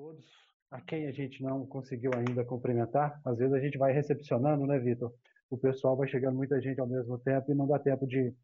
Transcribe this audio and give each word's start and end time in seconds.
todos. 0.00 0.24
A 0.70 0.80
quem 0.80 1.06
a 1.06 1.12
gente 1.12 1.42
não 1.42 1.66
conseguiu 1.66 2.12
ainda 2.16 2.42
cumprimentar, 2.42 3.20
às 3.22 3.36
vezes 3.36 3.52
a 3.52 3.60
gente 3.60 3.76
vai 3.76 3.92
recepcionando, 3.92 4.66
né, 4.66 4.78
Vitor? 4.78 5.12
O 5.50 5.58
pessoal 5.58 5.94
vai 5.94 6.08
chegando 6.08 6.36
muita 6.36 6.58
gente 6.60 6.80
ao 6.80 6.86
mesmo 6.86 7.18
tempo 7.18 7.52
e 7.52 7.54
não 7.54 7.66
dá 7.66 7.78
tempo 7.78 8.06
de 8.06 8.34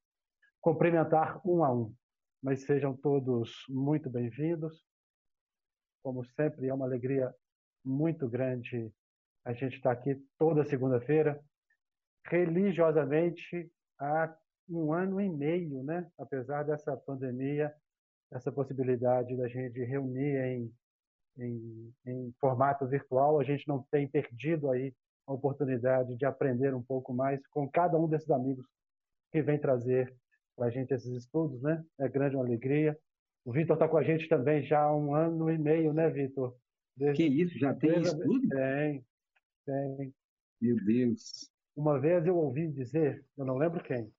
cumprimentar 0.60 1.40
um 1.46 1.64
a 1.64 1.72
um. 1.72 1.94
Mas 2.42 2.64
sejam 2.64 2.94
todos 2.94 3.64
muito 3.70 4.10
bem-vindos. 4.10 4.84
Como 6.02 6.24
sempre, 6.24 6.68
é 6.68 6.74
uma 6.74 6.84
alegria 6.84 7.34
muito 7.82 8.28
grande 8.28 8.92
a 9.44 9.54
gente 9.54 9.76
estar 9.76 9.92
aqui 9.92 10.20
toda 10.36 10.64
segunda-feira, 10.64 11.40
religiosamente 12.26 13.70
há 13.98 14.36
um 14.68 14.92
ano 14.92 15.20
e 15.20 15.28
meio, 15.28 15.84
né? 15.84 16.10
Apesar 16.18 16.64
dessa 16.64 16.96
pandemia, 16.96 17.72
essa 18.32 18.50
possibilidade 18.50 19.36
da 19.36 19.46
gente 19.46 19.78
reunir 19.84 20.36
em, 20.38 20.74
em, 21.38 21.92
em 22.06 22.32
formato 22.40 22.86
virtual, 22.86 23.38
a 23.38 23.44
gente 23.44 23.66
não 23.68 23.84
tem 23.90 24.08
perdido 24.08 24.70
aí 24.70 24.92
a 25.26 25.32
oportunidade 25.32 26.16
de 26.16 26.24
aprender 26.24 26.74
um 26.74 26.82
pouco 26.82 27.12
mais 27.12 27.44
com 27.48 27.68
cada 27.68 27.98
um 27.98 28.08
desses 28.08 28.30
amigos 28.30 28.64
que 29.32 29.42
vem 29.42 29.58
trazer 29.58 30.14
para 30.56 30.66
a 30.66 30.70
gente 30.70 30.94
esses 30.94 31.12
estudos, 31.12 31.60
né? 31.62 31.84
É 31.98 32.08
grande 32.08 32.36
uma 32.36 32.44
alegria. 32.44 32.96
O 33.44 33.52
Vitor 33.52 33.74
está 33.76 33.88
com 33.88 33.98
a 33.98 34.02
gente 34.02 34.28
também 34.28 34.64
já 34.64 34.80
há 34.80 34.96
um 34.96 35.14
ano 35.14 35.50
e 35.50 35.58
meio, 35.58 35.92
né, 35.92 36.08
Vitor? 36.08 36.56
Desde, 36.96 37.16
que 37.16 37.42
isso? 37.42 37.58
Já 37.58 37.74
tem 37.74 38.00
estudo? 38.00 38.48
Tem, 38.48 39.04
tem. 39.66 40.14
Meu 40.60 40.76
Deus. 40.84 41.50
Uma 41.76 42.00
vez 42.00 42.26
eu 42.26 42.36
ouvi 42.36 42.68
dizer, 42.68 43.24
eu 43.36 43.44
não 43.44 43.58
lembro 43.58 43.84
quem, 43.84 44.10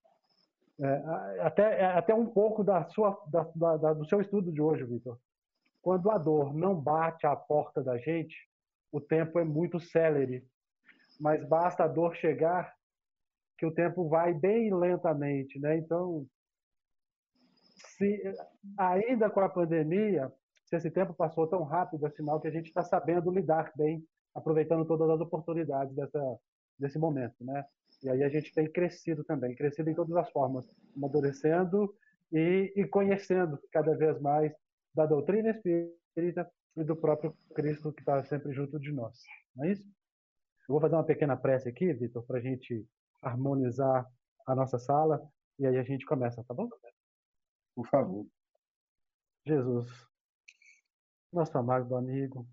é, 0.80 1.40
até, 1.40 1.80
é, 1.80 1.84
até 1.86 2.14
um 2.14 2.26
pouco 2.26 2.62
da 2.62 2.84
sua, 2.90 3.20
da, 3.26 3.76
da, 3.76 3.92
do 3.92 4.06
seu 4.06 4.20
estudo 4.20 4.52
de 4.52 4.60
hoje, 4.60 4.84
Vitor. 4.84 5.18
Quando 5.88 6.10
a 6.10 6.18
dor 6.18 6.52
não 6.52 6.74
bate 6.74 7.26
à 7.26 7.34
porta 7.34 7.82
da 7.82 7.96
gente, 7.96 8.36
o 8.92 9.00
tempo 9.00 9.38
é 9.38 9.42
muito 9.42 9.80
célere. 9.80 10.46
Mas 11.18 11.42
basta 11.48 11.84
a 11.84 11.88
dor 11.88 12.14
chegar 12.14 12.74
que 13.56 13.64
o 13.64 13.72
tempo 13.72 14.06
vai 14.06 14.34
bem 14.34 14.70
lentamente, 14.70 15.58
né? 15.58 15.78
Então, 15.78 16.26
se 17.96 18.22
ainda 18.76 19.30
com 19.30 19.40
a 19.40 19.48
pandemia, 19.48 20.30
se 20.66 20.76
esse 20.76 20.90
tempo 20.90 21.14
passou 21.14 21.46
tão 21.46 21.62
rápido, 21.62 22.06
é 22.06 22.10
sinal 22.10 22.38
que 22.38 22.48
a 22.48 22.52
gente 22.52 22.66
está 22.66 22.82
sabendo 22.82 23.30
lidar 23.30 23.72
bem, 23.74 24.04
aproveitando 24.34 24.84
todas 24.84 25.08
as 25.08 25.20
oportunidades 25.22 25.96
dessa, 25.96 26.38
desse 26.78 26.98
momento, 26.98 27.42
né? 27.42 27.64
E 28.02 28.10
aí 28.10 28.22
a 28.24 28.28
gente 28.28 28.52
tem 28.52 28.70
crescido 28.70 29.24
também, 29.24 29.56
crescido 29.56 29.88
em 29.88 29.94
todas 29.94 30.14
as 30.16 30.30
formas, 30.32 30.68
amadurecendo 30.94 31.94
e, 32.30 32.74
e 32.76 32.84
conhecendo 32.86 33.58
cada 33.72 33.96
vez 33.96 34.20
mais 34.20 34.52
da 34.94 35.06
doutrina 35.06 35.50
espírita 35.50 36.50
e 36.76 36.84
do 36.84 36.96
próprio 36.96 37.36
Cristo 37.54 37.92
que 37.92 38.00
está 38.00 38.22
sempre 38.24 38.52
junto 38.52 38.78
de 38.78 38.92
nós. 38.92 39.22
Não 39.54 39.64
é 39.64 39.72
isso? 39.72 39.84
Eu 40.68 40.74
vou 40.74 40.80
fazer 40.80 40.94
uma 40.94 41.04
pequena 41.04 41.36
prece 41.36 41.68
aqui, 41.68 41.92
Vitor, 41.92 42.24
para 42.24 42.38
a 42.38 42.42
gente 42.42 42.86
harmonizar 43.22 44.06
a 44.46 44.54
nossa 44.54 44.78
sala 44.78 45.20
e 45.58 45.66
aí 45.66 45.76
a 45.76 45.82
gente 45.82 46.06
começa, 46.06 46.44
tá 46.44 46.54
bom? 46.54 46.68
Por 47.74 47.86
favor. 47.88 48.26
Jesus, 49.46 49.88
nosso 51.32 51.56
amado 51.56 51.96
amigo, 51.96 52.46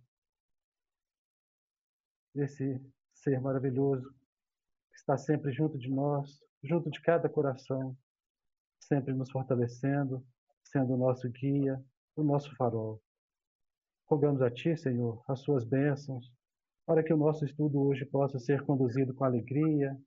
esse 2.34 2.82
ser 3.14 3.40
maravilhoso 3.42 4.14
está 4.94 5.18
sempre 5.18 5.52
junto 5.52 5.78
de 5.78 5.90
nós, 5.90 6.42
junto 6.64 6.90
de 6.90 7.02
cada 7.02 7.30
coração, 7.30 7.98
sempre 8.80 9.14
nos 9.14 9.32
fortalecendo, 9.32 10.26
sendo 10.64 10.94
o 10.94 10.98
nosso 10.98 11.30
guia, 11.30 11.84
o 12.16 12.24
nosso 12.24 12.56
farol. 12.56 13.02
Rogamos 14.08 14.42
a 14.42 14.52
Ti, 14.52 14.78
Senhor, 14.78 15.24
as 15.28 15.40
Suas 15.42 15.66
bênçãos, 15.66 16.32
para 16.86 17.04
que 17.04 17.14
o 17.14 17.18
nosso 17.18 17.44
estudo 17.46 17.82
hoje 17.82 18.06
possa 18.06 18.40
ser 18.40 18.64
conduzido 18.64 19.14
com 19.14 19.24
alegria, 19.24 19.98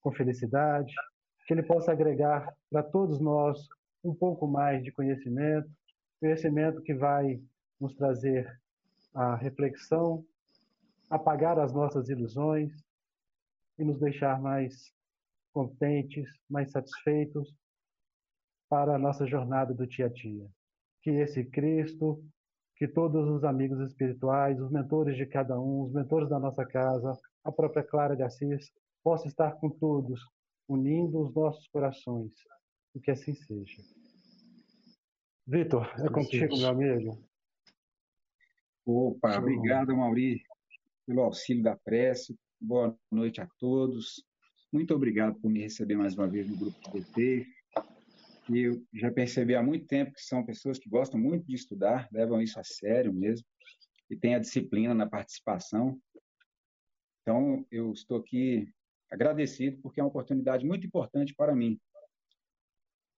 com 0.00 0.12
felicidade, 0.12 0.94
que 1.46 1.54
ele 1.54 1.62
possa 1.62 1.92
agregar 1.92 2.54
para 2.70 2.82
todos 2.82 3.20
nós 3.20 3.58
um 4.02 4.14
pouco 4.14 4.46
mais 4.46 4.82
de 4.82 4.92
conhecimento, 4.92 5.68
conhecimento 6.20 6.82
que 6.82 6.94
vai 6.94 7.42
nos 7.80 7.94
trazer 7.94 8.48
a 9.14 9.34
reflexão, 9.34 10.24
apagar 11.10 11.58
as 11.58 11.72
nossas 11.72 12.08
ilusões, 12.08 12.72
e 13.78 13.84
nos 13.84 13.98
deixar 13.98 14.40
mais 14.40 14.92
contentes, 15.52 16.28
mais 16.48 16.70
satisfeitos 16.70 17.54
para 18.68 18.94
a 18.94 18.98
nossa 18.98 19.26
jornada 19.26 19.74
do 19.74 19.86
dia 19.86 20.06
a 20.06 20.08
dia. 20.08 20.46
Que 21.02 21.10
esse 21.10 21.44
Cristo, 21.44 22.22
que 22.76 22.86
todos 22.86 23.28
os 23.28 23.44
amigos 23.44 23.80
espirituais, 23.80 24.60
os 24.60 24.70
mentores 24.70 25.16
de 25.16 25.26
cada 25.26 25.58
um, 25.58 25.82
os 25.82 25.92
mentores 25.92 26.28
da 26.28 26.38
nossa 26.38 26.64
casa, 26.64 27.12
a 27.44 27.52
própria 27.52 27.82
Clara 27.82 28.16
de 28.16 28.22
Assis, 28.22 28.70
possa 29.02 29.28
estar 29.28 29.52
com 29.52 29.70
todos, 29.70 30.20
unindo 30.68 31.20
os 31.20 31.34
nossos 31.34 31.66
corações. 31.68 32.32
E 32.94 33.00
que 33.00 33.10
assim 33.10 33.34
seja. 33.34 33.82
Vitor, 35.46 35.88
é 35.98 36.08
contigo, 36.08 36.56
meu 36.56 36.68
amigo. 36.68 37.18
Opa, 38.84 39.38
obrigado, 39.38 39.96
Mauri, 39.96 40.42
pelo 41.06 41.22
auxílio 41.22 41.62
da 41.62 41.76
prece, 41.76 42.36
Boa 42.58 42.98
noite 43.12 43.40
a 43.40 43.46
todos. 43.58 44.24
Muito 44.72 44.94
obrigado 44.94 45.38
por 45.38 45.50
me 45.50 45.60
receber 45.60 45.94
mais 45.94 46.16
uma 46.16 46.26
vez 46.26 46.48
no 46.48 46.56
grupo 46.56 46.78
de 47.14 47.46
DT. 48.48 48.66
Eu 48.66 48.82
já 48.94 49.10
percebi 49.10 49.54
há 49.54 49.62
muito 49.62 49.86
tempo 49.86 50.12
que 50.12 50.22
são 50.22 50.44
pessoas 50.44 50.78
que 50.78 50.88
gostam 50.88 51.18
muito 51.18 51.46
de 51.46 51.54
estudar, 51.54 52.08
levam 52.12 52.40
isso 52.40 52.58
a 52.58 52.64
sério 52.64 53.12
mesmo 53.12 53.46
e 54.10 54.16
têm 54.16 54.34
a 54.34 54.38
disciplina 54.38 54.94
na 54.94 55.06
participação. 55.06 55.98
Então, 57.22 57.66
eu 57.70 57.92
estou 57.92 58.18
aqui 58.18 58.68
agradecido 59.10 59.78
porque 59.82 60.00
é 60.00 60.02
uma 60.02 60.08
oportunidade 60.08 60.64
muito 60.64 60.86
importante 60.86 61.34
para 61.34 61.54
mim. 61.54 61.78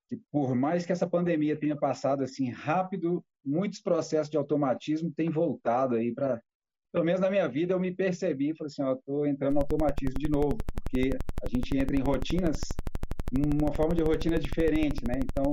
Que 0.09 0.17
por 0.31 0.55
mais 0.55 0.87
que 0.87 0.93
essa 0.93 1.07
pandemia 1.07 1.59
tenha 1.59 1.77
passado 1.77 2.23
assim 2.23 2.51
rápido, 2.51 3.23
muitos 3.45 3.81
processos 3.81 4.31
de 4.31 4.39
automatismo 4.39 5.13
têm 5.13 5.31
voltado 5.31 5.95
aí 5.95 6.15
para 6.15 6.41
pelo 6.91 7.05
menos 7.05 7.21
na 7.21 7.31
minha 7.31 7.47
vida, 7.47 7.75
eu 7.75 7.81
me 7.81 7.95
percebi, 7.95 8.57
falei 8.57 8.71
assim, 8.71 8.83
ó, 8.83 8.95
estou 8.95 9.27
entrando 9.27 9.55
no 9.55 9.61
automatismo 9.61 10.19
de 10.19 10.31
novo, 10.31 10.57
porque 10.57 11.11
a 11.43 11.49
gente 11.49 11.77
entra 11.77 11.95
em 11.95 12.01
rotinas, 12.01 12.59
uma 13.37 13.73
forma 13.75 13.95
de 13.95 14.03
rotina 14.03 14.39
diferente, 14.39 15.03
né? 15.07 15.21
Então, 15.23 15.51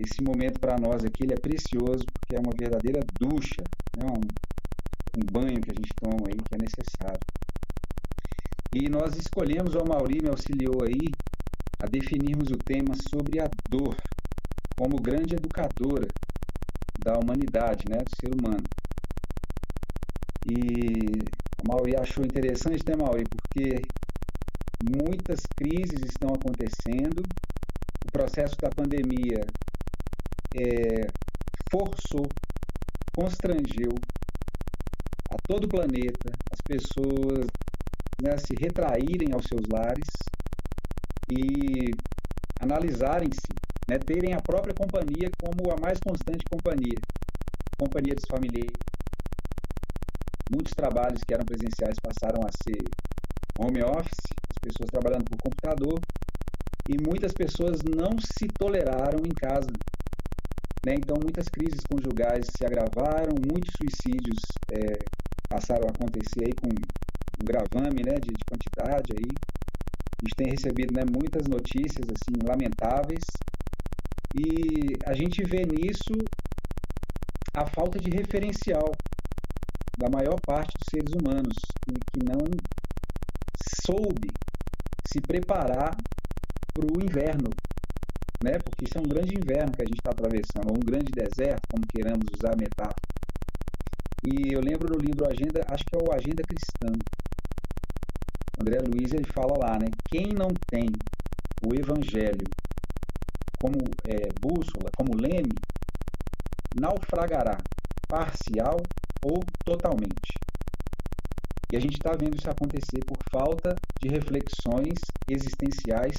esse 0.00 0.22
momento 0.22 0.60
para 0.60 0.76
nós 0.78 1.04
aqui 1.04 1.24
ele 1.24 1.34
é 1.34 1.40
precioso, 1.40 2.04
porque 2.12 2.36
é 2.36 2.40
uma 2.40 2.52
verdadeira 2.56 3.00
ducha, 3.20 3.62
né? 3.96 4.06
um, 4.06 5.20
um 5.20 5.26
banho 5.32 5.60
que 5.60 5.70
a 5.70 5.74
gente 5.74 5.92
toma 6.00 6.28
aí, 6.28 6.36
que 6.36 6.54
é 6.54 6.58
necessário. 6.58 7.20
E 8.74 8.88
nós 8.88 9.16
escolhemos, 9.16 9.74
o 9.74 9.84
Mauri 9.84 10.20
me 10.22 10.28
auxiliou 10.28 10.84
aí, 10.84 11.10
a 11.82 11.86
definirmos 11.86 12.50
o 12.50 12.58
tema 12.58 12.94
sobre 13.10 13.40
a 13.40 13.48
dor, 13.68 13.96
como 14.76 15.02
grande 15.02 15.34
educadora 15.34 16.06
da 17.02 17.18
humanidade, 17.18 17.84
né, 17.88 17.98
do 17.98 18.16
ser 18.20 18.32
humano. 18.34 18.64
E 20.46 21.22
a 21.58 21.66
Mauri 21.66 21.96
achou 21.96 22.24
interessante, 22.24 22.84
né, 22.86 22.94
Mauri? 22.96 23.24
Porque 23.24 23.82
muitas 24.82 25.40
crises 25.56 26.00
estão 26.04 26.30
acontecendo, 26.30 27.22
o 28.06 28.12
processo 28.12 28.56
da 28.56 28.70
pandemia 28.70 29.44
é, 30.56 31.06
forçou, 31.70 32.26
constrangeu 33.14 33.92
a 35.30 35.36
todo 35.46 35.64
o 35.64 35.68
planeta 35.68 36.30
as 36.50 36.60
pessoas 36.66 37.46
né, 38.22 38.36
se 38.38 38.54
retraírem 38.58 39.32
aos 39.32 39.46
seus 39.46 39.62
lares 39.70 40.08
e 41.30 41.90
analisarem-se, 42.60 43.52
né, 43.88 43.98
terem 43.98 44.34
a 44.34 44.40
própria 44.40 44.74
companhia 44.74 45.30
como 45.40 45.70
a 45.70 45.80
mais 45.80 45.98
constante 46.00 46.44
companhia, 46.50 46.98
companhia 47.78 48.14
dos 48.14 48.24
familiares. 48.28 48.76
Muitos 50.50 50.72
trabalhos 50.72 51.20
que 51.26 51.34
eram 51.34 51.44
presenciais 51.44 51.96
passaram 52.02 52.40
a 52.42 52.50
ser 52.62 52.82
home 53.58 53.82
office, 53.82 54.37
pessoas 54.60 54.90
trabalhando 54.90 55.24
por 55.24 55.38
computador, 55.38 56.00
e 56.88 56.96
muitas 56.96 57.32
pessoas 57.32 57.82
não 57.82 58.18
se 58.18 58.48
toleraram 58.48 59.20
em 59.24 59.34
casa. 59.34 59.70
Né? 60.86 60.94
Então, 60.94 61.16
muitas 61.20 61.48
crises 61.48 61.80
conjugais 61.84 62.46
se 62.56 62.64
agravaram, 62.64 63.34
muitos 63.36 63.74
suicídios 63.76 64.40
é, 64.72 64.98
passaram 65.48 65.86
a 65.86 65.90
acontecer 65.90 66.46
aí 66.46 66.54
com 66.54 66.68
um 66.68 67.44
gravame 67.44 68.02
né, 68.04 68.14
de, 68.20 68.32
de 68.32 68.44
quantidade. 68.48 69.12
Aí. 69.12 69.28
A 70.18 70.24
gente 70.24 70.34
tem 70.36 70.50
recebido 70.50 70.92
né, 70.94 71.04
muitas 71.04 71.46
notícias 71.46 72.06
assim 72.10 72.34
lamentáveis 72.44 73.22
e 74.34 74.96
a 75.06 75.14
gente 75.14 75.42
vê 75.44 75.62
nisso 75.64 76.12
a 77.54 77.64
falta 77.66 78.00
de 78.00 78.10
referencial 78.10 78.90
da 79.96 80.08
maior 80.10 80.36
parte 80.44 80.72
dos 80.76 80.88
seres 80.90 81.12
humanos 81.14 81.56
que 82.12 82.18
não 82.24 82.44
soube 83.86 84.28
se 85.10 85.20
preparar 85.20 85.96
para 86.74 86.84
o 86.84 87.02
inverno, 87.02 87.48
né? 88.44 88.58
Porque 88.62 88.84
isso 88.84 88.98
é 88.98 89.00
um 89.00 89.08
grande 89.08 89.34
inverno 89.34 89.72
que 89.72 89.82
a 89.82 89.86
gente 89.86 89.98
está 89.98 90.10
atravessando, 90.10 90.70
ou 90.70 90.76
um 90.76 90.84
grande 90.84 91.10
deserto, 91.10 91.62
como 91.70 91.86
queiramos 91.86 92.26
usar 92.36 92.52
a 92.52 92.56
metáfora. 92.56 93.08
E 94.26 94.52
eu 94.52 94.60
lembro 94.60 94.92
no 94.92 95.00
livro 95.00 95.26
Agenda, 95.26 95.64
acho 95.70 95.84
que 95.84 95.96
é 95.96 95.98
o 95.98 96.12
Agenda 96.12 96.42
Cristã. 96.42 96.92
André 98.60 98.78
Luiz 98.80 99.12
ele 99.12 99.26
fala 99.32 99.54
lá, 99.58 99.78
né? 99.78 99.86
Quem 100.10 100.34
não 100.34 100.48
tem 100.70 100.88
o 101.66 101.74
Evangelho 101.74 102.44
como 103.60 103.78
é, 104.06 104.28
bússola, 104.40 104.90
como 104.96 105.16
leme, 105.16 105.54
naufragará 106.78 107.56
parcial 108.06 108.76
ou 109.24 109.40
totalmente. 109.64 110.47
E 111.72 111.76
a 111.76 111.80
gente 111.80 111.94
está 111.94 112.12
vendo 112.18 112.36
isso 112.36 112.50
acontecer 112.50 113.04
por 113.06 113.18
falta 113.30 113.76
de 114.00 114.08
reflexões 114.08 114.98
existenciais 115.30 116.16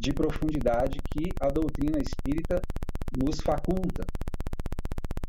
de 0.00 0.12
profundidade 0.12 0.98
que 1.10 1.30
a 1.40 1.48
doutrina 1.48 1.98
espírita 1.98 2.60
nos 3.16 3.40
faculta. 3.40 4.04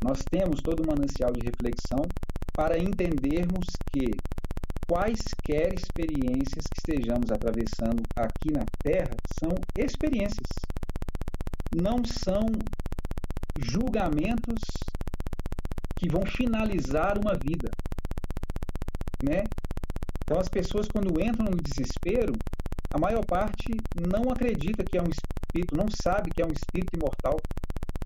Nós 0.04 0.22
temos 0.30 0.60
todo 0.60 0.82
um 0.82 0.90
manancial 0.90 1.32
de 1.32 1.46
reflexão 1.46 2.02
para 2.52 2.76
entendermos 2.76 3.66
que 3.92 4.10
quaisquer 4.88 5.74
experiências 5.74 6.64
que 6.66 6.78
estejamos 6.78 7.30
atravessando 7.30 8.02
aqui 8.16 8.52
na 8.52 8.64
Terra 8.82 9.16
são 9.38 9.50
experiências, 9.76 10.46
não 11.74 12.04
são 12.04 12.46
julgamentos 13.58 14.62
que 15.96 16.08
vão 16.08 16.24
finalizar 16.26 17.18
uma 17.18 17.34
vida, 17.34 17.70
né? 19.28 19.42
Então 20.24 20.40
as 20.40 20.48
pessoas 20.48 20.88
quando 20.88 21.20
entram 21.20 21.46
no 21.50 21.62
desespero, 21.62 22.32
a 22.92 22.98
maior 22.98 23.24
parte 23.24 23.76
não 24.08 24.30
acredita 24.32 24.84
que 24.84 24.98
é 24.98 25.02
um 25.02 25.10
espírito, 25.10 25.76
não 25.76 25.86
sabe 25.90 26.30
que 26.30 26.42
é 26.42 26.46
um 26.46 26.52
espírito 26.52 26.96
imortal, 26.96 27.36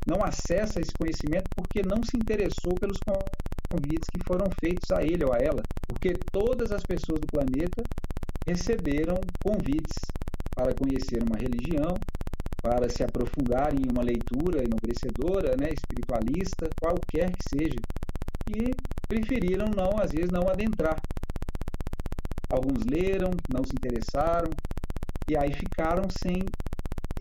não 0.06 0.24
acessa 0.24 0.80
esse 0.80 0.92
conhecimento 0.92 1.48
porque 1.54 1.82
não 1.82 2.02
se 2.02 2.16
interessou 2.16 2.74
pelos 2.74 2.98
convites 3.70 4.08
que 4.10 4.24
foram 4.26 4.46
feitos 4.58 4.90
a 4.90 5.02
ele 5.02 5.24
ou 5.24 5.32
a 5.32 5.38
ela, 5.38 5.62
porque 5.86 6.14
todas 6.32 6.72
as 6.72 6.82
pessoas 6.82 7.20
do 7.20 7.26
planeta 7.26 7.82
receberam 8.46 9.14
convites 9.44 9.96
para 10.54 10.74
conhecer 10.74 11.22
uma 11.22 11.38
religião, 11.38 11.94
para 12.62 12.88
se 12.88 13.02
aprofundar 13.02 13.72
em 13.72 13.86
uma 13.90 14.02
leitura 14.02 14.64
enobrecedora, 14.64 15.56
né, 15.56 15.70
espiritualista, 15.72 16.68
qualquer 16.80 17.30
que 17.30 17.48
seja, 17.48 17.78
e 18.48 18.74
preferiram 19.08 19.66
não, 19.76 20.00
às 20.02 20.10
vezes, 20.12 20.30
não 20.30 20.48
adentrar. 20.48 20.96
Alguns 22.48 22.84
leram, 22.84 23.30
não 23.52 23.64
se 23.64 23.72
interessaram, 23.72 24.50
e 25.28 25.36
aí 25.36 25.52
ficaram 25.52 26.04
sem 26.10 26.42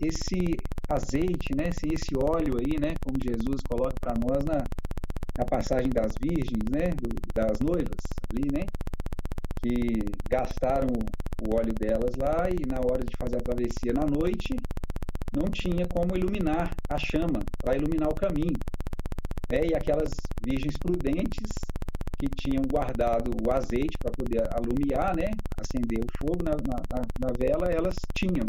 esse 0.00 0.56
azeite, 0.88 1.54
né, 1.56 1.70
sem 1.72 1.92
esse 1.92 2.10
óleo 2.16 2.58
aí, 2.58 2.80
né, 2.80 2.94
como 3.04 3.22
Jesus 3.22 3.60
coloca 3.68 3.94
para 4.00 4.14
nós 4.18 4.42
na, 4.44 4.64
na 5.38 5.44
passagem 5.44 5.90
das 5.90 6.12
virgens, 6.20 6.64
né, 6.70 6.90
do, 6.96 7.08
das 7.32 7.60
noivas 7.60 8.00
ali, 8.30 8.48
né, 8.52 8.66
que 9.62 10.04
gastaram 10.28 10.88
o 11.46 11.54
óleo 11.54 11.72
delas 11.74 12.16
lá 12.16 12.48
e 12.50 12.66
na 12.66 12.80
hora 12.80 13.04
de 13.04 13.14
fazer 13.16 13.36
a 13.36 13.40
travessia 13.40 13.92
na 13.94 14.06
noite 14.06 14.56
não 15.36 15.48
tinha 15.50 15.86
como 15.86 16.16
iluminar 16.16 16.74
a 16.88 16.98
chama 16.98 17.40
para 17.62 17.76
iluminar 17.76 18.08
o 18.08 18.14
caminho. 18.14 18.58
Né? 19.50 19.66
E 19.70 19.74
aquelas 19.74 20.10
virgens 20.44 20.76
prudentes 20.78 21.50
que 22.20 22.28
tinham 22.36 22.62
guardado 22.70 23.30
o 23.42 23.50
azeite 23.50 23.96
para 23.98 24.12
poder 24.12 24.44
alumiar, 24.52 25.16
né, 25.16 25.30
acender 25.56 26.04
o 26.04 26.12
fogo 26.18 26.44
na, 26.44 26.52
na, 26.52 27.00
na, 27.18 27.32
vela, 27.38 27.72
elas 27.72 27.96
tinham. 28.14 28.44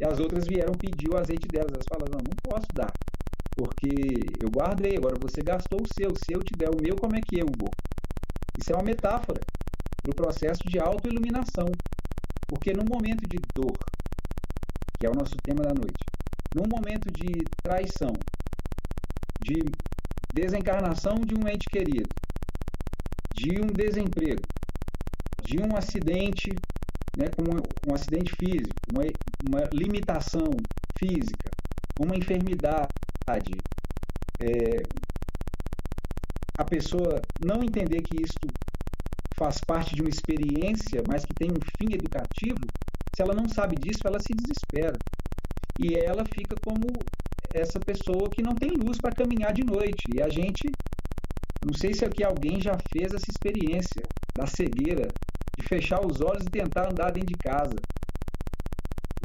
E 0.00 0.04
as 0.04 0.18
outras 0.18 0.46
vieram 0.46 0.72
pedir 0.72 1.10
o 1.10 1.18
azeite 1.18 1.46
delas. 1.48 1.72
Elas 1.72 1.86
falaram: 1.86 2.12
não, 2.16 2.24
não 2.24 2.36
posso 2.42 2.66
dar, 2.74 2.92
porque 3.54 3.92
eu 4.42 4.48
guardei, 4.50 4.96
agora 4.96 5.16
você 5.20 5.42
gastou 5.42 5.80
o 5.82 5.92
seu. 5.92 6.10
Se 6.16 6.32
eu 6.32 6.40
te 6.42 6.54
der 6.56 6.70
o 6.70 6.80
meu, 6.80 6.96
como 6.96 7.14
é 7.14 7.20
que 7.20 7.38
eu 7.38 7.46
vou? 7.58 7.70
Isso 8.58 8.72
é 8.72 8.74
uma 8.74 8.84
metáfora 8.84 9.40
para 10.02 10.10
o 10.10 10.14
processo 10.14 10.62
de 10.66 10.78
autoiluminação. 10.78 11.68
Porque 12.48 12.72
no 12.72 12.82
momento 12.82 13.28
de 13.28 13.36
dor, 13.54 13.76
que 14.98 15.06
é 15.06 15.10
o 15.10 15.14
nosso 15.14 15.36
tema 15.44 15.62
da 15.62 15.74
noite, 15.74 16.02
num 16.56 16.66
momento 16.66 17.12
de 17.12 17.44
traição, 17.62 18.14
de 19.44 19.60
desencarnação 20.40 21.16
de 21.16 21.34
um 21.34 21.48
ente 21.48 21.66
querido, 21.68 22.08
de 23.34 23.60
um 23.60 23.66
desemprego, 23.66 24.42
de 25.42 25.56
um 25.60 25.76
acidente, 25.76 26.50
né, 27.16 27.26
como 27.34 27.60
um 27.88 27.94
acidente 27.94 28.32
físico, 28.38 28.74
uma, 28.92 29.02
uma 29.48 29.68
limitação 29.72 30.48
física, 30.96 31.50
uma 32.00 32.14
enfermidade, 32.16 32.88
é, 34.40 34.82
a 36.56 36.64
pessoa 36.64 37.20
não 37.44 37.62
entender 37.62 38.02
que 38.02 38.22
isto 38.22 38.46
faz 39.36 39.58
parte 39.66 39.94
de 39.94 40.02
uma 40.02 40.10
experiência, 40.10 41.02
mas 41.08 41.24
que 41.24 41.34
tem 41.34 41.50
um 41.50 41.60
fim 41.78 41.94
educativo, 41.94 42.60
se 43.14 43.22
ela 43.22 43.34
não 43.34 43.48
sabe 43.48 43.74
disso, 43.76 44.00
ela 44.04 44.18
se 44.20 44.32
desespera. 44.34 44.96
E 45.80 45.94
ela 45.94 46.24
fica 46.24 46.56
como 46.64 46.86
essa 47.54 47.78
pessoa 47.80 48.28
que 48.30 48.42
não 48.42 48.54
tem 48.54 48.70
luz 48.70 48.98
para 48.98 49.14
caminhar 49.14 49.52
de 49.52 49.64
noite. 49.64 50.04
E 50.14 50.22
a 50.22 50.28
gente, 50.28 50.70
não 51.64 51.74
sei 51.74 51.94
se 51.94 52.04
aqui 52.04 52.24
alguém 52.24 52.60
já 52.60 52.76
fez 52.92 53.12
essa 53.12 53.30
experiência 53.30 54.02
da 54.36 54.46
cegueira, 54.46 55.08
de 55.58 55.66
fechar 55.66 56.04
os 56.04 56.20
olhos 56.20 56.44
e 56.46 56.50
tentar 56.50 56.90
andar 56.90 57.10
dentro 57.10 57.28
de 57.28 57.38
casa. 57.38 57.76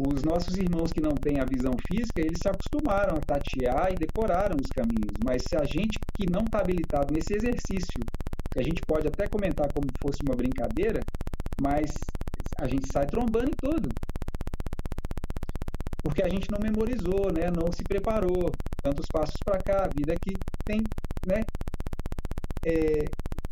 Os 0.02 0.24
nossos 0.24 0.58
irmãos 0.58 0.92
que 0.92 1.02
não 1.02 1.14
têm 1.14 1.40
a 1.40 1.46
visão 1.46 1.74
física, 1.88 2.20
eles 2.20 2.40
se 2.42 2.50
acostumaram 2.50 3.16
a 3.16 3.22
tatear 3.22 3.92
e 3.92 3.96
decoraram 3.96 4.58
os 4.60 4.68
caminhos. 4.70 5.14
Mas 5.24 5.44
se 5.48 5.56
a 5.56 5.64
gente 5.64 6.00
que 6.18 6.26
não 6.30 6.42
está 6.42 6.60
habilitado 6.60 7.14
nesse 7.14 7.36
exercício, 7.36 8.02
que 8.52 8.60
a 8.60 8.64
gente 8.64 8.82
pode 8.88 9.08
até 9.08 9.28
comentar 9.28 9.72
como 9.72 9.88
fosse 10.02 10.20
uma 10.24 10.36
brincadeira, 10.36 11.00
mas 11.62 11.92
a 12.60 12.68
gente 12.68 12.92
sai 12.92 13.06
trombando 13.06 13.50
em 13.50 13.56
tudo. 13.56 13.90
Porque 16.04 16.22
a 16.22 16.30
gente 16.30 16.52
não 16.52 16.60
memorizou, 16.62 17.32
né? 17.32 17.50
não 17.50 17.72
se 17.72 17.84
preparou. 17.84 18.52
Tantos 18.84 19.06
passos 19.12 19.38
para 19.46 19.64
cá, 19.64 19.86
a 19.86 19.90
vida 19.96 20.14
que 20.22 20.34
tem. 20.66 20.84
Né? 21.26 21.42
É, 22.66 23.06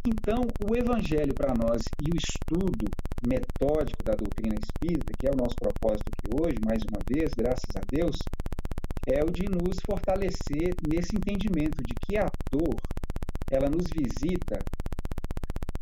então, 0.06 0.42
o 0.70 0.76
Evangelho 0.76 1.34
para 1.34 1.54
nós 1.54 1.82
e 2.04 2.12
o 2.12 2.18
estudo 2.18 2.86
metódico 3.26 4.04
da 4.04 4.14
doutrina 4.14 4.56
espírita, 4.56 5.14
que 5.18 5.28
é 5.28 5.32
o 5.32 5.38
nosso 5.38 5.56
propósito 5.56 6.10
aqui 6.10 6.42
hoje, 6.42 6.58
mais 6.66 6.82
uma 6.84 7.00
vez, 7.08 7.32
graças 7.38 7.70
a 7.76 7.82
Deus, 7.88 8.18
é 9.08 9.24
o 9.24 9.32
de 9.32 9.46
nos 9.50 9.78
fortalecer 9.86 10.74
nesse 10.88 11.16
entendimento 11.16 11.78
de 11.84 11.94
que 12.02 12.18
a 12.18 12.26
dor 12.52 12.76
ela 13.52 13.70
nos 13.70 13.88
visita 13.90 14.58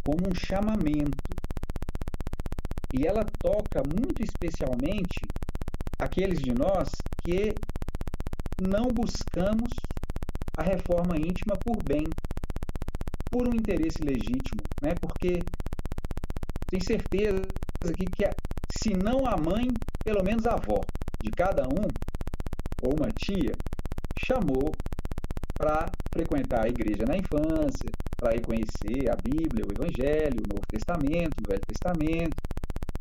como 0.04 0.30
um 0.30 0.36
chamamento 0.36 1.30
e 2.94 3.06
ela 3.06 3.24
toca 3.40 3.82
muito 3.88 4.24
especialmente 4.24 5.20
aqueles 6.00 6.40
de 6.40 6.54
nós 6.54 6.90
que 7.24 7.54
não 8.62 8.88
buscamos 8.88 9.70
a 10.58 10.64
reforma 10.64 11.18
íntima 11.18 11.56
por 11.64 11.84
bem, 11.84 12.06
por 13.30 13.48
um 13.48 13.54
interesse 13.54 14.02
legítimo, 14.02 14.62
né? 14.82 14.94
Porque 15.00 15.40
tem 16.68 16.80
certeza 16.80 17.42
aqui 17.84 18.06
que 18.06 18.26
se 18.78 18.94
não 18.94 19.26
a 19.26 19.38
mãe, 19.38 19.68
pelo 20.04 20.24
menos 20.24 20.46
a 20.46 20.54
avó 20.54 20.82
de 21.22 21.32
cada 21.32 21.64
um 21.64 21.88
ou 22.84 22.96
uma 22.98 23.12
tia 23.12 23.52
chamou 24.26 24.72
para 25.56 25.88
frequentar 26.14 26.66
a 26.66 26.70
igreja 26.70 27.04
na 27.06 27.18
infância, 27.18 27.90
para 28.18 28.36
ir 28.36 28.42
conhecer 28.42 29.10
a 29.10 29.16
Bíblia, 29.16 29.66
o 29.66 29.74
Evangelho, 29.74 30.44
o 30.44 30.50
Novo 30.50 30.66
Testamento, 30.68 31.36
o 31.40 31.50
Velho 31.50 31.62
Testamento, 31.68 32.36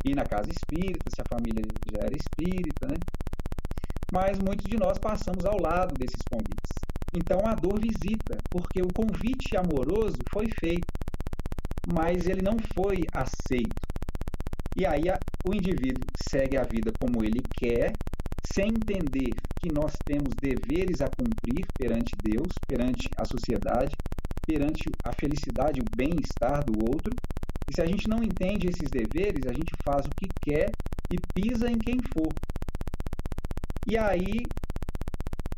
ir 0.04 0.14
na 0.14 0.24
casa 0.24 0.50
espírita, 0.50 1.10
se 1.14 1.20
a 1.20 1.28
família 1.28 1.62
já 1.92 2.04
era 2.04 2.16
espírita, 2.16 2.88
né? 2.88 2.96
Mas 4.12 4.38
muitos 4.38 4.66
de 4.66 4.76
nós 4.76 4.98
passamos 4.98 5.44
ao 5.44 5.60
lado 5.60 5.94
desses 5.94 6.22
convites. 6.30 6.72
Então 7.14 7.40
a 7.44 7.54
dor 7.54 7.80
visita, 7.80 8.36
porque 8.50 8.80
o 8.80 8.92
convite 8.92 9.56
amoroso 9.56 10.18
foi 10.30 10.46
feito, 10.60 10.86
mas 11.92 12.26
ele 12.26 12.42
não 12.42 12.56
foi 12.74 13.04
aceito. 13.12 13.74
E 14.76 14.86
aí 14.86 15.08
a, 15.08 15.18
o 15.46 15.54
indivíduo 15.54 16.04
segue 16.28 16.56
a 16.56 16.62
vida 16.62 16.92
como 17.00 17.24
ele 17.24 17.42
quer, 17.58 17.92
sem 18.52 18.68
entender 18.68 19.32
que 19.60 19.72
nós 19.72 19.92
temos 20.04 20.34
deveres 20.40 21.00
a 21.00 21.08
cumprir 21.08 21.66
perante 21.76 22.12
Deus, 22.22 22.52
perante 22.66 23.08
a 23.16 23.24
sociedade, 23.24 23.94
perante 24.46 24.88
a 25.04 25.12
felicidade, 25.12 25.80
o 25.80 25.96
bem-estar 25.96 26.64
do 26.64 26.78
outro, 26.90 27.12
e 27.70 27.74
se 27.74 27.82
a 27.82 27.86
gente 27.86 28.08
não 28.08 28.22
entende 28.22 28.66
esses 28.66 28.90
deveres, 28.90 29.46
a 29.46 29.52
gente 29.52 29.72
faz 29.84 30.06
o 30.06 30.10
que 30.10 30.28
quer 30.40 30.70
e 31.12 31.16
pisa 31.34 31.70
em 31.70 31.78
quem 31.78 31.98
for. 32.14 32.32
E 33.86 33.96
aí 33.98 34.42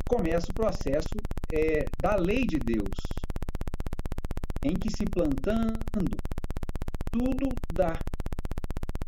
começa 0.09 0.50
o 0.50 0.55
processo 0.55 1.14
é, 1.52 1.85
da 2.02 2.17
lei 2.17 2.45
de 2.47 2.59
Deus, 2.59 2.99
em 4.64 4.75
que 4.75 4.90
se 4.90 5.05
plantando, 5.05 6.17
tudo 7.12 7.49
dá. 7.73 7.97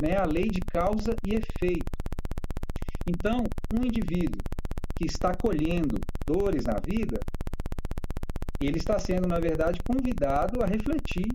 Né? 0.01 0.17
A 0.17 0.25
lei 0.25 0.49
de 0.49 0.61
causa 0.61 1.15
e 1.27 1.35
efeito. 1.35 1.91
Então, 3.07 3.43
um 3.75 3.85
indivíduo 3.85 4.41
que 4.97 5.07
está 5.07 5.33
colhendo 5.35 5.99
dores 6.25 6.65
na 6.65 6.79
vida, 6.85 7.19
ele 8.61 8.79
está 8.79 8.97
sendo, 8.99 9.27
na 9.27 9.41
verdade, 9.41 9.81
convidado 9.85 10.63
a 10.63 10.67
refletir 10.67 11.27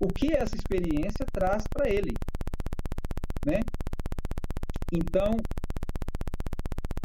o 0.00 0.08
que 0.08 0.32
essa 0.32 0.56
experiência 0.56 1.26
traz 1.30 1.62
para 1.68 1.88
ele, 1.88 2.12
né? 3.46 3.60
Então, 4.92 5.36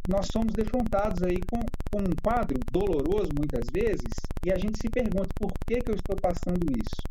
nós 0.08 0.28
somos 0.32 0.54
defrontados 0.54 1.22
aí 1.24 1.40
com, 1.50 1.60
com, 1.92 2.02
um 2.02 2.16
quadro 2.24 2.58
doloroso 2.72 3.30
muitas 3.36 3.68
vezes 3.74 4.14
e 4.46 4.52
a 4.52 4.58
gente 4.58 4.80
se 4.80 4.90
pergunta 4.90 5.30
por 5.36 5.52
que, 5.68 5.82
que 5.82 5.92
eu 5.92 5.96
estou 5.96 6.16
passando 6.16 6.64
isso. 6.72 7.02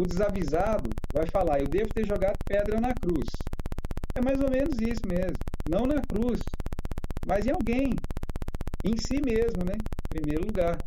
O 0.00 0.06
desavisado 0.06 0.90
vai 1.12 1.26
falar, 1.26 1.60
eu 1.60 1.68
devo 1.68 1.92
ter 1.94 2.06
jogado 2.06 2.36
pedra 2.46 2.80
na 2.80 2.94
cruz. 2.94 3.28
É 4.14 4.20
mais 4.20 4.40
ou 4.40 4.50
menos 4.50 4.78
isso 4.80 5.02
mesmo. 5.06 5.36
Não 5.68 5.86
na 5.86 6.00
cruz, 6.02 6.40
mas 7.26 7.46
em 7.46 7.50
alguém, 7.50 7.94
em 8.84 8.96
si 8.96 9.20
mesmo, 9.24 9.64
né? 9.64 9.74
Em 9.74 10.20
primeiro 10.20 10.46
lugar. 10.46 10.78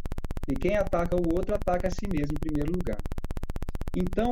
E 0.50 0.54
quem 0.56 0.78
ataca 0.78 1.16
o 1.16 1.36
outro 1.36 1.56
ataca 1.56 1.88
a 1.88 1.92
si 1.92 2.08
mesmo 2.08 2.34
em 2.34 2.40
primeiro 2.40 2.72
lugar. 2.72 2.98
Então, 4.00 4.30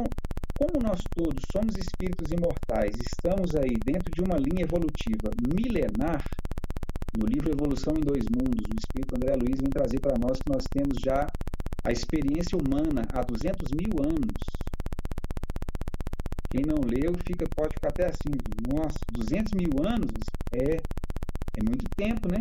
como 0.54 0.78
nós 0.88 1.02
todos 1.18 1.42
somos 1.52 1.76
espíritos 1.76 2.30
imortais, 2.30 2.94
estamos 3.02 3.56
aí 3.56 3.74
dentro 3.84 4.14
de 4.14 4.22
uma 4.22 4.38
linha 4.38 4.62
evolutiva 4.62 5.34
milenar, 5.42 6.24
no 7.18 7.26
livro 7.26 7.50
Evolução 7.50 7.96
em 7.98 8.06
Dois 8.06 8.26
Mundos, 8.30 8.62
o 8.62 8.78
espírito 8.78 9.16
André 9.16 9.34
Luiz 9.34 9.60
vem 9.60 9.72
trazer 9.72 10.00
para 10.00 10.20
nós 10.20 10.38
que 10.38 10.52
nós 10.54 10.64
temos 10.70 11.02
já 11.04 11.26
a 11.84 11.92
experiência 11.92 12.56
humana 12.56 13.08
há 13.12 13.22
200 13.22 13.72
mil 13.72 14.06
anos. 14.06 14.38
Quem 16.52 16.62
não 16.62 16.86
leu 16.86 17.16
fica, 17.26 17.50
pode 17.58 17.74
ficar 17.74 17.90
até 17.90 18.06
assim, 18.06 18.38
nossa, 18.72 19.00
200 19.14 19.52
mil 19.54 19.74
anos 19.82 20.14
é, 20.54 20.78
é 21.58 21.62
muito 21.66 21.90
tempo, 21.98 22.30
né? 22.30 22.40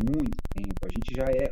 Muito 0.00 0.38
tempo. 0.56 0.80
A 0.80 0.88
gente 0.88 1.12
já 1.14 1.26
é, 1.28 1.50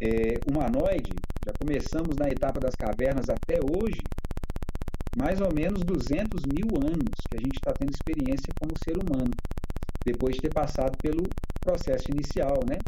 é 0.00 0.40
humanoide, 0.48 1.12
já 1.44 1.52
começamos 1.58 2.16
na 2.16 2.28
etapa 2.28 2.60
das 2.60 2.74
cavernas 2.74 3.28
até 3.30 3.58
hoje, 3.58 4.02
mais 5.16 5.40
ou 5.40 5.52
menos 5.54 5.82
200 5.82 6.44
mil 6.44 6.68
anos 6.76 7.16
que 7.28 7.36
a 7.36 7.40
gente 7.40 7.56
está 7.56 7.72
tendo 7.72 7.90
experiência 7.90 8.52
como 8.60 8.72
ser 8.84 8.96
humano, 8.98 9.32
depois 10.04 10.34
de 10.36 10.42
ter 10.42 10.54
passado 10.54 10.96
pelo 10.98 11.24
processo 11.60 12.10
inicial, 12.10 12.60
né? 12.68 12.78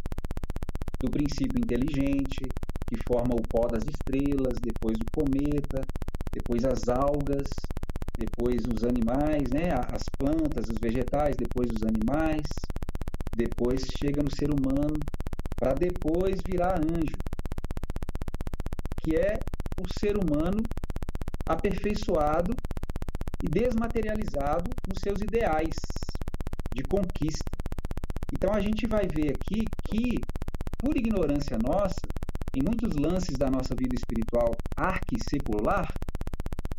Do 0.99 1.09
princípio 1.09 1.59
inteligente, 1.59 2.47
que 2.87 2.97
forma 3.07 3.35
o 3.35 3.41
pó 3.41 3.67
das 3.67 3.83
estrelas, 3.83 4.57
depois 4.61 4.97
o 4.97 5.11
cometa, 5.11 5.81
depois 6.31 6.63
as 6.63 6.87
algas, 6.87 7.49
depois 8.17 8.61
os 8.65 8.83
animais, 8.83 9.49
né? 9.49 9.73
As 9.91 10.03
plantas, 10.17 10.69
os 10.69 10.77
vegetais, 10.79 11.35
depois 11.35 11.69
os 11.71 11.83
animais, 11.83 12.45
depois 13.35 13.83
chega 13.97 14.21
no 14.23 14.31
ser 14.31 14.49
humano, 14.49 14.99
para 15.57 15.73
depois 15.73 16.39
virar 16.45 16.79
anjo, 16.79 17.17
que 19.03 19.15
é 19.15 19.37
o 19.81 19.99
ser 19.99 20.17
humano 20.17 20.61
aperfeiçoado 21.47 22.55
e 23.43 23.49
desmaterializado 23.49 24.71
nos 24.87 24.99
seus 25.03 25.19
ideais 25.21 25.75
de 26.73 26.83
conquista. 26.83 27.51
Então 28.33 28.53
a 28.53 28.59
gente 28.59 28.87
vai 28.87 29.05
ver 29.07 29.33
aqui 29.35 29.65
que, 29.85 30.19
por 30.77 30.97
ignorância 30.97 31.57
nossa, 31.57 32.01
em 32.55 32.61
muitos 32.63 32.95
lances 32.95 33.37
da 33.37 33.49
nossa 33.49 33.75
vida 33.75 33.95
espiritual 33.95 34.55
arquissecular, 34.77 35.87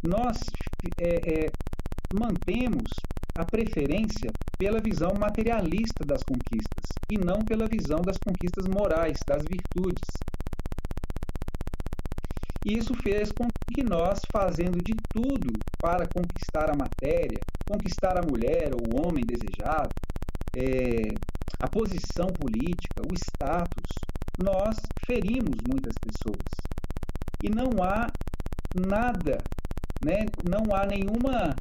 nós 0.02 0.38
é, 1.00 1.44
é, 1.44 1.50
mantemos 2.12 2.90
a 3.36 3.44
preferência 3.44 4.30
pela 4.58 4.80
visão 4.80 5.10
materialista 5.18 6.04
das 6.06 6.22
conquistas 6.22 6.84
e 7.10 7.18
não 7.18 7.44
pela 7.44 7.66
visão 7.66 8.00
das 8.00 8.16
conquistas 8.18 8.66
morais, 8.68 9.18
das 9.26 9.42
virtudes. 9.42 10.08
E 12.64 12.78
isso 12.78 12.94
fez 13.02 13.30
com 13.30 13.46
que 13.74 13.82
nós, 13.84 14.20
fazendo 14.32 14.78
de 14.82 14.94
tudo 15.12 15.52
para 15.78 16.06
conquistar 16.06 16.70
a 16.70 16.76
matéria, 16.76 17.38
conquistar 17.68 18.16
a 18.16 18.26
mulher 18.26 18.70
ou 18.72 18.80
o 18.88 19.06
homem 19.06 19.22
desejado, 19.26 19.90
é, 20.56 21.12
a 21.60 21.68
posição 21.68 22.26
política, 22.28 23.02
o 23.02 23.14
status, 23.14 23.92
nós 24.42 24.76
ferimos 25.04 25.56
muitas 25.68 25.94
pessoas. 26.00 26.44
E 27.42 27.50
não 27.50 27.82
há 27.82 28.06
nada, 28.74 29.38
né, 30.02 30.24
não 30.48 30.74
há 30.74 30.86
nenhuma 30.86 31.54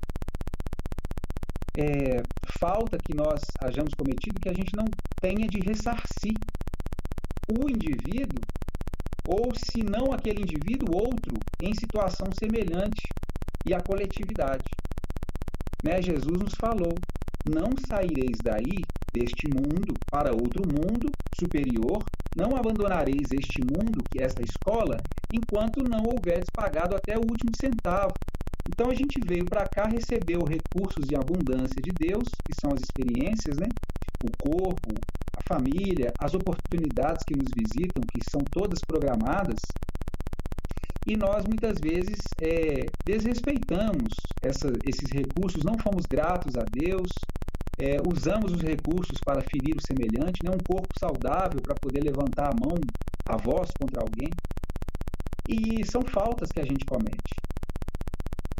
é, 1.77 2.21
falta 2.59 2.97
que 2.97 3.13
nós 3.13 3.41
hajamos 3.61 3.93
cometido 3.93 4.39
que 4.39 4.49
a 4.49 4.53
gente 4.53 4.73
não 4.75 4.85
tenha 5.19 5.47
de 5.47 5.59
ressarcir. 5.59 6.37
O 7.49 7.69
indivíduo 7.69 8.39
ou 9.27 9.51
se 9.55 9.83
não 9.83 10.11
aquele 10.13 10.41
indivíduo, 10.41 10.95
outro 10.95 11.33
em 11.61 11.73
situação 11.73 12.27
semelhante 12.37 13.01
e 13.65 13.73
a 13.73 13.81
coletividade. 13.81 14.69
Né? 15.83 16.01
Jesus 16.01 16.37
nos 16.39 16.53
falou: 16.59 16.93
não 17.49 17.71
saireis 17.87 18.37
daí 18.43 18.79
deste 19.13 19.47
mundo 19.47 19.93
para 20.09 20.31
outro 20.31 20.63
mundo 20.65 21.11
superior, 21.37 22.03
não 22.35 22.55
abandonareis 22.55 23.27
este 23.31 23.61
mundo, 23.61 24.03
que 24.09 24.21
é 24.21 24.25
esta 24.25 24.41
escola, 24.41 24.97
enquanto 25.31 25.83
não 25.83 26.03
houveres 26.03 26.49
pagado 26.51 26.95
até 26.95 27.15
o 27.17 27.21
último 27.21 27.51
centavo. 27.59 28.13
Então 28.67 28.89
a 28.89 28.95
gente 28.95 29.19
veio 29.27 29.45
para 29.45 29.67
cá, 29.67 29.83
recebeu 29.87 30.39
recursos 30.39 31.05
de 31.05 31.15
abundância 31.15 31.81
de 31.81 31.91
Deus, 31.91 32.23
que 32.45 32.55
são 32.59 32.71
as 32.71 32.81
experiências, 32.81 33.57
né? 33.57 33.67
O 34.23 34.31
corpo, 34.49 34.93
a 35.37 35.41
família, 35.53 36.11
as 36.19 36.33
oportunidades 36.33 37.23
que 37.25 37.35
nos 37.35 37.49
visitam, 37.55 38.01
que 38.11 38.21
são 38.29 38.41
todas 38.51 38.79
programadas, 38.79 39.59
e 41.05 41.17
nós 41.17 41.45
muitas 41.45 41.77
vezes 41.79 42.17
é, 42.41 42.85
desrespeitamos 43.05 44.13
essa, 44.41 44.71
esses 44.85 45.11
recursos, 45.11 45.61
não 45.63 45.77
fomos 45.77 46.05
gratos 46.05 46.55
a 46.55 46.63
Deus, 46.71 47.11
é, 47.77 47.97
usamos 48.07 48.53
os 48.53 48.61
recursos 48.61 49.19
para 49.25 49.41
ferir 49.41 49.75
o 49.75 49.85
semelhante, 49.85 50.39
né? 50.43 50.51
um 50.51 50.63
corpo 50.63 50.87
saudável 50.97 51.59
para 51.61 51.75
poder 51.75 52.01
levantar 52.03 52.51
a 52.51 52.55
mão, 52.55 52.77
a 53.27 53.35
voz 53.35 53.69
contra 53.77 54.01
alguém. 54.01 54.29
E 55.49 55.85
são 55.85 56.01
faltas 56.03 56.49
que 56.53 56.61
a 56.61 56.65
gente 56.65 56.85
comete. 56.85 57.35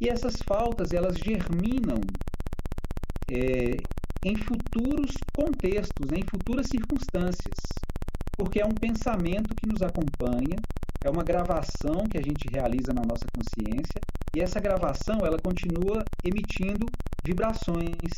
E 0.02 0.10
essas 0.10 0.36
faltas, 0.46 0.92
elas 0.92 1.16
germinam 1.16 2.02
é, 3.32 3.78
em 4.26 4.36
futuros 4.36 5.12
contextos, 5.36 6.12
em 6.12 6.24
futuras 6.24 6.68
circunstâncias, 6.68 7.60
porque 8.38 8.62
é 8.62 8.66
um 8.66 8.74
pensamento 8.74 9.54
que 9.56 9.68
nos 9.68 9.82
acompanha, 9.82 10.58
é 11.04 11.10
uma 11.10 11.24
gravação 11.24 12.06
que 12.10 12.18
a 12.18 12.22
gente 12.22 12.48
realiza 12.52 12.94
na 12.94 13.02
nossa 13.02 13.26
consciência, 13.36 14.00
e 14.36 14.40
essa 14.40 14.60
gravação 14.60 15.20
ela 15.24 15.38
continua 15.38 16.04
emitindo 16.24 16.88
vibrações 17.24 18.14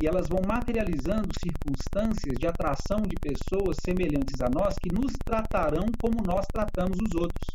e 0.00 0.06
elas 0.06 0.28
vão 0.28 0.40
materializando 0.46 1.28
circunstâncias 1.38 2.38
de 2.38 2.46
atração 2.46 3.02
de 3.02 3.16
pessoas 3.16 3.76
semelhantes 3.82 4.40
a 4.40 4.48
nós 4.48 4.74
que 4.78 4.92
nos 4.92 5.12
tratarão 5.24 5.86
como 6.00 6.22
nós 6.22 6.46
tratamos 6.52 6.98
os 7.00 7.14
outros. 7.14 7.46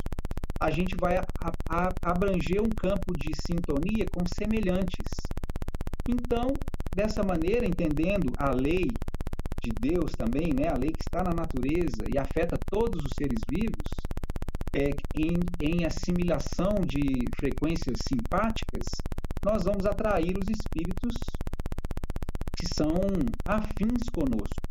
A 0.60 0.70
gente 0.72 0.96
vai 1.00 1.18
a, 1.18 1.24
a, 1.70 1.90
abranger 2.04 2.62
um 2.62 2.70
campo 2.70 3.14
de 3.18 3.32
sintonia 3.46 4.06
com 4.12 4.24
semelhantes. 4.38 5.06
Então, 6.10 6.48
Dessa 6.96 7.24
maneira, 7.24 7.66
entendendo 7.66 8.34
a 8.38 8.52
lei 8.52 8.88
de 9.64 9.72
Deus 9.80 10.12
também, 10.12 10.54
né, 10.54 10.68
a 10.68 10.78
lei 10.78 10.92
que 10.92 11.04
está 11.04 11.24
na 11.24 11.34
natureza 11.34 12.04
e 12.14 12.18
afeta 12.18 12.58
todos 12.70 13.02
os 13.06 13.12
seres 13.18 13.40
vivos, 13.50 13.88
é, 14.74 14.90
em, 15.16 15.38
em 15.62 15.86
assimilação 15.86 16.74
de 16.86 17.02
frequências 17.40 17.98
simpáticas, 18.08 18.88
nós 19.46 19.64
vamos 19.64 19.86
atrair 19.86 20.34
os 20.38 20.48
espíritos 20.50 21.16
que 22.58 22.68
são 22.76 22.94
afins 23.46 24.04
conosco, 24.14 24.62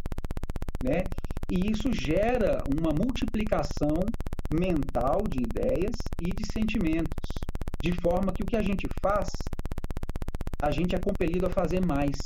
né? 0.85 1.03
E 1.51 1.71
isso 1.73 1.93
gera 1.93 2.63
uma 2.79 2.93
multiplicação 2.93 3.97
mental 4.53 5.23
de 5.29 5.41
ideias 5.41 5.97
e 6.23 6.31
de 6.31 6.47
sentimentos, 6.53 7.29
de 7.83 7.93
forma 8.01 8.33
que 8.33 8.43
o 8.43 8.47
que 8.47 8.57
a 8.57 8.63
gente 8.63 8.87
faz 9.03 9.31
a 10.63 10.71
gente 10.71 10.95
é 10.95 10.99
compelido 10.99 11.47
a 11.47 11.51
fazer 11.51 11.85
mais. 11.85 12.17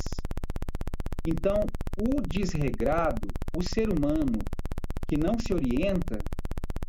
Então, 1.26 1.60
o 1.98 2.20
desregrado, 2.28 3.28
o 3.56 3.62
ser 3.62 3.88
humano 3.88 4.38
que 5.08 5.16
não 5.16 5.38
se 5.38 5.54
orienta 5.54 6.18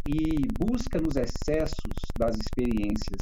e 0.08 0.46
busca 0.60 1.00
nos 1.00 1.16
excessos 1.16 1.94
das 2.18 2.36
experiências 2.36 3.22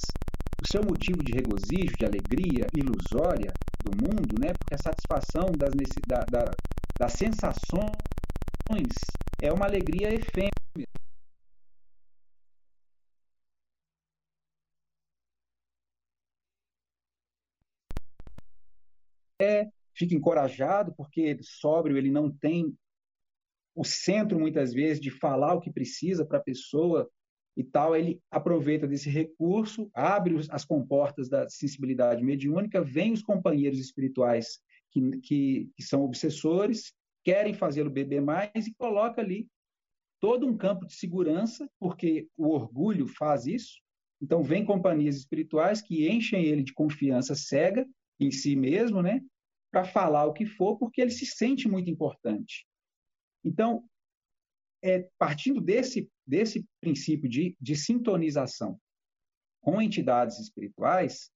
o 0.63 0.71
seu 0.71 0.81
motivo 0.81 1.21
de 1.21 1.33
regozijo, 1.33 1.97
de 1.97 2.05
alegria 2.05 2.65
ilusória 2.73 3.51
do 3.83 3.91
mundo, 3.91 4.35
né? 4.39 4.53
porque 4.57 4.75
a 4.75 4.77
satisfação 4.77 5.51
das, 5.57 5.73
da, 6.07 6.23
da, 6.31 6.51
das 6.97 7.13
sensações 7.13 7.93
é 9.41 9.51
uma 9.51 9.65
alegria 9.65 10.13
efêmera. 10.13 11.02
Fica 19.95 20.15
encorajado, 20.15 20.93
porque 20.95 21.37
sóbrio 21.41 21.97
ele 21.97 22.11
não 22.11 22.31
tem 22.31 22.75
o 23.75 23.83
centro, 23.83 24.39
muitas 24.39 24.73
vezes, 24.73 24.99
de 24.99 25.09
falar 25.09 25.53
o 25.53 25.59
que 25.59 25.71
precisa 25.71 26.25
para 26.25 26.37
a 26.37 26.43
pessoa 26.43 27.09
e 27.55 27.63
tal, 27.63 27.95
ele 27.95 28.19
aproveita 28.31 28.87
desse 28.87 29.09
recurso, 29.09 29.89
abre 29.93 30.35
as 30.49 30.65
comportas 30.65 31.29
da 31.29 31.47
sensibilidade 31.49 32.23
mediúnica, 32.23 32.81
vem 32.81 33.11
os 33.11 33.21
companheiros 33.21 33.79
espirituais 33.79 34.59
que, 34.91 35.19
que, 35.19 35.69
que 35.75 35.83
são 35.83 36.03
obsessores, 36.03 36.93
querem 37.23 37.53
fazê-lo 37.53 37.89
beber 37.89 38.21
mais 38.21 38.67
e 38.67 38.73
coloca 38.73 39.21
ali 39.21 39.47
todo 40.19 40.47
um 40.47 40.57
campo 40.57 40.85
de 40.85 40.93
segurança, 40.93 41.69
porque 41.79 42.27
o 42.37 42.49
orgulho 42.49 43.07
faz 43.07 43.45
isso. 43.45 43.81
Então, 44.21 44.41
vem 44.41 44.63
companhias 44.63 45.17
espirituais 45.17 45.81
que 45.81 46.09
enchem 46.09 46.45
ele 46.45 46.63
de 46.63 46.73
confiança 46.73 47.35
cega 47.35 47.85
em 48.19 48.31
si 48.31 48.55
mesmo, 48.55 49.01
né? 49.01 49.21
Para 49.73 49.83
falar 49.83 50.25
o 50.25 50.33
que 50.33 50.45
for, 50.45 50.77
porque 50.77 51.01
ele 51.01 51.09
se 51.09 51.25
sente 51.25 51.67
muito 51.67 51.89
importante. 51.89 52.67
Então, 53.43 53.83
é, 54.83 55.09
partindo 55.17 55.59
desse, 55.59 56.07
desse 56.27 56.63
princípio 56.79 57.27
de, 57.27 57.57
de 57.59 57.75
sintonização 57.75 58.79
com 59.61 59.81
entidades 59.81 60.37
espirituais, 60.37 61.31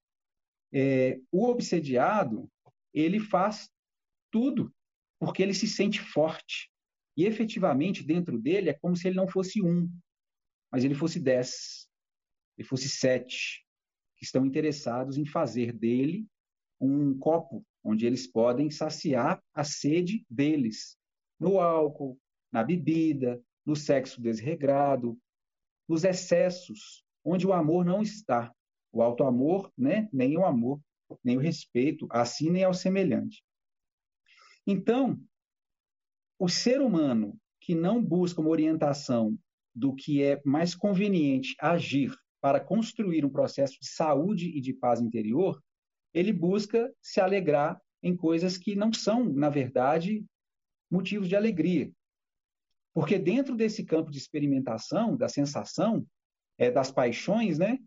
é, 0.72 1.18
o 1.32 1.46
obsediado 1.46 2.48
ele 2.94 3.18
faz 3.18 3.68
tudo 4.30 4.72
porque 5.18 5.42
ele 5.42 5.54
se 5.54 5.66
sente 5.66 6.00
forte. 6.00 6.70
E 7.16 7.24
efetivamente, 7.24 8.04
dentro 8.04 8.38
dele, 8.38 8.70
é 8.70 8.74
como 8.74 8.94
se 8.94 9.08
ele 9.08 9.16
não 9.16 9.26
fosse 9.26 9.60
um, 9.60 9.90
mas 10.70 10.84
ele 10.84 10.94
fosse 10.94 11.18
dez, 11.18 11.88
ele 12.56 12.68
fosse 12.68 12.88
sete, 12.88 13.66
que 14.16 14.24
estão 14.24 14.44
interessados 14.44 15.16
em 15.16 15.24
fazer 15.24 15.72
dele 15.72 16.26
um 16.80 17.18
copo 17.18 17.64
onde 17.88 18.06
eles 18.06 18.26
podem 18.26 18.70
saciar 18.70 19.42
a 19.54 19.64
sede 19.64 20.26
deles, 20.28 20.98
no 21.40 21.58
álcool, 21.58 22.18
na 22.52 22.62
bebida, 22.62 23.42
no 23.64 23.74
sexo 23.74 24.20
desregrado, 24.20 25.18
nos 25.88 26.04
excessos, 26.04 27.02
onde 27.24 27.46
o 27.46 27.52
amor 27.52 27.86
não 27.86 28.02
está. 28.02 28.52
O 28.92 29.00
auto-amor, 29.00 29.72
né? 29.76 30.06
nem 30.12 30.36
o 30.36 30.44
amor, 30.44 30.80
nem 31.24 31.38
o 31.38 31.40
respeito, 31.40 32.06
assim 32.10 32.50
nem 32.50 32.64
ao 32.64 32.74
semelhante. 32.74 33.42
Então, 34.66 35.18
o 36.38 36.46
ser 36.46 36.82
humano 36.82 37.38
que 37.58 37.74
não 37.74 38.04
busca 38.04 38.40
uma 38.40 38.50
orientação 38.50 39.38
do 39.74 39.94
que 39.94 40.22
é 40.22 40.42
mais 40.44 40.74
conveniente 40.74 41.54
agir 41.58 42.14
para 42.40 42.60
construir 42.60 43.24
um 43.24 43.30
processo 43.30 43.78
de 43.80 43.88
saúde 43.88 44.48
e 44.48 44.60
de 44.60 44.74
paz 44.74 45.00
interior, 45.00 45.62
ele 46.12 46.32
busca 46.32 46.92
se 47.00 47.20
alegrar 47.20 47.80
em 48.02 48.16
coisas 48.16 48.56
que 48.56 48.74
não 48.74 48.92
são, 48.92 49.24
na 49.24 49.48
verdade, 49.48 50.24
motivos 50.90 51.28
de 51.28 51.36
alegria. 51.36 51.92
Porque 52.94 53.18
dentro 53.18 53.54
desse 53.54 53.84
campo 53.84 54.10
de 54.10 54.18
experimentação, 54.18 55.16
da 55.16 55.28
sensação, 55.28 56.06
é, 56.56 56.70
das 56.70 56.90
paixões 56.90 57.58
né, 57.58 57.78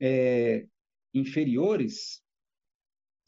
é, 0.00 0.66
inferiores, 1.14 2.22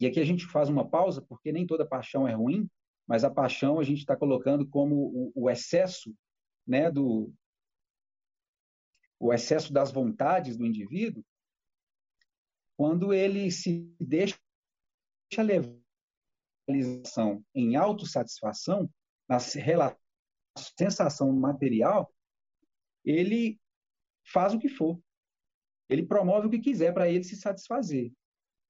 e 0.01 0.07
aqui 0.07 0.19
a 0.19 0.25
gente 0.25 0.47
faz 0.47 0.69
uma 0.69 0.89
pausa, 0.89 1.23
porque 1.23 1.53
nem 1.53 1.67
toda 1.67 1.87
paixão 1.87 2.27
é 2.27 2.33
ruim, 2.33 2.69
mas 3.07 3.25
a 3.25 3.31
paixão 3.31 3.79
a 3.79 3.85
gente 3.85 3.99
está 3.99 4.17
colocando 4.17 4.67
como 4.67 4.95
o, 4.95 5.33
o, 5.35 5.51
excesso 5.51 6.15
né, 6.67 6.91
do 6.91 7.33
o 9.19 9.33
excesso 9.35 9.73
das 9.73 9.93
vontades 9.93 10.57
do 10.57 10.65
indivíduo, 10.65 11.23
quando 12.81 13.13
ele 13.13 13.51
se 13.51 13.95
deixa 14.01 14.39
levar 15.37 15.77
em 17.55 17.77
autossatisfação, 17.77 18.91
na 19.29 19.39
sensação 20.79 21.31
material, 21.31 22.11
ele 23.05 23.61
faz 24.33 24.55
o 24.55 24.59
que 24.59 24.71
for. 24.71 24.99
Ele 25.91 26.07
promove 26.07 26.47
o 26.47 26.51
que 26.51 26.59
quiser 26.59 26.95
para 26.95 27.07
ele 27.07 27.23
se 27.23 27.37
satisfazer. 27.37 28.15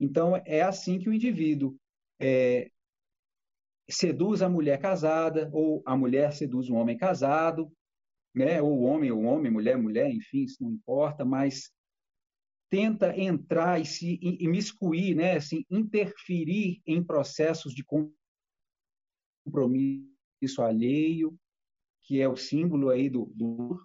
Então, 0.00 0.34
é 0.44 0.60
assim 0.60 0.98
que 0.98 1.08
o 1.08 1.14
indivíduo 1.14 1.78
é, 2.20 2.68
seduz 3.88 4.42
a 4.42 4.48
mulher 4.48 4.80
casada, 4.80 5.48
ou 5.52 5.84
a 5.86 5.96
mulher 5.96 6.32
seduz 6.32 6.68
um 6.68 6.74
homem 6.74 6.98
casado, 6.98 7.72
né? 8.34 8.60
ou 8.60 8.76
o 8.76 8.82
homem, 8.82 9.12
o 9.12 9.20
homem, 9.20 9.52
mulher, 9.52 9.78
mulher, 9.78 10.10
enfim, 10.10 10.42
isso 10.42 10.64
não 10.64 10.72
importa, 10.72 11.24
mas 11.24 11.70
tenta 12.70 13.18
entrar 13.18 13.80
e 13.80 13.84
se 13.84 14.18
imiscuir, 14.22 15.16
né? 15.16 15.36
assim, 15.36 15.64
interferir 15.68 16.80
em 16.86 17.02
processos 17.02 17.74
de 17.74 17.84
compromisso 19.44 20.62
alheio, 20.62 21.36
que 22.02 22.20
é 22.20 22.28
o 22.28 22.36
símbolo 22.36 22.88
aí 22.88 23.10
do, 23.10 23.26
do 23.34 23.78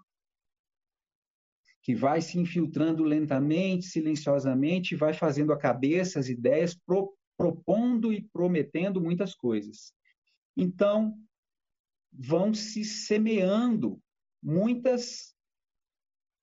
que 1.82 1.95
vai 1.95 2.21
se 2.21 2.39
infiltrando 2.39 3.04
lentamente, 3.04 3.86
silenciosamente, 3.86 4.95
vai 4.95 5.13
fazendo 5.13 5.52
a 5.52 5.58
cabeça, 5.58 6.19
as 6.19 6.30
ideias, 6.30 6.76
pro, 6.76 7.15
propondo 7.38 8.13
e 8.13 8.21
prometendo 8.21 9.02
muitas 9.02 9.36
coisas. 9.36 9.93
Então, 10.56 11.15
vão 12.12 12.54
se 12.54 12.84
semeando 12.84 14.02
muitas 14.41 15.36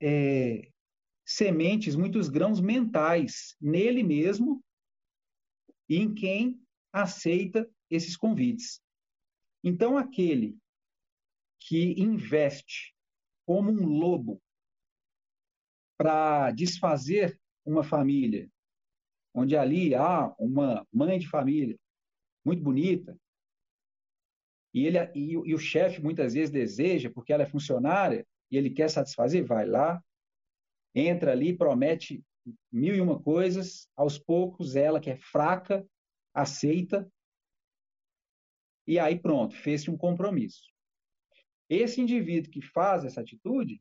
é, 0.00 0.71
sementes, 1.35 1.97
muitos 1.97 2.29
grãos 2.29 2.61
mentais 2.61 3.57
nele 3.61 4.03
mesmo 4.03 4.62
e 5.88 5.97
em 5.97 6.14
quem 6.14 6.61
aceita 6.92 7.68
esses 7.90 8.16
convites. 8.16 8.81
Então, 9.64 9.97
aquele 9.97 10.59
que 11.61 11.92
investe 12.01 12.95
como 13.47 13.71
um 13.71 13.87
lobo 13.87 14.42
para 15.97 16.51
desfazer 16.51 17.38
uma 17.64 17.85
família, 17.85 18.51
onde 19.35 19.57
ali 19.57 19.95
há 19.95 20.35
uma 20.38 20.87
mãe 20.92 21.18
de 21.18 21.29
família 21.29 21.79
muito 22.45 22.62
bonita, 22.62 23.16
e, 24.75 24.87
ele, 24.87 24.99
e, 25.14 25.33
e 25.33 25.55
o 25.55 25.59
chefe 25.59 26.03
muitas 26.03 26.35
vezes 26.35 26.51
deseja, 26.51 27.11
porque 27.11 27.33
ela 27.33 27.42
é 27.42 27.47
funcionária, 27.47 28.27
e 28.51 28.57
ele 28.57 28.71
quer 28.71 28.88
satisfazer, 28.88 29.45
vai 29.45 29.66
lá, 29.66 30.03
entra 30.94 31.33
ali, 31.33 31.57
promete 31.57 32.22
mil 32.70 32.94
e 32.94 33.00
uma 33.00 33.20
coisas, 33.20 33.88
aos 33.96 34.18
poucos 34.18 34.74
ela, 34.76 35.00
que 35.00 35.11
é 35.11 35.16
fraca, 35.16 35.87
aceita, 36.35 37.11
e 38.87 38.98
aí 38.98 39.18
pronto, 39.18 39.55
fez-se 39.55 39.90
um 39.90 39.96
compromisso. 39.96 40.70
Esse 41.68 42.00
indivíduo 42.00 42.50
que 42.50 42.61
faz 42.61 43.05
essa 43.05 43.20
atitude, 43.20 43.81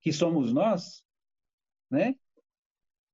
que 0.00 0.12
somos 0.12 0.52
nós, 0.52 1.04
né? 1.90 2.14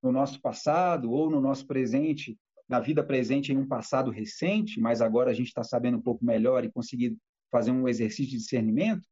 No 0.02 0.12
nosso 0.12 0.40
passado 0.40 1.10
ou 1.10 1.30
no 1.30 1.40
nosso 1.40 1.66
presente, 1.66 2.38
na 2.68 2.80
vida 2.80 3.02
presente 3.02 3.52
em 3.52 3.56
um 3.56 3.66
passado 3.66 4.10
recente, 4.10 4.80
mas 4.80 5.00
agora 5.00 5.30
a 5.30 5.34
gente 5.34 5.48
está 5.48 5.64
sabendo 5.64 5.98
um 5.98 6.02
pouco 6.02 6.24
melhor 6.24 6.64
e 6.64 6.70
conseguindo 6.70 7.16
fazer 7.50 7.70
um 7.70 7.88
exercício 7.88 8.32
de 8.32 8.38
discernimento. 8.38 9.07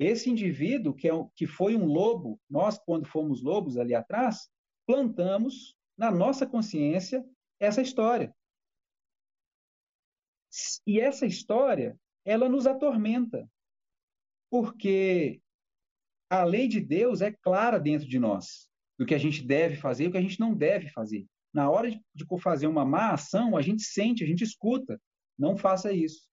Esse 0.00 0.30
indivíduo 0.30 0.94
que, 0.94 1.06
é, 1.06 1.12
que 1.36 1.46
foi 1.46 1.76
um 1.76 1.84
lobo, 1.84 2.40
nós 2.48 2.78
quando 2.78 3.06
fomos 3.06 3.42
lobos 3.42 3.76
ali 3.76 3.94
atrás, 3.94 4.48
plantamos 4.86 5.76
na 5.94 6.10
nossa 6.10 6.46
consciência 6.46 7.22
essa 7.60 7.82
história. 7.82 8.34
E 10.86 10.98
essa 10.98 11.26
história 11.26 12.00
ela 12.24 12.48
nos 12.48 12.66
atormenta, 12.66 13.46
porque 14.50 15.42
a 16.30 16.44
lei 16.44 16.66
de 16.66 16.80
Deus 16.80 17.20
é 17.20 17.30
clara 17.30 17.78
dentro 17.78 18.08
de 18.08 18.18
nós, 18.18 18.70
do 18.98 19.04
que 19.04 19.14
a 19.14 19.18
gente 19.18 19.42
deve 19.42 19.76
fazer 19.76 20.04
e 20.04 20.08
o 20.08 20.12
que 20.12 20.18
a 20.18 20.22
gente 20.22 20.40
não 20.40 20.54
deve 20.54 20.88
fazer. 20.88 21.26
Na 21.52 21.68
hora 21.68 21.90
de, 21.90 22.02
de 22.14 22.24
fazer 22.40 22.68
uma 22.68 22.86
má 22.86 23.12
ação, 23.12 23.54
a 23.54 23.60
gente 23.60 23.82
sente, 23.82 24.24
a 24.24 24.26
gente 24.26 24.44
escuta. 24.44 24.98
Não 25.38 25.58
faça 25.58 25.92
isso. 25.92 26.26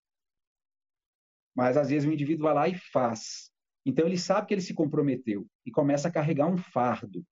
Mas 1.53 1.75
às 1.75 1.89
vezes 1.89 2.07
o 2.07 2.13
indivíduo 2.13 2.43
vai 2.43 2.53
lá 2.53 2.69
e 2.69 2.75
faz. 2.75 3.51
Então 3.87 4.05
ele 4.05 4.17
sabe 4.17 4.47
que 4.47 4.53
ele 4.53 4.59
se 4.59 4.73
comprometeu 4.73 5.47
e 5.65 5.71
começa 5.71 6.09
a 6.09 6.11
carregar 6.11 6.45
um 6.45 6.57
fardo. 6.57 7.25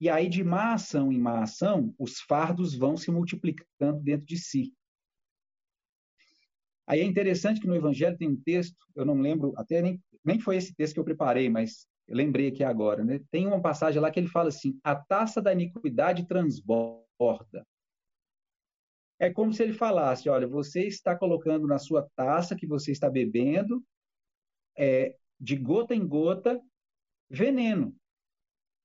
E 0.00 0.08
aí, 0.08 0.26
de 0.26 0.42
má 0.42 0.72
ação 0.72 1.12
em 1.12 1.20
má 1.20 1.42
ação, 1.42 1.94
os 1.98 2.20
fardos 2.20 2.74
vão 2.74 2.96
se 2.96 3.10
multiplicando 3.10 4.00
dentro 4.00 4.24
de 4.24 4.38
si. 4.38 4.72
Aí 6.86 7.00
é 7.00 7.04
interessante 7.04 7.60
que 7.60 7.66
no 7.66 7.76
Evangelho 7.76 8.16
tem 8.16 8.30
um 8.30 8.40
texto, 8.40 8.78
eu 8.96 9.04
não 9.04 9.20
lembro, 9.20 9.52
até 9.58 9.82
nem, 9.82 10.02
nem 10.24 10.40
foi 10.40 10.56
esse 10.56 10.74
texto 10.74 10.94
que 10.94 11.00
eu 11.00 11.04
preparei, 11.04 11.50
mas 11.50 11.86
eu 12.06 12.16
lembrei 12.16 12.48
aqui 12.48 12.64
agora, 12.64 13.04
né? 13.04 13.20
Tem 13.30 13.46
uma 13.46 13.60
passagem 13.60 14.00
lá 14.00 14.10
que 14.10 14.18
ele 14.18 14.28
fala 14.28 14.48
assim: 14.48 14.80
a 14.82 14.96
taça 14.96 15.42
da 15.42 15.52
iniquidade 15.52 16.26
transborda. 16.26 17.66
É 19.18 19.28
como 19.28 19.52
se 19.52 19.62
ele 19.62 19.74
falasse: 19.74 20.30
olha, 20.30 20.46
você 20.46 20.86
está 20.86 21.14
colocando 21.14 21.66
na 21.66 21.78
sua 21.78 22.08
taça 22.16 22.56
que 22.56 22.66
você 22.66 22.90
está 22.90 23.10
bebendo, 23.10 23.84
é, 24.78 25.17
de 25.40 25.56
gota 25.56 25.94
em 25.94 26.06
gota, 26.06 26.60
veneno, 27.30 27.94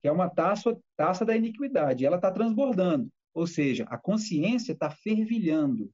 que 0.00 0.08
é 0.08 0.12
uma 0.12 0.28
taça, 0.28 0.78
taça 0.96 1.24
da 1.24 1.36
iniquidade. 1.36 2.04
Ela 2.04 2.16
está 2.16 2.30
transbordando, 2.30 3.10
ou 3.32 3.46
seja, 3.46 3.84
a 3.84 3.98
consciência 3.98 4.72
está 4.72 4.90
fervilhando. 4.90 5.90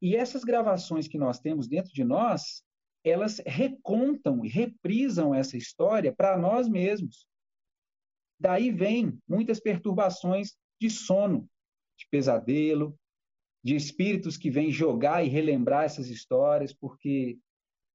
E 0.00 0.14
essas 0.14 0.44
gravações 0.44 1.08
que 1.08 1.18
nós 1.18 1.40
temos 1.40 1.66
dentro 1.66 1.92
de 1.92 2.04
nós, 2.04 2.62
elas 3.04 3.40
recontam 3.44 4.44
e 4.44 4.48
reprisam 4.48 5.34
essa 5.34 5.56
história 5.56 6.14
para 6.14 6.38
nós 6.38 6.68
mesmos. 6.68 7.26
Daí 8.38 8.70
vem 8.70 9.18
muitas 9.26 9.58
perturbações 9.58 10.56
de 10.80 10.88
sono, 10.88 11.48
de 11.98 12.06
pesadelo, 12.08 12.96
de 13.64 13.74
espíritos 13.74 14.36
que 14.36 14.50
vêm 14.50 14.70
jogar 14.70 15.24
e 15.24 15.28
relembrar 15.28 15.84
essas 15.84 16.08
histórias 16.08 16.72
porque 16.72 17.38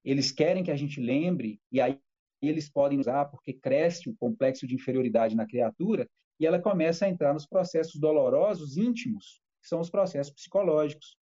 eles 0.04 0.32
querem 0.32 0.64
que 0.64 0.72
a 0.72 0.76
gente 0.76 1.00
lembre 1.00 1.60
e 1.72 1.80
aí 1.80 2.00
eles 2.42 2.70
podem 2.70 3.00
usar 3.00 3.26
porque 3.26 3.54
cresce 3.54 4.10
o 4.10 4.16
complexo 4.16 4.68
de 4.68 4.76
inferioridade 4.76 5.36
na 5.36 5.46
criatura 5.46 6.10
e 6.40 6.46
ela 6.46 6.60
começa 6.60 7.06
a 7.06 7.10
entrar 7.10 7.34
nos 7.34 7.46
processos 7.46 8.00
dolorosos 8.00 8.76
íntimos, 8.76 9.42
que 9.62 9.68
são 9.68 9.80
os 9.80 9.90
processos 9.90 10.34
psicológicos, 10.34 11.18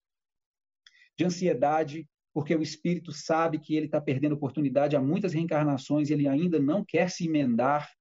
de 1.18 1.26
ansiedade, 1.26 2.08
porque 2.34 2.56
o 2.56 2.62
espírito 2.62 3.12
sabe 3.12 3.60
que 3.60 3.76
ele 3.76 3.86
está 3.86 4.02
perdendo 4.02 4.34
oportunidade 4.34 4.96
há 4.96 5.02
muitas 5.02 5.34
reencarnações, 5.34 6.10
ele 6.10 6.28
ainda 6.28 6.60
não 6.60 6.84
quer 6.84 7.10
se 7.10 7.28
emendar, 7.28 7.92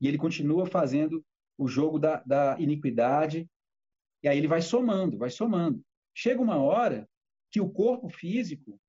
e 0.00 0.08
ele 0.08 0.18
continua 0.18 0.66
fazendo 0.66 1.24
o 1.56 1.68
jogo 1.68 1.98
da, 1.98 2.22
da 2.24 2.56
iniquidade, 2.58 3.48
e 4.22 4.28
aí 4.28 4.38
ele 4.38 4.48
vai 4.48 4.62
somando, 4.62 5.18
vai 5.18 5.30
somando. 5.30 5.84
Chega 6.14 6.40
uma 6.40 6.56
hora 6.56 7.08
que 7.50 7.60
o 7.60 7.70
corpo 7.70 8.08
físico, 8.08 8.80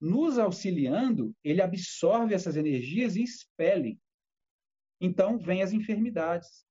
nos 0.00 0.38
auxiliando, 0.38 1.34
ele 1.44 1.60
absorve 1.60 2.34
essas 2.34 2.56
energias 2.56 3.16
e 3.16 3.22
expele. 3.22 3.98
Então, 5.00 5.38
vem 5.38 5.62
as 5.62 5.72
enfermidades. 5.72 6.64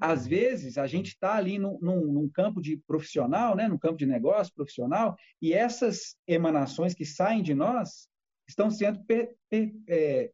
Às 0.00 0.26
vezes, 0.26 0.78
a 0.78 0.86
gente 0.86 1.08
está 1.08 1.36
ali 1.36 1.58
num, 1.58 1.78
num, 1.80 2.12
num, 2.12 2.28
campo 2.28 2.60
de 2.60 2.78
profissional, 2.78 3.54
né, 3.54 3.68
num 3.68 3.78
campo 3.78 3.96
de 3.96 4.06
negócio 4.06 4.54
profissional, 4.54 5.16
e 5.42 5.52
essas 5.52 6.16
emanações 6.26 6.94
que 6.94 7.04
saem 7.04 7.42
de 7.42 7.54
nós 7.54 8.08
estão 8.48 8.70
sendo 8.70 9.04
per, 9.04 9.36
per, 9.48 9.72
é, 9.88 10.32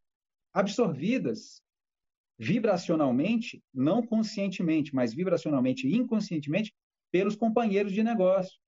absorvidas 0.53 1.61
vibracionalmente, 2.39 3.61
não 3.73 4.05
conscientemente, 4.05 4.93
mas 4.93 5.13
vibracionalmente 5.13 5.87
e 5.87 5.95
inconscientemente, 5.95 6.73
pelos 7.11 7.35
companheiros 7.35 7.91
de 7.91 8.03
negócio. 8.03 8.59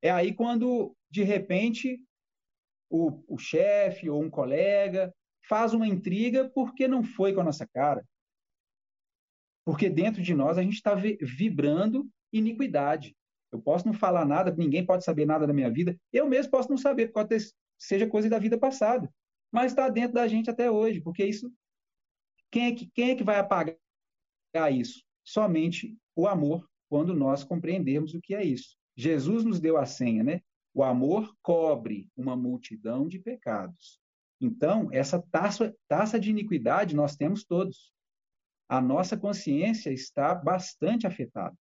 É 0.00 0.10
aí 0.10 0.32
quando, 0.32 0.96
de 1.10 1.22
repente, 1.22 2.00
o, 2.92 3.24
o 3.26 3.38
chefe 3.38 4.10
ou 4.10 4.22
um 4.22 4.28
colega 4.28 5.12
faz 5.48 5.72
uma 5.72 5.88
intriga 5.88 6.50
porque 6.54 6.86
não 6.86 7.02
foi 7.02 7.32
com 7.32 7.40
a 7.40 7.44
nossa 7.44 7.66
cara. 7.66 8.04
Porque 9.64 9.88
dentro 9.88 10.22
de 10.22 10.34
nós 10.34 10.58
a 10.58 10.62
gente 10.62 10.74
está 10.74 10.94
vibrando 10.94 12.08
iniquidade. 12.32 13.16
Eu 13.50 13.60
posso 13.60 13.86
não 13.86 13.94
falar 13.94 14.26
nada, 14.26 14.54
ninguém 14.54 14.84
pode 14.84 15.04
saber 15.04 15.24
nada 15.24 15.46
da 15.46 15.52
minha 15.52 15.70
vida. 15.70 15.98
Eu 16.12 16.28
mesmo 16.28 16.50
posso 16.50 16.68
não 16.68 16.76
saber, 16.76 17.12
pode 17.12 17.30
ter, 17.30 17.40
seja 17.78 18.06
coisa 18.06 18.28
da 18.28 18.38
vida 18.38 18.58
passada. 18.58 19.10
Mas 19.50 19.72
está 19.72 19.88
dentro 19.88 20.14
da 20.14 20.28
gente 20.28 20.50
até 20.50 20.70
hoje, 20.70 21.00
porque 21.00 21.24
isso. 21.24 21.50
Quem 22.50 22.66
é, 22.66 22.72
que, 22.72 22.90
quem 22.94 23.10
é 23.10 23.14
que 23.14 23.24
vai 23.24 23.38
apagar 23.38 23.76
isso? 24.70 25.02
Somente 25.24 25.96
o 26.14 26.26
amor, 26.26 26.68
quando 26.90 27.14
nós 27.14 27.42
compreendermos 27.42 28.12
o 28.12 28.20
que 28.20 28.34
é 28.34 28.44
isso. 28.44 28.76
Jesus 28.94 29.44
nos 29.44 29.60
deu 29.60 29.78
a 29.78 29.86
senha, 29.86 30.22
né? 30.22 30.42
O 30.74 30.82
amor 30.82 31.36
cobre 31.42 32.08
uma 32.16 32.36
multidão 32.36 33.06
de 33.06 33.18
pecados. 33.18 34.00
Então, 34.40 34.88
essa 34.92 35.20
taça, 35.30 35.74
taça 35.86 36.18
de 36.18 36.30
iniquidade 36.30 36.96
nós 36.96 37.16
temos 37.16 37.44
todos 37.44 37.92
a 38.72 38.80
nossa 38.80 39.18
consciência 39.18 39.90
está 39.90 40.34
bastante 40.34 41.06
afetada. 41.06 41.54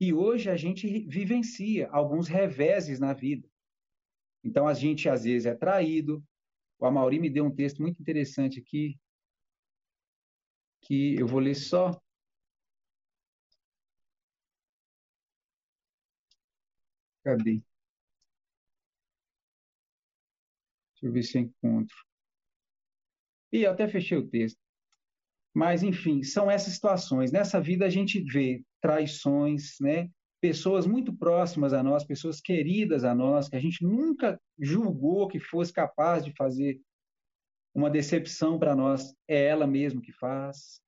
E 0.00 0.14
hoje 0.14 0.48
a 0.48 0.56
gente 0.56 1.06
vivencia 1.06 1.90
alguns 1.90 2.26
reveses 2.26 2.98
na 2.98 3.12
vida. 3.12 3.46
Então 4.42 4.66
a 4.66 4.72
gente 4.72 5.10
às 5.10 5.24
vezes 5.24 5.44
é 5.44 5.54
traído. 5.54 6.24
O 6.78 6.86
Amauri 6.86 7.18
me 7.18 7.28
deu 7.28 7.44
um 7.44 7.54
texto 7.54 7.82
muito 7.82 8.00
interessante 8.00 8.58
aqui, 8.58 8.98
que 10.80 11.16
eu 11.16 11.26
vou 11.26 11.40
ler 11.40 11.54
só. 11.54 12.00
Cadê? 17.28 17.60
Deixa 20.94 21.02
eu 21.02 21.12
ver 21.12 21.22
se 21.22 21.36
eu 21.36 21.42
encontro. 21.42 21.94
E 23.52 23.66
até 23.66 23.86
fechei 23.86 24.16
o 24.16 24.26
texto. 24.26 24.58
Mas, 25.54 25.82
enfim, 25.82 26.22
são 26.22 26.50
essas 26.50 26.72
situações. 26.72 27.30
Nessa 27.30 27.60
vida 27.60 27.84
a 27.84 27.90
gente 27.90 28.18
vê 28.18 28.64
traições, 28.80 29.76
né? 29.78 30.10
pessoas 30.40 30.86
muito 30.86 31.14
próximas 31.14 31.74
a 31.74 31.82
nós, 31.82 32.02
pessoas 32.02 32.40
queridas 32.40 33.04
a 33.04 33.14
nós, 33.14 33.46
que 33.46 33.56
a 33.56 33.60
gente 33.60 33.84
nunca 33.84 34.40
julgou 34.58 35.28
que 35.28 35.38
fosse 35.38 35.70
capaz 35.70 36.24
de 36.24 36.32
fazer 36.32 36.80
uma 37.74 37.90
decepção 37.90 38.58
para 38.58 38.74
nós, 38.74 39.14
é 39.28 39.44
ela 39.48 39.66
mesma 39.66 40.00
que 40.00 40.12
faz. 40.12 40.80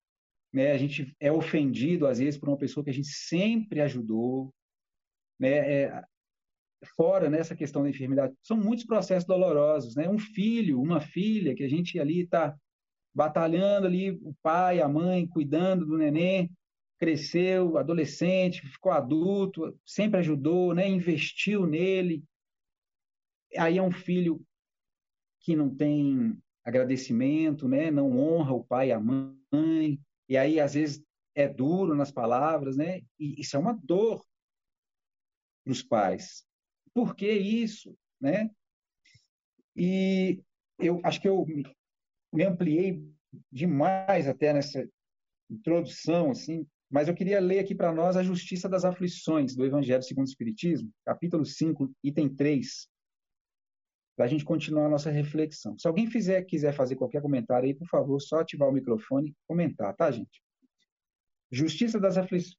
Né? 0.50 0.72
A 0.72 0.78
gente 0.78 1.14
é 1.20 1.30
ofendido, 1.30 2.06
às 2.06 2.18
vezes, 2.18 2.40
por 2.40 2.48
uma 2.48 2.56
pessoa 2.56 2.82
que 2.82 2.90
a 2.90 2.94
gente 2.94 3.08
sempre 3.08 3.82
ajudou. 3.82 4.54
Né? 5.38 5.82
É, 5.82 6.04
fora 6.96 7.28
nessa 7.28 7.54
questão 7.54 7.82
da 7.82 7.90
enfermidade, 7.90 8.34
são 8.42 8.56
muitos 8.56 8.84
processos 8.84 9.26
dolorosos. 9.26 9.94
Né? 9.94 10.08
Um 10.08 10.18
filho, 10.18 10.80
uma 10.80 11.00
filha, 11.00 11.54
que 11.54 11.62
a 11.62 11.68
gente 11.68 11.98
ali 11.98 12.22
está 12.22 12.56
batalhando 13.14 13.86
ali, 13.86 14.10
o 14.10 14.34
pai, 14.42 14.80
a 14.80 14.88
mãe, 14.88 15.26
cuidando 15.26 15.84
do 15.84 15.98
neném, 15.98 16.50
cresceu, 16.98 17.76
adolescente, 17.76 18.66
ficou 18.66 18.92
adulto, 18.92 19.76
sempre 19.84 20.20
ajudou, 20.20 20.74
né? 20.74 20.88
investiu 20.88 21.66
nele. 21.66 22.22
Aí 23.56 23.78
é 23.78 23.82
um 23.82 23.90
filho 23.90 24.40
que 25.40 25.56
não 25.56 25.74
tem 25.74 26.38
agradecimento, 26.64 27.66
né? 27.66 27.90
não 27.90 28.18
honra 28.18 28.52
o 28.52 28.64
pai 28.64 28.88
e 28.88 28.92
a 28.92 29.00
mãe, 29.00 29.98
e 30.28 30.36
aí 30.36 30.60
às 30.60 30.74
vezes 30.74 31.02
é 31.34 31.48
duro 31.48 31.94
nas 31.94 32.12
palavras, 32.12 32.76
né? 32.76 33.00
E 33.18 33.40
isso 33.40 33.56
é 33.56 33.58
uma 33.58 33.72
dor 33.72 34.24
para 35.64 35.72
os 35.72 35.82
pais. 35.82 36.44
Por 36.94 37.14
que 37.14 37.30
isso, 37.30 37.96
né? 38.20 38.50
E 39.76 40.42
eu 40.78 41.00
acho 41.04 41.20
que 41.20 41.28
eu 41.28 41.46
me 42.32 42.44
ampliei 42.44 43.02
demais 43.50 44.28
até 44.28 44.52
nessa 44.52 44.88
introdução, 45.48 46.30
assim, 46.30 46.66
mas 46.90 47.06
eu 47.06 47.14
queria 47.14 47.40
ler 47.40 47.60
aqui 47.60 47.74
para 47.74 47.92
nós 47.92 48.16
a 48.16 48.22
Justiça 48.22 48.68
das 48.68 48.84
Aflições 48.84 49.54
do 49.54 49.64
Evangelho 49.64 50.02
segundo 50.02 50.26
o 50.26 50.30
Espiritismo, 50.30 50.90
capítulo 51.04 51.44
5, 51.44 51.92
item 52.02 52.34
3, 52.34 52.88
para 54.16 54.26
a 54.26 54.28
gente 54.28 54.44
continuar 54.44 54.86
a 54.86 54.90
nossa 54.90 55.10
reflexão. 55.10 55.78
Se 55.78 55.86
alguém 55.86 56.10
fizer, 56.10 56.42
quiser 56.42 56.72
fazer 56.72 56.96
qualquer 56.96 57.22
comentário 57.22 57.66
aí, 57.66 57.74
por 57.74 57.86
favor, 57.86 58.20
só 58.20 58.40
ativar 58.40 58.68
o 58.68 58.72
microfone 58.72 59.30
e 59.30 59.34
comentar, 59.46 59.94
tá, 59.94 60.10
gente? 60.10 60.42
Justiça 61.50 61.98
das 61.98 62.18
Aflições. 62.18 62.56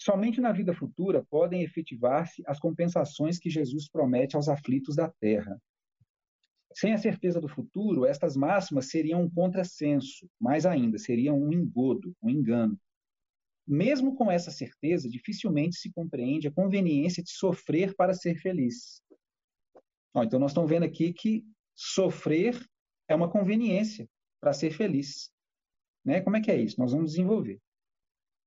Somente 0.00 0.40
na 0.40 0.52
vida 0.52 0.72
futura 0.72 1.26
podem 1.28 1.62
efetivar-se 1.62 2.42
as 2.46 2.60
compensações 2.60 3.38
que 3.38 3.50
Jesus 3.50 3.88
promete 3.88 4.36
aos 4.36 4.48
aflitos 4.48 4.94
da 4.94 5.10
terra, 5.20 5.60
sem 6.74 6.92
a 6.92 6.98
certeza 6.98 7.40
do 7.40 7.48
futuro, 7.48 8.06
estas 8.06 8.36
máximas 8.36 8.88
seriam 8.88 9.22
um 9.22 9.30
contrassenso, 9.30 10.30
mais 10.40 10.64
ainda, 10.64 10.96
seriam 10.96 11.36
um 11.36 11.52
engodo, 11.52 12.14
um 12.22 12.30
engano. 12.30 12.78
Mesmo 13.66 14.14
com 14.14 14.30
essa 14.30 14.52
certeza, 14.52 15.08
dificilmente 15.08 15.76
se 15.76 15.92
compreende 15.92 16.46
a 16.46 16.52
conveniência 16.52 17.22
de 17.22 17.30
sofrer 17.30 17.96
para 17.96 18.14
ser 18.14 18.36
feliz. 18.36 19.02
Ó, 20.14 20.22
então, 20.22 20.38
nós 20.38 20.52
estamos 20.52 20.70
vendo 20.70 20.84
aqui 20.84 21.12
que 21.12 21.44
sofrer 21.74 22.58
é 23.08 23.14
uma 23.14 23.30
conveniência 23.30 24.08
para 24.40 24.52
ser 24.52 24.70
feliz. 24.70 25.30
Né? 26.04 26.20
Como 26.20 26.36
é 26.36 26.40
que 26.40 26.50
é 26.50 26.56
isso? 26.56 26.78
Nós 26.78 26.92
vamos 26.92 27.10
desenvolver. 27.10 27.60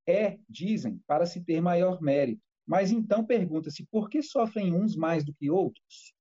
É, 0.07 0.39
dizem, 0.49 0.99
para 1.05 1.25
se 1.25 1.43
ter 1.43 1.61
maior 1.61 2.01
mérito. 2.01 2.41
Mas 2.65 2.91
então 2.91 3.25
pergunta-se 3.25 3.85
por 3.91 4.09
que 4.09 4.21
sofrem 4.21 4.73
uns 4.73 4.95
mais 4.95 5.23
do 5.23 5.33
que 5.33 5.49
outros? 5.49 6.13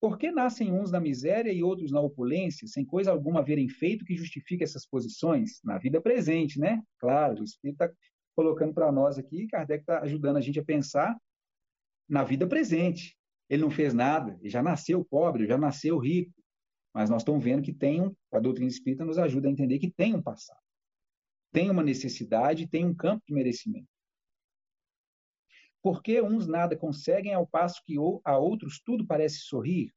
Por 0.00 0.18
que 0.18 0.32
nascem 0.32 0.72
uns 0.72 0.90
na 0.90 0.98
miséria 0.98 1.52
e 1.52 1.62
outros 1.62 1.92
na 1.92 2.00
opulência, 2.00 2.66
sem 2.66 2.84
coisa 2.84 3.12
alguma 3.12 3.40
haverem 3.40 3.68
feito 3.68 4.04
que 4.04 4.16
justifique 4.16 4.64
essas 4.64 4.84
posições? 4.84 5.60
Na 5.62 5.78
vida 5.78 6.00
presente, 6.00 6.58
né? 6.58 6.82
Claro, 6.98 7.40
o 7.40 7.44
Espírito 7.44 7.84
está 7.84 7.94
colocando 8.34 8.74
para 8.74 8.90
nós 8.90 9.18
aqui, 9.18 9.46
Kardec 9.46 9.82
está 9.82 10.00
ajudando 10.00 10.38
a 10.38 10.40
gente 10.40 10.58
a 10.58 10.64
pensar 10.64 11.16
na 12.08 12.24
vida 12.24 12.46
presente. 12.46 13.16
Ele 13.48 13.62
não 13.62 13.70
fez 13.70 13.92
nada, 13.92 14.36
ele 14.40 14.48
já 14.48 14.62
nasceu 14.62 15.04
pobre, 15.04 15.46
já 15.46 15.58
nasceu 15.58 15.98
rico. 15.98 16.32
Mas 16.94 17.08
nós 17.08 17.22
estamos 17.22 17.44
vendo 17.44 17.62
que 17.62 17.72
tem 17.72 18.02
um, 18.02 18.14
a 18.32 18.40
doutrina 18.40 18.70
espírita 18.70 19.04
nos 19.04 19.18
ajuda 19.18 19.48
a 19.48 19.50
entender 19.50 19.78
que 19.78 19.90
tem 19.90 20.14
um 20.14 20.22
passado. 20.22 20.61
Tem 21.52 21.70
uma 21.70 21.82
necessidade, 21.82 22.66
tem 22.66 22.84
um 22.84 22.94
campo 22.94 23.22
de 23.26 23.34
merecimento. 23.34 23.88
Porque 25.82 26.22
uns 26.22 26.46
nada 26.46 26.76
conseguem, 26.76 27.34
ao 27.34 27.46
passo 27.46 27.82
que 27.84 27.96
a 28.24 28.38
outros 28.38 28.80
tudo 28.80 29.06
parece 29.06 29.40
sorrir? 29.40 29.92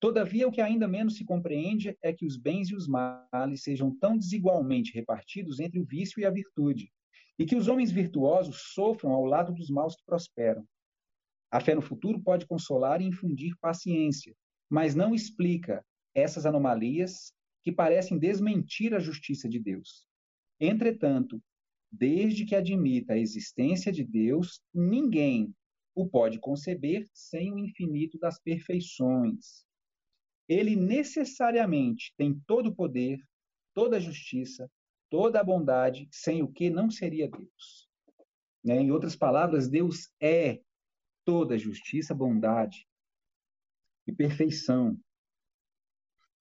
Todavia, 0.00 0.48
o 0.48 0.52
que 0.52 0.60
ainda 0.60 0.88
menos 0.88 1.16
se 1.16 1.24
compreende 1.24 1.96
é 2.02 2.12
que 2.12 2.26
os 2.26 2.36
bens 2.36 2.70
e 2.70 2.74
os 2.74 2.88
males 2.88 3.62
sejam 3.62 3.94
tão 3.96 4.18
desigualmente 4.18 4.92
repartidos 4.92 5.60
entre 5.60 5.78
o 5.78 5.84
vício 5.84 6.20
e 6.20 6.26
a 6.26 6.30
virtude, 6.30 6.92
e 7.38 7.46
que 7.46 7.56
os 7.56 7.68
homens 7.68 7.90
virtuosos 7.90 8.72
sofram 8.74 9.12
ao 9.12 9.24
lado 9.24 9.52
dos 9.54 9.70
maus 9.70 9.94
que 9.94 10.04
prosperam. 10.04 10.66
A 11.50 11.60
fé 11.60 11.74
no 11.74 11.80
futuro 11.80 12.20
pode 12.20 12.46
consolar 12.46 13.00
e 13.00 13.06
infundir 13.06 13.56
paciência, 13.60 14.34
mas 14.68 14.94
não 14.94 15.14
explica 15.14 15.84
essas 16.14 16.46
anomalias 16.46 17.32
que 17.62 17.72
parecem 17.72 18.18
desmentir 18.18 18.94
a 18.94 18.98
justiça 18.98 19.48
de 19.48 19.58
Deus. 19.58 20.06
Entretanto, 20.60 21.42
desde 21.90 22.44
que 22.44 22.54
admita 22.54 23.14
a 23.14 23.18
existência 23.18 23.92
de 23.92 24.04
Deus, 24.04 24.60
ninguém 24.72 25.54
o 25.94 26.08
pode 26.08 26.38
conceber 26.38 27.08
sem 27.12 27.52
o 27.52 27.58
infinito 27.58 28.18
das 28.18 28.40
perfeições. 28.40 29.64
Ele 30.48 30.76
necessariamente 30.76 32.12
tem 32.16 32.38
todo 32.46 32.68
o 32.68 32.74
poder, 32.74 33.18
toda 33.72 33.96
a 33.96 34.00
justiça, 34.00 34.70
toda 35.08 35.40
a 35.40 35.44
bondade, 35.44 36.08
sem 36.10 36.42
o 36.42 36.48
que 36.48 36.68
não 36.68 36.90
seria 36.90 37.28
Deus. 37.28 37.88
Né? 38.62 38.80
Em 38.80 38.90
outras 38.90 39.14
palavras, 39.14 39.68
Deus 39.68 40.10
é 40.20 40.60
toda 41.24 41.58
justiça, 41.58 42.14
bondade 42.14 42.86
e 44.06 44.12
perfeição. 44.12 44.98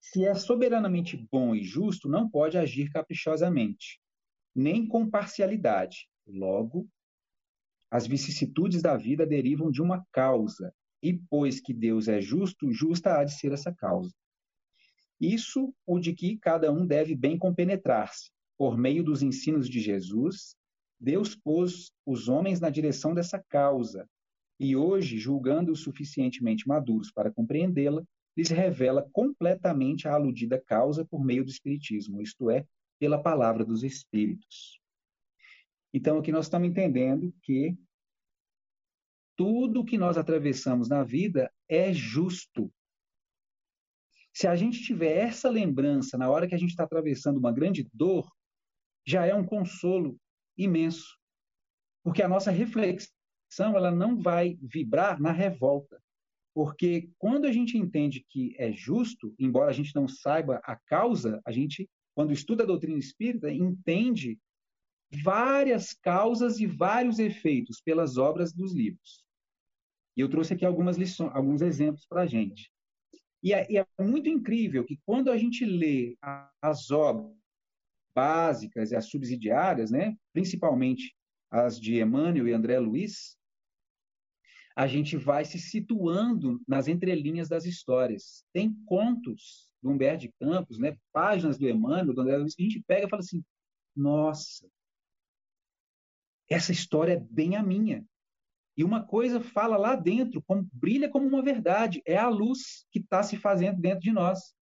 Se 0.02 0.26
é 0.26 0.34
soberanamente 0.36 1.16
bom 1.32 1.56
e 1.56 1.64
justo, 1.64 2.10
não 2.10 2.30
pode 2.30 2.58
agir 2.58 2.92
caprichosamente, 2.92 4.02
nem 4.56 4.88
com 4.88 5.10
parcialidade. 5.10 6.08
Logo, 6.28 6.88
as 7.92 8.08
vicissitudes 8.08 8.82
da 8.82 8.98
vida 8.98 9.26
derivam 9.26 9.70
de 9.70 9.82
uma 9.82 10.06
causa, 10.12 10.74
e 11.02 11.14
pois 11.30 11.60
que 11.60 11.74
Deus 11.74 12.08
é 12.08 12.22
justo, 12.22 12.72
justa 12.72 13.18
há 13.18 13.24
de 13.24 13.34
ser 13.34 13.52
essa 13.52 13.74
causa. 13.74 14.14
Isso 15.20 15.74
o 15.86 16.00
de 16.00 16.14
que 16.14 16.38
cada 16.38 16.72
um 16.72 16.86
deve 16.86 17.16
bem 17.16 17.38
compenetrar-se. 17.38 18.32
Por 18.58 18.78
meio 18.78 19.04
dos 19.04 19.22
ensinos 19.22 19.70
de 19.70 19.80
Jesus, 19.80 20.56
Deus 21.00 21.36
pôs 21.36 21.92
os 22.06 22.30
homens 22.30 22.60
na 22.60 22.70
direção 22.70 23.14
dessa 23.14 23.44
causa, 23.50 24.08
e 24.60 24.76
hoje, 24.76 25.18
julgando-os 25.18 25.82
suficientemente 25.82 26.68
maduros 26.68 27.12
para 27.12 27.32
compreendê-la, 27.32 28.04
lhes 28.38 28.50
revela 28.50 29.08
completamente 29.12 30.08
a 30.08 30.14
aludida 30.14 30.62
causa 30.66 31.06
por 31.06 31.24
meio 31.24 31.44
do 31.44 31.52
Espiritismo, 31.52 32.22
isto 32.22 32.50
é, 32.50 32.66
pela 33.00 33.22
palavra 33.22 33.66
dos 33.66 33.84
Espíritos. 33.84 34.80
Então, 35.94 36.18
aqui 36.18 36.32
nós 36.32 36.46
estamos 36.46 36.68
entendendo 36.68 37.34
que 37.42 37.78
tudo 39.36 39.86
que 39.86 39.98
nós 39.98 40.18
atravessamos 40.18 40.90
na 40.90 41.04
vida 41.04 41.52
é 41.68 41.94
justo. 41.94 42.72
Se 44.34 44.48
a 44.48 44.56
gente 44.56 44.82
tiver 44.82 45.18
essa 45.18 45.50
lembrança 45.50 46.18
na 46.18 46.30
hora 46.30 46.48
que 46.48 46.56
a 46.56 46.58
gente 46.58 46.72
está 46.72 46.84
atravessando 46.84 47.38
uma 47.38 47.52
grande 47.52 47.88
dor, 47.94 48.28
já 49.06 49.26
é 49.26 49.36
um 49.36 49.46
consolo 49.46 50.18
imenso. 50.58 51.18
Porque 52.04 52.22
a 52.22 52.28
nossa 52.28 52.52
reflexão 52.52 53.76
ela 53.76 53.92
não 53.92 54.18
vai 54.20 54.58
vibrar 54.62 55.22
na 55.22 55.32
revolta. 55.32 56.02
Porque 56.54 57.12
quando 57.18 57.46
a 57.46 57.52
gente 57.52 57.78
entende 57.78 58.26
que 58.30 58.56
é 58.60 58.72
justo, 58.72 59.34
embora 59.40 59.70
a 59.70 59.74
gente 59.74 59.96
não 59.96 60.08
saiba 60.08 60.62
a 60.64 60.76
causa, 60.76 61.42
a 61.46 61.52
gente, 61.52 61.90
quando 62.16 62.34
estuda 62.34 62.64
a 62.64 62.68
doutrina 62.68 62.98
espírita, 62.98 63.52
entende 63.52 64.40
várias 65.22 65.94
causas 65.94 66.60
e 66.60 66.66
vários 66.66 67.20
efeitos 67.20 67.82
pelas 67.82 68.18
obras 68.18 68.54
dos 68.54 68.74
livros. 68.74 69.24
E 70.16 70.22
eu 70.22 70.30
trouxe 70.30 70.54
aqui 70.54 70.66
algumas 70.66 70.98
lições, 70.98 71.32
alguns 71.34 71.62
exemplos 71.62 72.06
para 72.06 72.22
a 72.22 72.28
gente. 72.28 72.72
E 73.42 73.54
é, 73.54 73.70
e 73.70 73.78
é, 73.78 73.86
muito 74.00 74.30
incrível 74.30 74.86
que 74.86 75.00
quando 75.06 75.30
a 75.30 75.38
gente 75.38 75.66
lê 75.66 76.18
as 76.62 76.92
obras 76.92 77.36
básicas 78.16 78.92
e 78.92 78.96
as 78.96 79.10
subsidiárias, 79.10 79.92
né, 79.92 80.16
principalmente 80.32 81.16
as 81.52 81.80
de 81.80 82.00
Emmanuel 82.00 82.48
e 82.48 82.54
André 82.54 82.80
Luiz, 82.80 83.38
a 84.76 84.88
gente 84.88 85.18
vai 85.18 85.46
se 85.46 85.60
situando 85.60 86.62
nas 86.68 86.88
entrelinhas 86.88 87.50
das 87.50 87.66
histórias. 87.66 88.44
Tem 88.54 88.74
contos 88.86 89.70
do 89.84 89.90
Humberto 89.90 90.22
de 90.22 90.34
Campos, 90.40 90.80
né, 90.80 90.98
páginas 91.12 91.58
do 91.58 91.70
Emmanuel, 91.70 92.14
do 92.14 92.22
André 92.22 92.38
Luiz, 92.38 92.56
que 92.56 92.64
a 92.64 92.66
gente 92.66 92.84
pega 92.88 93.06
e 93.06 93.10
fala 93.10 93.20
assim: 93.20 93.44
nossa, 93.96 94.68
essa 96.50 96.72
história 96.72 97.14
é 97.14 97.20
bem 97.20 97.56
a 97.56 97.62
minha. 97.62 98.04
E 98.76 98.84
uma 98.84 99.06
coisa 99.06 99.40
fala 99.40 99.78
lá 99.78 99.96
dentro, 99.96 100.42
como, 100.42 100.68
brilha 100.74 101.08
como 101.08 101.28
uma 101.28 101.44
verdade, 101.44 102.02
é 102.08 102.18
a 102.18 102.28
luz 102.28 102.88
que 102.92 102.98
está 102.98 103.22
se 103.22 103.38
fazendo 103.38 103.80
dentro 103.80 104.00
de 104.00 104.12
nós. 104.12 104.56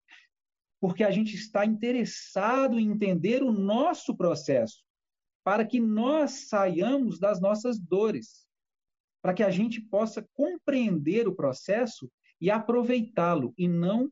Porque 0.81 1.03
a 1.03 1.11
gente 1.11 1.35
está 1.35 1.65
interessado 1.65 2.77
em 2.77 2.91
entender 2.91 3.43
o 3.43 3.51
nosso 3.51 4.17
processo, 4.17 4.83
para 5.45 5.65
que 5.65 5.79
nós 5.79 6.49
saiamos 6.49 7.19
das 7.19 7.39
nossas 7.39 7.79
dores 7.79 8.45
para 9.21 9.33
que 9.33 9.43
a 9.43 9.51
gente 9.51 9.79
possa 9.79 10.27
compreender 10.33 11.27
o 11.27 11.35
processo 11.35 12.11
e 12.39 12.49
aproveitá-lo 12.49 13.53
e 13.57 13.67
não 13.67 14.11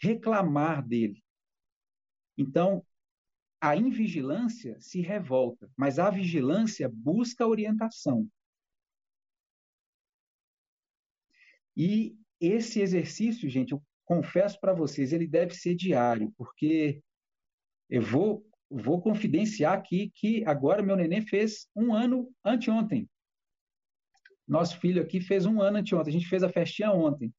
reclamar 0.00 0.86
dele. 0.86 1.22
Então, 2.36 2.84
a 3.60 3.76
invigilância 3.76 4.80
se 4.80 5.00
revolta, 5.02 5.70
mas 5.76 5.98
a 5.98 6.10
vigilância 6.10 6.88
busca 6.88 7.46
orientação. 7.46 8.26
E 11.76 12.16
esse 12.40 12.80
exercício, 12.80 13.48
gente, 13.48 13.72
eu 13.72 13.82
confesso 14.04 14.58
para 14.58 14.72
vocês, 14.72 15.12
ele 15.12 15.26
deve 15.26 15.54
ser 15.54 15.74
diário, 15.74 16.32
porque 16.36 17.02
eu 17.88 18.00
vou, 18.02 18.46
vou 18.70 19.00
confidenciar 19.00 19.74
aqui 19.74 20.10
que 20.14 20.42
agora 20.46 20.82
meu 20.82 20.96
neném 20.96 21.22
fez 21.22 21.68
um 21.76 21.92
ano 21.92 22.32
anteontem. 22.44 23.08
Nosso 24.48 24.80
filho 24.80 25.02
aqui 25.02 25.20
fez 25.20 25.44
um 25.44 25.60
ano 25.60 25.78
anteontem, 25.78 26.10
a 26.10 26.18
gente 26.18 26.28
fez 26.28 26.42
a 26.42 26.48
festinha 26.48 26.90
ontem. 26.90 27.32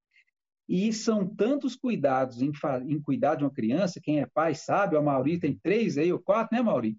E 0.74 0.94
são 0.94 1.28
tantos 1.28 1.76
cuidados 1.76 2.42
em, 2.42 2.50
em 2.88 3.02
cuidar 3.02 3.36
de 3.36 3.44
uma 3.44 3.52
criança, 3.52 4.00
quem 4.00 4.22
é 4.22 4.26
pai 4.26 4.56
sabe, 4.56 4.96
a 4.96 5.02
Mauri 5.02 5.38
tem 5.38 5.54
três 5.54 5.98
aí, 5.98 6.14
ou 6.14 6.18
quatro, 6.18 6.56
né, 6.56 6.64
Mauri? 6.64 6.98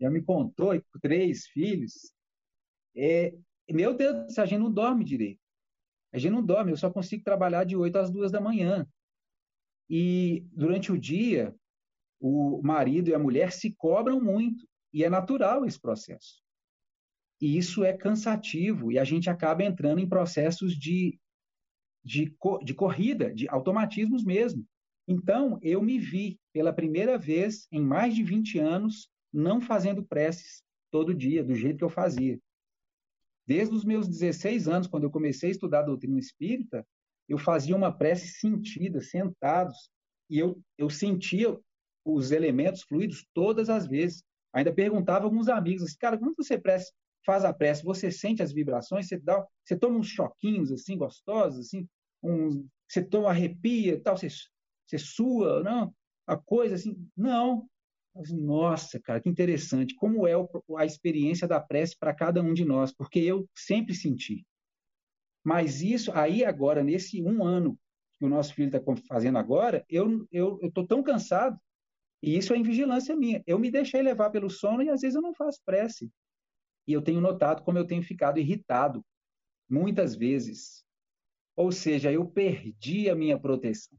Já 0.00 0.10
me 0.10 0.20
contou, 0.20 0.72
três 1.00 1.46
filhos. 1.46 2.12
É, 2.96 3.32
meu 3.70 3.94
Deus, 3.94 4.36
a 4.36 4.44
gente 4.44 4.58
não 4.58 4.68
dorme 4.68 5.04
direito. 5.04 5.40
A 6.12 6.18
gente 6.18 6.32
não 6.32 6.44
dorme, 6.44 6.72
eu 6.72 6.76
só 6.76 6.90
consigo 6.90 7.22
trabalhar 7.22 7.62
de 7.62 7.76
8 7.76 7.96
às 7.98 8.10
2 8.10 8.32
da 8.32 8.40
manhã. 8.40 8.84
E 9.88 10.44
durante 10.50 10.90
o 10.90 10.98
dia, 10.98 11.54
o 12.18 12.60
marido 12.64 13.10
e 13.10 13.14
a 13.14 13.18
mulher 13.18 13.52
se 13.52 13.72
cobram 13.76 14.20
muito. 14.20 14.66
E 14.92 15.04
é 15.04 15.08
natural 15.08 15.64
esse 15.64 15.80
processo. 15.80 16.42
E 17.40 17.56
isso 17.56 17.84
é 17.84 17.92
cansativo 17.92 18.90
e 18.90 18.98
a 18.98 19.04
gente 19.04 19.30
acaba 19.30 19.62
entrando 19.62 20.00
em 20.00 20.08
processos 20.08 20.76
de, 20.76 21.20
de, 22.04 22.34
de 22.64 22.74
corrida, 22.74 23.32
de 23.32 23.48
automatismos 23.48 24.24
mesmo. 24.24 24.66
Então, 25.06 25.58
eu 25.62 25.82
me 25.82 25.98
vi 25.98 26.38
pela 26.52 26.72
primeira 26.72 27.18
vez 27.18 27.66
em 27.70 27.80
mais 27.80 28.14
de 28.14 28.22
20 28.22 28.58
anos 28.58 29.08
não 29.32 29.60
fazendo 29.60 30.04
preces 30.04 30.62
todo 30.90 31.14
dia, 31.14 31.42
do 31.42 31.54
jeito 31.54 31.78
que 31.78 31.84
eu 31.84 31.90
fazia. 31.90 32.38
Desde 33.46 33.74
os 33.74 33.84
meus 33.84 34.06
16 34.06 34.68
anos, 34.68 34.86
quando 34.86 35.04
eu 35.04 35.10
comecei 35.10 35.48
a 35.48 35.52
estudar 35.52 35.80
a 35.80 35.86
doutrina 35.86 36.18
espírita, 36.18 36.86
eu 37.28 37.38
fazia 37.38 37.74
uma 37.74 37.90
prece 37.90 38.28
sentida, 38.28 39.00
sentados, 39.00 39.90
e 40.28 40.38
eu, 40.38 40.60
eu 40.78 40.88
sentia 40.90 41.58
os 42.04 42.30
elementos 42.30 42.82
fluidos 42.82 43.26
todas 43.34 43.68
as 43.68 43.86
vezes. 43.86 44.22
Ainda 44.52 44.72
perguntava 44.72 45.24
a 45.24 45.26
alguns 45.26 45.48
amigos, 45.48 45.82
assim, 45.82 45.96
cara, 45.98 46.18
como 46.18 46.34
você 46.36 46.58
prece, 46.58 46.92
faz 47.24 47.44
a 47.44 47.52
prece, 47.52 47.84
você 47.84 48.10
sente 48.10 48.42
as 48.42 48.52
vibrações, 48.52 49.06
você, 49.06 49.18
dá, 49.18 49.44
você 49.64 49.76
toma 49.76 49.98
uns 49.98 50.08
choquinhos 50.08 50.72
assim 50.72 50.96
gostosos, 50.96 51.66
assim, 51.66 51.88
você 52.88 53.02
toma 53.02 53.30
arrepia, 53.30 54.00
tal, 54.00 54.16
você, 54.16 54.28
você 54.86 54.98
sua, 54.98 55.62
não, 55.62 55.94
a 56.26 56.36
coisa 56.36 56.74
assim, 56.74 56.96
não. 57.16 57.68
Nossa, 58.30 59.00
cara, 59.00 59.20
que 59.20 59.28
interessante. 59.28 59.94
Como 59.94 60.26
é 60.26 60.34
a 60.76 60.84
experiência 60.84 61.48
da 61.48 61.58
prece 61.58 61.96
para 61.98 62.14
cada 62.14 62.42
um 62.42 62.52
de 62.52 62.64
nós? 62.64 62.92
Porque 62.92 63.18
eu 63.18 63.48
sempre 63.54 63.94
senti. 63.94 64.46
Mas 65.42 65.82
isso 65.82 66.12
aí 66.12 66.44
agora 66.44 66.84
nesse 66.84 67.22
um 67.22 67.42
ano 67.42 67.78
que 68.18 68.24
o 68.24 68.28
nosso 68.28 68.54
filho 68.54 68.68
está 68.74 68.80
fazendo 69.08 69.38
agora, 69.38 69.84
eu 69.88 70.26
eu 70.30 70.58
estou 70.62 70.86
tão 70.86 71.02
cansado 71.02 71.58
e 72.22 72.36
isso 72.36 72.54
é 72.54 72.56
invigilância 72.58 73.16
minha. 73.16 73.42
Eu 73.46 73.58
me 73.58 73.70
deixei 73.70 74.02
levar 74.02 74.30
pelo 74.30 74.48
sono 74.48 74.82
e 74.82 74.90
às 74.90 75.00
vezes 75.00 75.16
eu 75.16 75.22
não 75.22 75.34
faço 75.34 75.60
prece. 75.64 76.10
E 76.86 76.92
eu 76.92 77.02
tenho 77.02 77.20
notado 77.20 77.62
como 77.62 77.78
eu 77.78 77.86
tenho 77.86 78.02
ficado 78.02 78.38
irritado 78.38 79.04
muitas 79.68 80.14
vezes. 80.14 80.84
Ou 81.56 81.70
seja, 81.70 82.10
eu 82.10 82.26
perdi 82.26 83.08
a 83.08 83.14
minha 83.14 83.38
proteção. 83.38 83.98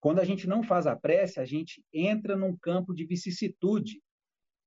Quando 0.00 0.20
a 0.20 0.24
gente 0.24 0.46
não 0.46 0.62
faz 0.62 0.86
a 0.86 0.96
prece, 0.96 1.40
a 1.40 1.44
gente 1.44 1.84
entra 1.92 2.36
num 2.36 2.56
campo 2.56 2.94
de 2.94 3.04
vicissitude, 3.04 4.00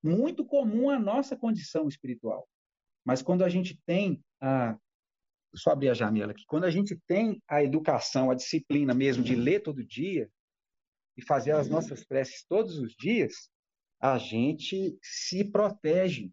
muito 0.03 0.45
comum 0.45 0.89
à 0.89 0.99
nossa 0.99 1.37
condição 1.37 1.87
espiritual. 1.87 2.47
Mas 3.05 3.21
quando 3.21 3.43
a 3.43 3.49
gente 3.49 3.79
tem 3.85 4.21
a. 4.41 4.77
Só 5.53 5.71
abrir 5.71 5.89
a 5.89 5.93
janela 5.93 6.31
aqui. 6.31 6.45
Quando 6.47 6.63
a 6.63 6.71
gente 6.71 6.97
tem 7.05 7.41
a 7.45 7.61
educação, 7.61 8.31
a 8.31 8.35
disciplina 8.35 8.93
mesmo 8.93 9.21
de 9.21 9.35
ler 9.35 9.59
todo 9.59 9.85
dia 9.85 10.29
e 11.17 11.21
fazer 11.21 11.51
as 11.51 11.67
nossas 11.67 12.05
preces 12.05 12.45
todos 12.47 12.77
os 12.77 12.95
dias, 12.95 13.49
a 13.99 14.17
gente 14.17 14.97
se 15.03 15.43
protege 15.43 16.31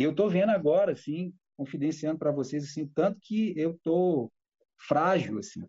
e 0.00 0.02
eu 0.02 0.12
estou 0.12 0.30
vendo 0.30 0.48
agora, 0.48 0.92
assim, 0.92 1.30
confidenciando 1.58 2.18
para 2.18 2.32
vocês 2.32 2.64
assim, 2.64 2.88
tanto 2.88 3.20
que 3.20 3.52
eu 3.54 3.78
tô 3.82 4.32
frágil 4.88 5.38
assim 5.38 5.62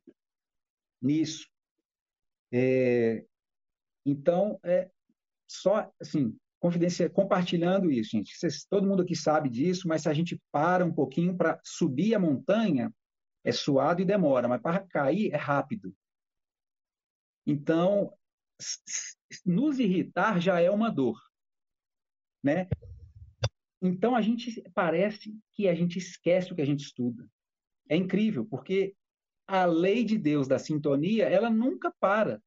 nisso. 1.01 1.45
É, 2.49 3.25
então, 4.05 4.57
é 4.63 4.89
só 5.45 5.91
assim, 5.99 6.33
confidencia, 6.61 7.09
compartilhando 7.09 7.91
isso, 7.91 8.11
gente. 8.11 8.37
Vocês, 8.37 8.63
todo 8.63 8.87
mundo 8.87 9.03
aqui 9.03 9.17
sabe 9.17 9.49
disso, 9.49 9.85
mas 9.85 10.03
se 10.03 10.07
a 10.07 10.13
gente 10.13 10.41
para 10.49 10.85
um 10.85 10.93
pouquinho 10.93 11.35
para 11.35 11.59
subir 11.61 12.15
a 12.15 12.19
montanha, 12.19 12.89
é 13.43 13.51
suado 13.51 14.01
e 14.01 14.05
demora, 14.05 14.47
mas 14.47 14.61
para 14.61 14.79
cair 14.79 15.33
é 15.33 15.37
rápido. 15.37 15.93
Então, 17.45 18.17
nos 19.45 19.77
irritar 19.77 20.39
já 20.39 20.61
é 20.61 20.71
uma 20.71 20.89
dor, 20.89 21.19
né? 22.41 22.69
Então 23.81 24.15
a 24.15 24.21
gente 24.21 24.61
parece 24.73 25.35
que 25.53 25.67
a 25.67 25.73
gente 25.73 25.97
esquece 25.97 26.51
o 26.51 26.55
que 26.55 26.61
a 26.61 26.65
gente 26.65 26.81
estuda. 26.81 27.27
É 27.89 27.95
incrível, 27.95 28.45
porque 28.45 28.95
a 29.47 29.65
lei 29.65 30.03
de 30.03 30.17
Deus 30.17 30.47
da 30.47 30.59
sintonia, 30.59 31.27
ela 31.27 31.49
nunca 31.49 31.93
para. 31.99 32.41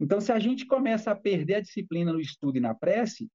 Então, 0.00 0.20
se 0.20 0.30
a 0.30 0.38
gente 0.38 0.64
começa 0.64 1.10
a 1.10 1.16
perder 1.16 1.56
a 1.56 1.60
disciplina 1.60 2.12
no 2.12 2.20
estudo 2.20 2.56
e 2.56 2.60
na 2.60 2.74
prece, 2.74 3.28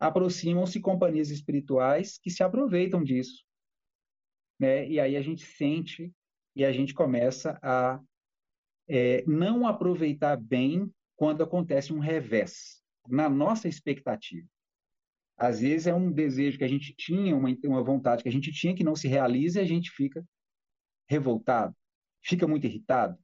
aproximam-se 0.00 0.80
companhias 0.80 1.30
espirituais 1.30 2.18
que 2.18 2.30
se 2.30 2.42
aproveitam 2.42 3.04
disso. 3.04 3.44
Né? 4.58 4.88
E 4.88 4.98
aí 4.98 5.16
a 5.16 5.22
gente 5.22 5.44
sente 5.44 6.12
e 6.54 6.64
a 6.64 6.72
gente 6.72 6.94
começa 6.94 7.58
a 7.62 8.00
é, 8.88 9.22
não 9.26 9.66
aproveitar 9.66 10.36
bem 10.36 10.90
quando 11.16 11.42
acontece 11.42 11.92
um 11.92 11.98
revés, 11.98 12.82
na 13.08 13.28
nossa 13.28 13.68
expectativa. 13.68 14.48
Às 15.36 15.60
vezes 15.60 15.86
é 15.86 15.94
um 15.94 16.10
desejo 16.10 16.56
que 16.56 16.64
a 16.64 16.68
gente 16.68 16.94
tinha, 16.96 17.36
uma, 17.36 17.48
uma 17.64 17.82
vontade 17.82 18.22
que 18.22 18.28
a 18.28 18.32
gente 18.32 18.50
tinha 18.52 18.74
que 18.74 18.84
não 18.84 18.96
se 18.96 19.06
realiza 19.06 19.60
e 19.60 19.62
a 19.62 19.66
gente 19.66 19.90
fica 19.90 20.24
revoltado, 21.08 21.74
fica 22.22 22.46
muito 22.46 22.66
irritado. 22.66 23.18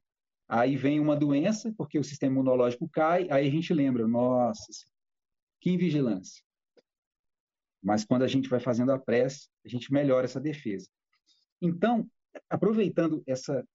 Aí 0.47 0.75
vem 0.75 0.99
uma 0.99 1.15
doença, 1.15 1.73
porque 1.75 1.97
o 1.97 2.03
sistema 2.03 2.33
imunológico 2.33 2.87
cai, 2.87 3.27
aí 3.31 3.47
a 3.47 3.51
gente 3.51 3.73
lembra, 3.73 4.07
nossa, 4.07 4.63
que 5.59 5.71
invigilância. 5.71 6.43
Mas 7.81 8.05
quando 8.05 8.23
a 8.23 8.27
gente 8.27 8.47
vai 8.47 8.59
fazendo 8.59 8.91
a 8.91 8.99
prece, 8.99 9.49
a 9.65 9.69
gente 9.69 9.91
melhora 9.91 10.25
essa 10.25 10.39
defesa. 10.39 10.87
Então, 11.61 12.07
aproveitando 12.49 13.23
essa, 13.25 13.65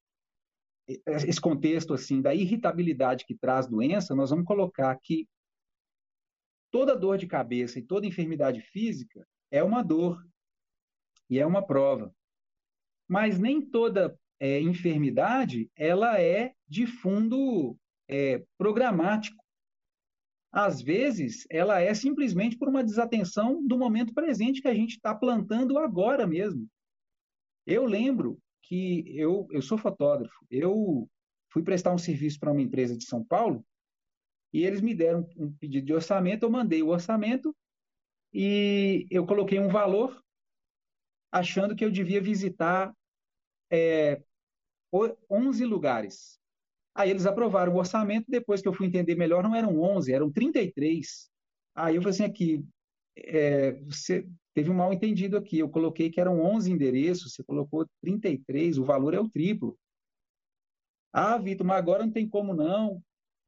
esse 1.27 1.41
contexto 1.41 1.93
assim 1.93 2.23
da 2.23 2.35
irritabilidade 2.35 3.25
que 3.27 3.35
traz 3.35 3.67
doença, 3.67 4.15
nós 4.15 4.31
vamos 4.31 4.47
colocar 4.47 4.97
que 5.03 5.27
toda 6.71 6.97
dor 6.97 7.19
de 7.19 7.27
cabeça 7.27 7.79
e 7.79 7.83
toda 7.83 8.07
enfermidade 8.07 8.61
física 8.61 9.27
é 9.51 9.63
uma 9.63 9.83
dor 9.83 10.25
e 11.29 11.39
é 11.39 11.47
uma 11.47 11.67
prova. 11.67 12.15
Mas 13.07 13.39
nem 13.39 13.61
toda 13.61 14.19
é, 14.41 14.61
enfermidade 14.61 15.71
ela 15.77 16.21
é 16.21 16.53
de 16.67 16.87
fundo 16.87 17.77
é, 18.09 18.45
programático. 18.57 19.43
Às 20.51 20.81
vezes, 20.81 21.47
ela 21.51 21.81
é 21.81 21.93
simplesmente 21.93 22.57
por 22.57 22.69
uma 22.69 22.83
desatenção 22.83 23.67
do 23.67 23.77
momento 23.77 24.15
presente 24.15 24.63
que 24.63 24.69
a 24.69 24.75
gente 24.75 24.93
está 24.93 25.15
plantando 25.15 25.79
agora 25.79 26.27
mesmo. 26.27 26.67
Eu 27.67 27.85
lembro 27.85 28.39
que 28.63 29.05
eu, 29.15 29.47
eu 29.51 29.61
sou 29.61 29.77
fotógrafo, 29.77 30.47
eu 30.51 31.09
fui 31.51 31.63
prestar 31.63 31.93
um 31.93 31.99
serviço 31.99 32.39
para 32.41 32.53
uma 32.53 32.63
empresa 32.63 32.97
de 32.97 33.05
São 33.05 33.23
Paulo 33.25 33.65
e 34.53 34.65
eles 34.65 34.81
me 34.81 34.95
deram 34.95 35.29
um 35.37 35.53
pedido 35.53 35.87
de 35.87 35.93
orçamento, 35.93 36.45
eu 36.45 36.51
mandei 36.51 36.83
o 36.83 36.89
orçamento 36.89 37.55
e 38.33 39.07
eu 39.11 39.27
coloquei 39.27 39.59
um 39.59 39.69
valor 39.69 40.23
achando 41.31 41.77
que 41.77 41.85
eu 41.85 41.91
devia 41.91 42.21
visitar 42.21 42.95
é, 43.71 44.23
11 45.31 45.65
lugares. 45.65 46.39
Aí 46.95 47.11
eles 47.11 47.27
aprovaram 47.27 47.75
o 47.75 47.79
orçamento, 47.79 48.27
depois 48.29 48.61
que 48.61 48.69
eu 48.69 48.73
fui 48.73 48.87
entender 48.87 49.15
melhor, 49.15 49.43
não 49.43 49.55
eram 49.55 49.81
11, 49.81 50.13
eram 50.13 50.33
33. 50.33 51.31
Aí 51.75 51.97
eu 51.97 52.03
falei 52.03 52.15
assim, 52.15 52.25
aqui, 52.25 52.65
é, 53.17 53.73
você 53.85 54.27
teve 54.55 54.71
um 54.71 54.75
mal 54.75 54.93
entendido 54.93 55.37
aqui, 55.37 55.59
eu 55.59 55.69
coloquei 55.69 56.11
que 56.11 56.21
eram 56.21 56.41
11 56.41 56.73
endereços, 56.73 57.35
você 57.35 57.45
colocou 57.45 57.87
33, 58.01 58.79
o 58.79 58.85
valor 58.85 59.15
é 59.15 59.21
o 59.21 59.29
triplo. 59.29 59.79
Ah, 61.13 61.39
Vitor, 61.39 61.67
mas 61.67 61.79
agora 61.79 62.05
não 62.05 62.13
tem 62.13 62.29
como 62.29 62.55
não. 62.55 63.03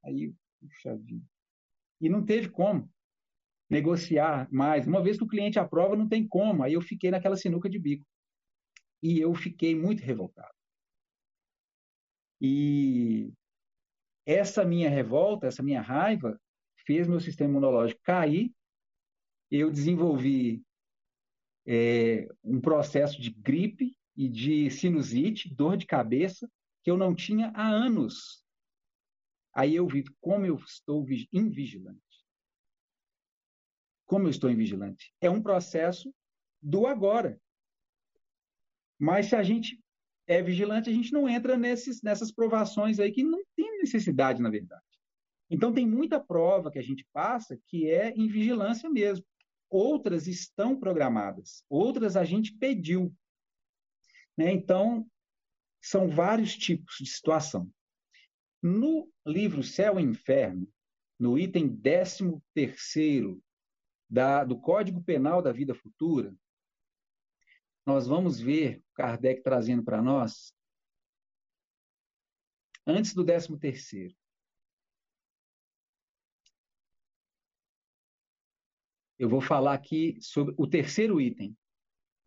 Aí, 0.04 0.32
puxa 0.60 0.96
vida. 0.96 1.24
E 2.00 2.08
não 2.08 2.24
teve 2.24 2.48
como 2.48 2.90
negociar 3.68 4.48
mais. 4.50 4.86
Uma 4.86 5.02
vez 5.02 5.16
que 5.16 5.24
o 5.24 5.28
cliente 5.28 5.58
aprova, 5.58 5.96
não 5.96 6.08
tem 6.08 6.26
como. 6.26 6.62
Aí 6.62 6.72
eu 6.72 6.80
fiquei 6.80 7.10
naquela 7.10 7.36
sinuca 7.36 7.68
de 7.68 7.78
bico. 7.78 8.06
E 9.02 9.18
eu 9.18 9.34
fiquei 9.34 9.74
muito 9.74 10.02
revoltado. 10.02 10.54
E 12.40 13.32
essa 14.26 14.64
minha 14.64 14.88
revolta, 14.88 15.46
essa 15.46 15.62
minha 15.62 15.80
raiva, 15.80 16.40
fez 16.86 17.06
meu 17.06 17.20
sistema 17.20 17.50
imunológico 17.50 18.00
cair. 18.02 18.52
Eu 19.50 19.70
desenvolvi 19.70 20.62
é, 21.66 22.28
um 22.42 22.60
processo 22.60 23.20
de 23.20 23.30
gripe 23.30 23.96
e 24.16 24.28
de 24.28 24.70
sinusite, 24.70 25.52
dor 25.54 25.76
de 25.76 25.86
cabeça, 25.86 26.50
que 26.82 26.90
eu 26.90 26.96
não 26.96 27.14
tinha 27.14 27.52
há 27.54 27.68
anos. 27.68 28.44
Aí 29.52 29.74
eu 29.74 29.86
vi 29.86 30.04
como 30.20 30.46
eu 30.46 30.56
estou 30.56 31.06
invigilante. 31.32 32.00
Como 34.06 34.26
eu 34.26 34.30
estou 34.30 34.50
invigilante. 34.50 35.12
É 35.20 35.28
um 35.30 35.42
processo 35.42 36.14
do 36.62 36.86
agora. 36.86 37.40
Mas 38.98 39.26
se 39.26 39.36
a 39.36 39.42
gente 39.42 39.82
é 40.26 40.42
vigilante, 40.42 40.90
a 40.90 40.92
gente 40.92 41.12
não 41.12 41.28
entra 41.28 41.56
nesses, 41.56 42.02
nessas 42.02 42.30
provações 42.30 43.00
aí 43.00 43.10
que 43.10 43.24
não 43.24 43.42
tem 43.56 43.78
necessidade, 43.78 44.40
na 44.40 44.50
verdade. 44.50 44.84
Então, 45.50 45.72
tem 45.72 45.84
muita 45.84 46.20
prova 46.20 46.70
que 46.70 46.78
a 46.78 46.82
gente 46.82 47.04
passa 47.12 47.58
que 47.66 47.90
é 47.90 48.10
em 48.10 48.28
vigilância 48.28 48.88
mesmo. 48.88 49.26
Outras 49.68 50.28
estão 50.28 50.78
programadas, 50.78 51.64
outras 51.68 52.16
a 52.16 52.24
gente 52.24 52.52
pediu. 52.54 53.12
Né? 54.36 54.52
Então, 54.52 55.06
são 55.82 56.08
vários 56.08 56.56
tipos 56.56 56.96
de 57.00 57.06
situação. 57.06 57.68
No 58.62 59.10
livro 59.24 59.62
Céu 59.62 59.98
e 59.98 60.02
Inferno, 60.02 60.70
no 61.18 61.38
item 61.38 61.74
13 61.76 62.40
da, 64.08 64.44
do 64.44 64.60
Código 64.60 65.02
Penal 65.02 65.40
da 65.40 65.52
Vida 65.52 65.74
Futura, 65.74 66.34
nós 67.86 68.06
vamos 68.06 68.38
ver 68.38 68.82
Kardec 68.94 69.42
trazendo 69.42 69.82
para 69.82 70.02
nós 70.02 70.54
antes 72.86 73.14
do 73.14 73.24
13 73.24 73.58
terceiro. 73.58 74.14
Eu 79.18 79.28
vou 79.28 79.40
falar 79.40 79.74
aqui 79.74 80.18
sobre 80.22 80.54
o 80.56 80.66
terceiro 80.66 81.20
item. 81.20 81.56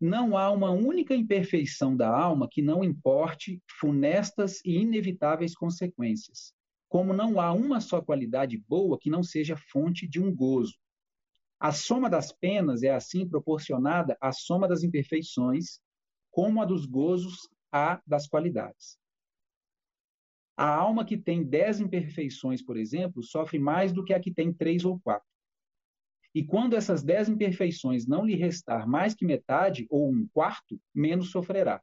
Não 0.00 0.36
há 0.36 0.50
uma 0.50 0.70
única 0.70 1.14
imperfeição 1.14 1.96
da 1.96 2.08
alma 2.08 2.48
que 2.50 2.60
não 2.60 2.84
importe 2.84 3.62
funestas 3.78 4.60
e 4.64 4.78
inevitáveis 4.78 5.54
consequências, 5.54 6.52
como 6.88 7.12
não 7.12 7.40
há 7.40 7.52
uma 7.52 7.80
só 7.80 8.02
qualidade 8.02 8.58
boa 8.68 8.98
que 8.98 9.10
não 9.10 9.22
seja 9.22 9.56
fonte 9.56 10.06
de 10.06 10.20
um 10.20 10.34
gozo, 10.34 10.74
a 11.64 11.72
soma 11.72 12.10
das 12.10 12.30
penas 12.30 12.82
é 12.82 12.90
assim 12.90 13.26
proporcionada 13.26 14.16
à 14.20 14.32
soma 14.32 14.68
das 14.68 14.82
imperfeições, 14.82 15.80
como 16.30 16.60
a 16.60 16.64
dos 16.66 16.84
gozos 16.84 17.48
à 17.72 18.02
das 18.06 18.26
qualidades. 18.26 18.98
A 20.56 20.68
alma 20.68 21.06
que 21.06 21.16
tem 21.16 21.42
dez 21.42 21.80
imperfeições, 21.80 22.62
por 22.62 22.76
exemplo, 22.76 23.22
sofre 23.22 23.58
mais 23.58 23.92
do 23.92 24.04
que 24.04 24.12
a 24.12 24.20
que 24.20 24.30
tem 24.30 24.52
três 24.52 24.84
ou 24.84 25.00
quatro. 25.00 25.26
E 26.34 26.42
quando 26.42 26.74
essas 26.74 27.02
dez 27.02 27.28
imperfeições 27.28 28.06
não 28.06 28.24
lhe 28.24 28.34
restar 28.34 28.88
mais 28.88 29.14
que 29.14 29.24
metade 29.24 29.86
ou 29.88 30.10
um 30.10 30.26
quarto, 30.32 30.80
menos 30.92 31.30
sofrerá. 31.30 31.80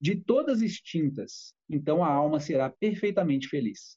De 0.00 0.16
todas 0.16 0.60
extintas, 0.60 1.54
então 1.70 2.02
a 2.02 2.08
alma 2.08 2.40
será 2.40 2.68
perfeitamente 2.68 3.48
feliz. 3.48 3.96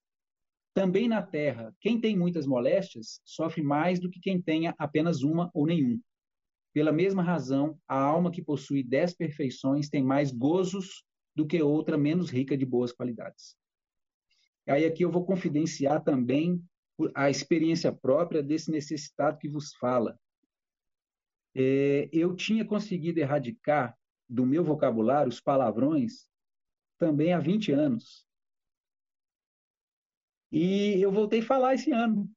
Também 0.73 1.07
na 1.09 1.21
terra, 1.21 1.75
quem 1.81 1.99
tem 1.99 2.15
muitas 2.15 2.45
moléstias 2.45 3.19
sofre 3.25 3.63
mais 3.63 3.99
do 3.99 4.09
que 4.09 4.19
quem 4.19 4.39
tenha 4.39 4.75
apenas 4.77 5.23
uma 5.23 5.49
ou 5.53 5.65
nenhum. 5.65 5.99
Pela 6.71 6.91
mesma 6.91 7.23
razão, 7.23 7.77
a 7.87 7.99
alma 7.99 8.31
que 8.31 8.43
possui 8.43 8.83
dez 8.83 9.13
perfeições 9.13 9.89
tem 9.89 10.03
mais 10.03 10.31
gozos 10.31 11.03
do 11.35 11.47
que 11.47 11.61
outra 11.61 11.97
menos 11.97 12.29
rica 12.29 12.55
de 12.55 12.65
boas 12.65 12.91
qualidades. 12.91 13.55
Aí 14.67 14.85
aqui 14.85 15.03
eu 15.03 15.11
vou 15.11 15.25
confidenciar 15.25 16.03
também 16.03 16.63
a 17.15 17.29
experiência 17.29 17.91
própria 17.91 18.43
desse 18.43 18.71
necessitado 18.71 19.37
que 19.37 19.47
vos 19.47 19.73
fala. 19.75 20.19
É, 21.55 22.09
eu 22.11 22.35
tinha 22.35 22.65
conseguido 22.65 23.19
erradicar 23.19 23.97
do 24.27 24.45
meu 24.45 24.63
vocabulário 24.63 25.29
os 25.29 25.41
palavrões 25.41 26.29
também 26.97 27.33
há 27.33 27.39
20 27.39 27.71
anos. 27.71 28.27
E 30.51 31.01
eu 31.01 31.11
voltei 31.11 31.39
a 31.39 31.45
falar 31.45 31.75
esse 31.75 31.91
ano. 31.91 32.29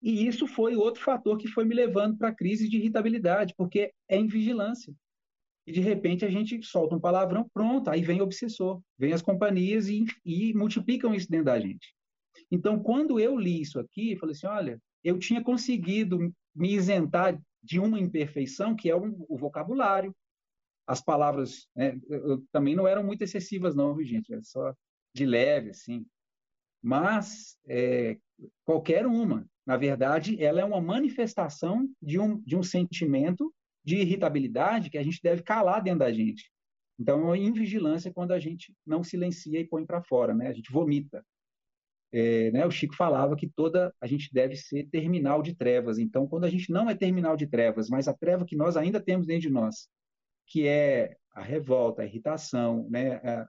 E 0.00 0.26
isso 0.26 0.46
foi 0.46 0.76
outro 0.76 1.02
fator 1.02 1.36
que 1.36 1.48
foi 1.48 1.64
me 1.64 1.74
levando 1.74 2.16
para 2.16 2.28
a 2.28 2.34
crise 2.34 2.68
de 2.68 2.76
irritabilidade, 2.76 3.54
porque 3.56 3.92
é 4.08 4.16
em 4.16 4.28
vigilância. 4.28 4.94
e 5.66 5.72
de 5.72 5.80
repente 5.80 6.24
a 6.24 6.30
gente 6.30 6.62
solta 6.62 6.96
um 6.96 7.00
palavrão, 7.00 7.48
pronto, 7.52 7.90
aí 7.90 8.00
vem 8.00 8.20
o 8.20 8.24
obsessor, 8.24 8.80
vem 8.96 9.12
as 9.12 9.20
companhias 9.20 9.88
e, 9.88 10.06
e 10.24 10.54
multiplicam 10.54 11.14
isso 11.14 11.28
dentro 11.28 11.46
da 11.46 11.60
gente. 11.60 11.94
Então, 12.50 12.82
quando 12.82 13.20
eu 13.20 13.36
li 13.36 13.60
isso 13.60 13.78
aqui, 13.78 14.12
eu 14.12 14.18
falei 14.18 14.34
assim, 14.34 14.46
olha, 14.46 14.80
eu 15.04 15.18
tinha 15.18 15.42
conseguido 15.42 16.34
me 16.54 16.74
isentar 16.74 17.40
de 17.62 17.78
uma 17.78 17.98
imperfeição, 17.98 18.74
que 18.74 18.90
é 18.90 18.96
o, 18.96 19.26
o 19.28 19.36
vocabulário. 19.36 20.14
As 20.86 21.02
palavras 21.02 21.68
né, 21.76 21.98
eu, 22.08 22.42
também 22.50 22.74
não 22.74 22.88
eram 22.88 23.04
muito 23.04 23.22
excessivas, 23.22 23.74
não, 23.74 23.94
viu, 23.94 24.06
gente? 24.06 24.32
Era 24.32 24.42
só 24.42 24.74
de 25.14 25.26
leve, 25.26 25.70
assim. 25.70 26.06
Mas 26.82 27.58
é, 27.66 28.16
qualquer 28.64 29.06
uma, 29.06 29.46
na 29.66 29.76
verdade, 29.76 30.42
ela 30.42 30.60
é 30.60 30.64
uma 30.64 30.80
manifestação 30.80 31.88
de 32.00 32.18
um, 32.18 32.40
de 32.40 32.56
um 32.56 32.62
sentimento 32.62 33.52
de 33.84 33.96
irritabilidade 33.96 34.90
que 34.90 34.98
a 34.98 35.02
gente 35.02 35.20
deve 35.22 35.42
calar 35.42 35.82
dentro 35.82 36.00
da 36.00 36.12
gente. 36.12 36.50
Então, 36.98 37.32
é 37.34 37.38
invigilância 37.38 38.12
quando 38.12 38.32
a 38.32 38.40
gente 38.40 38.74
não 38.84 39.04
silencia 39.04 39.60
e 39.60 39.66
põe 39.66 39.86
para 39.86 40.02
fora, 40.02 40.34
né? 40.34 40.48
A 40.48 40.52
gente 40.52 40.72
vomita. 40.72 41.24
É, 42.10 42.50
né? 42.52 42.66
O 42.66 42.70
Chico 42.70 42.94
falava 42.94 43.36
que 43.36 43.48
toda 43.48 43.94
a 44.00 44.06
gente 44.06 44.32
deve 44.32 44.56
ser 44.56 44.88
terminal 44.88 45.42
de 45.42 45.54
trevas. 45.54 45.98
Então, 45.98 46.26
quando 46.26 46.44
a 46.44 46.50
gente 46.50 46.70
não 46.72 46.88
é 46.88 46.94
terminal 46.94 47.36
de 47.36 47.46
trevas, 47.46 47.88
mas 47.88 48.08
a 48.08 48.14
treva 48.14 48.46
que 48.46 48.56
nós 48.56 48.76
ainda 48.76 49.00
temos 49.00 49.26
dentro 49.26 49.42
de 49.42 49.50
nós, 49.50 49.88
que 50.46 50.66
é 50.66 51.16
a 51.32 51.42
revolta, 51.42 52.02
a 52.02 52.06
irritação, 52.06 52.88
né? 52.88 53.16
A, 53.16 53.48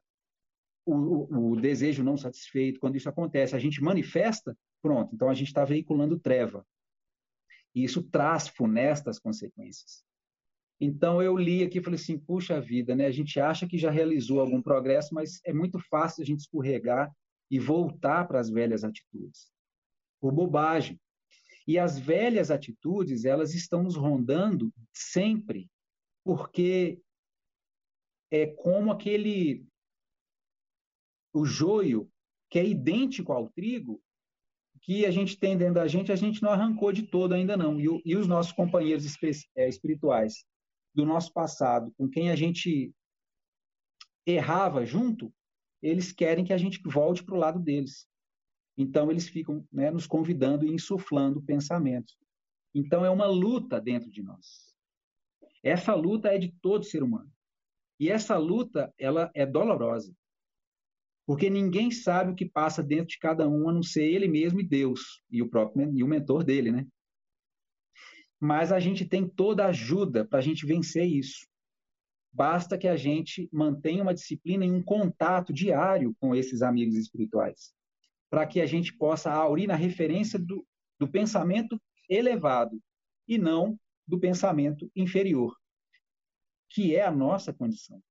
o, 0.86 1.52
o, 1.52 1.62
desejo 1.62 2.04
não 2.04 2.18
satisfeito, 2.18 2.80
quando 2.80 2.96
isso 2.96 3.08
acontece, 3.08 3.56
a 3.56 3.60
gente 3.60 3.82
manifesta, 3.82 4.58
pronto. 4.82 5.14
Então, 5.14 5.30
a 5.30 5.34
gente 5.34 5.48
está 5.48 5.64
veiculando 5.64 6.20
treva. 6.20 6.66
E 7.76 7.84
isso 7.84 8.02
traz 8.04 8.48
funestas 8.48 9.20
consequências. 9.20 10.04
Então 10.82 11.22
eu 11.22 11.38
li 11.38 11.62
aqui 11.62 11.80
e 11.80 11.84
falei 11.84 12.00
assim, 12.00 12.18
puxa 12.18 12.60
vida, 12.62 12.96
né? 12.96 13.06
A 13.06 13.12
gente 13.12 13.40
acha 13.40 13.68
que 13.68 13.78
já 13.78 13.92
realizou 13.92 14.40
algum 14.40 14.62
progresso, 14.62 15.14
mas 15.14 15.42
é 15.46 15.54
muito 15.54 15.78
fácil 15.90 16.24
a 16.24 16.26
gente 16.26 16.40
escorregar 16.40 17.12
e 17.50 17.60
voltar 17.60 18.28
para 18.28 18.40
as 18.40 18.50
velhas 18.50 18.84
atitudes. 18.84 19.52
Por 20.22 20.32
bobagem. 20.32 21.00
E 21.68 21.78
as 21.78 22.00
velhas 22.00 22.50
atitudes, 22.50 23.26
elas 23.26 23.54
estão 23.54 23.84
nos 23.84 23.96
rondando 23.96 24.74
sempre, 24.94 25.70
porque 26.24 27.02
é 28.32 28.48
como 28.48 28.92
aquele 28.92 29.66
o 31.34 31.46
joio 31.46 32.12
que 32.50 32.58
é 32.58 32.66
idêntico 32.66 33.32
ao 33.32 33.50
trigo, 33.50 34.02
que 34.82 35.06
a 35.06 35.12
gente 35.12 35.38
tem 35.38 35.58
dentro 35.58 35.76
da 35.76 35.88
gente, 35.88 36.12
a 36.12 36.16
gente 36.16 36.42
não 36.42 36.52
arrancou 36.52 36.92
de 36.92 37.04
todo 37.04 37.34
ainda 37.34 37.56
não. 37.56 37.80
E, 37.80 37.86
e 38.06 38.16
os 38.16 38.28
nossos 38.28 38.52
companheiros 38.52 39.06
é, 39.56 39.70
espirituais 39.70 40.46
do 40.96 41.06
nosso 41.06 41.32
passado, 41.32 41.94
com 41.98 42.10
quem 42.10 42.32
a 42.32 42.36
gente 42.36 42.92
errava 44.26 44.86
junto, 44.86 45.32
eles 45.82 46.12
querem 46.12 46.44
que 46.44 46.54
a 46.54 46.58
gente 46.58 46.82
volte 46.86 47.24
para 47.24 47.36
o 47.36 47.40
lado 47.40 47.60
deles. 47.60 48.08
Então, 48.78 49.12
eles 49.12 49.28
ficam 49.28 49.66
né, 49.72 49.92
nos 49.92 50.08
convidando 50.08 50.66
e 50.66 50.74
insuflando 50.74 51.42
pensamentos. 51.42 52.18
Então, 52.74 53.04
é 53.04 53.10
uma 53.10 53.26
luta 53.26 53.80
dentro 53.80 54.10
de 54.10 54.22
nós. 54.22 54.74
Essa 55.64 55.94
luta 55.94 56.30
é 56.30 56.38
de 56.38 56.54
todo 56.62 56.86
ser 56.86 57.04
humano. 57.04 57.32
E 58.00 58.10
essa 58.10 58.38
luta, 58.38 58.94
ela 58.98 59.30
é 59.34 59.46
dolorosa. 59.46 60.16
Porque 61.26 61.50
ninguém 61.50 61.92
sabe 61.92 62.32
o 62.32 62.36
que 62.36 62.46
passa 62.46 62.82
dentro 62.82 63.08
de 63.08 63.20
cada 63.20 63.48
um, 63.48 63.70
a 63.70 63.74
não 63.74 63.84
ser 63.84 64.04
ele 64.04 64.28
mesmo 64.28 64.60
e 64.62 64.68
Deus, 64.68 65.22
e 65.30 65.42
o 65.42 65.50
próprio 65.50 65.92
e 65.96 66.04
o 66.04 66.08
mentor 66.08 66.44
dele, 66.44 66.72
né? 66.72 66.88
mas 68.40 68.72
a 68.72 68.80
gente 68.80 69.06
tem 69.06 69.28
toda 69.28 69.66
a 69.66 69.70
ajuda 69.70 70.26
para 70.26 70.40
a 70.40 70.42
gente 70.42 70.66
vencer 70.66 71.06
isso. 71.06 71.46
Basta 72.32 72.78
que 72.78 72.88
a 72.88 72.96
gente 72.96 73.50
mantenha 73.52 74.04
uma 74.04 74.14
disciplina 74.14 74.66
e 74.66 74.72
um 74.72 74.84
contato 74.84 75.52
diário 75.52 76.16
com 76.20 76.36
esses 76.36 76.62
amigos 76.62 76.96
espirituais, 76.96 77.74
para 78.30 78.46
que 78.46 78.62
a 78.62 78.66
gente 78.66 78.96
possa 78.96 79.32
aurir 79.32 79.68
na 79.68 79.76
referência 79.76 80.38
do, 80.38 80.66
do 81.00 81.08
pensamento 81.08 81.82
elevado 82.10 82.80
e 83.28 83.38
não 83.38 83.80
do 84.08 84.20
pensamento 84.20 84.90
inferior, 84.96 85.56
que 86.70 86.96
é 86.96 87.04
a 87.04 87.12
nossa 87.12 87.54
condição. 87.54 88.02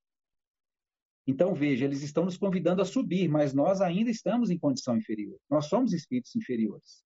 Então, 1.26 1.54
veja, 1.54 1.84
eles 1.84 2.02
estão 2.02 2.24
nos 2.24 2.38
convidando 2.38 2.80
a 2.80 2.86
subir, 2.86 3.28
mas 3.28 3.52
nós 3.52 3.80
ainda 3.80 4.10
estamos 4.10 4.50
em 4.50 4.58
condição 4.58 4.96
inferior. 4.96 5.38
Nós 5.48 5.66
somos 5.66 5.92
espíritos 5.92 6.34
inferiores, 6.34 7.04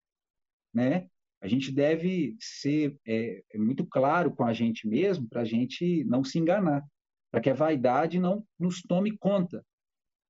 né? 0.73 1.09
a 1.43 1.49
gente 1.49 1.73
deve 1.73 2.37
ser 2.41 2.97
é, 3.05 3.43
é, 3.53 3.59
muito 3.59 3.85
claro 3.85 4.31
com 4.31 4.45
a 4.45 4.53
gente 4.53 4.87
mesmo 4.87 5.29
para 5.29 5.41
a 5.41 5.45
gente 5.45 6.05
não 6.05 6.23
se 6.23 6.39
enganar, 6.39 6.85
para 7.33 7.41
que 7.41 7.49
a 7.49 7.55
vaidade 7.55 8.21
não 8.21 8.47
nos 8.59 8.83
tome 8.83 9.17
conta. 9.17 9.65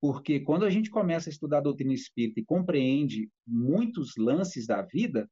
Porque 0.01 0.41
quando 0.41 0.65
a 0.65 0.71
gente 0.71 0.89
começa 0.89 1.29
a 1.29 1.33
estudar 1.33 1.59
a 1.59 1.63
doutrina 1.63 1.93
espírita 1.93 2.41
e 2.41 2.45
compreende 2.45 3.29
muitos 3.47 4.17
lances 4.17 4.67
da 4.67 4.83
vida, 4.83 5.29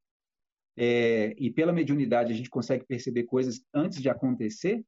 é, 0.76 1.34
e 1.38 1.50
pela 1.50 1.72
mediunidade 1.72 2.32
a 2.32 2.36
gente 2.36 2.50
consegue 2.50 2.84
perceber 2.84 3.24
coisas 3.24 3.64
antes 3.72 4.02
de 4.02 4.08
acontecer, 4.08 4.84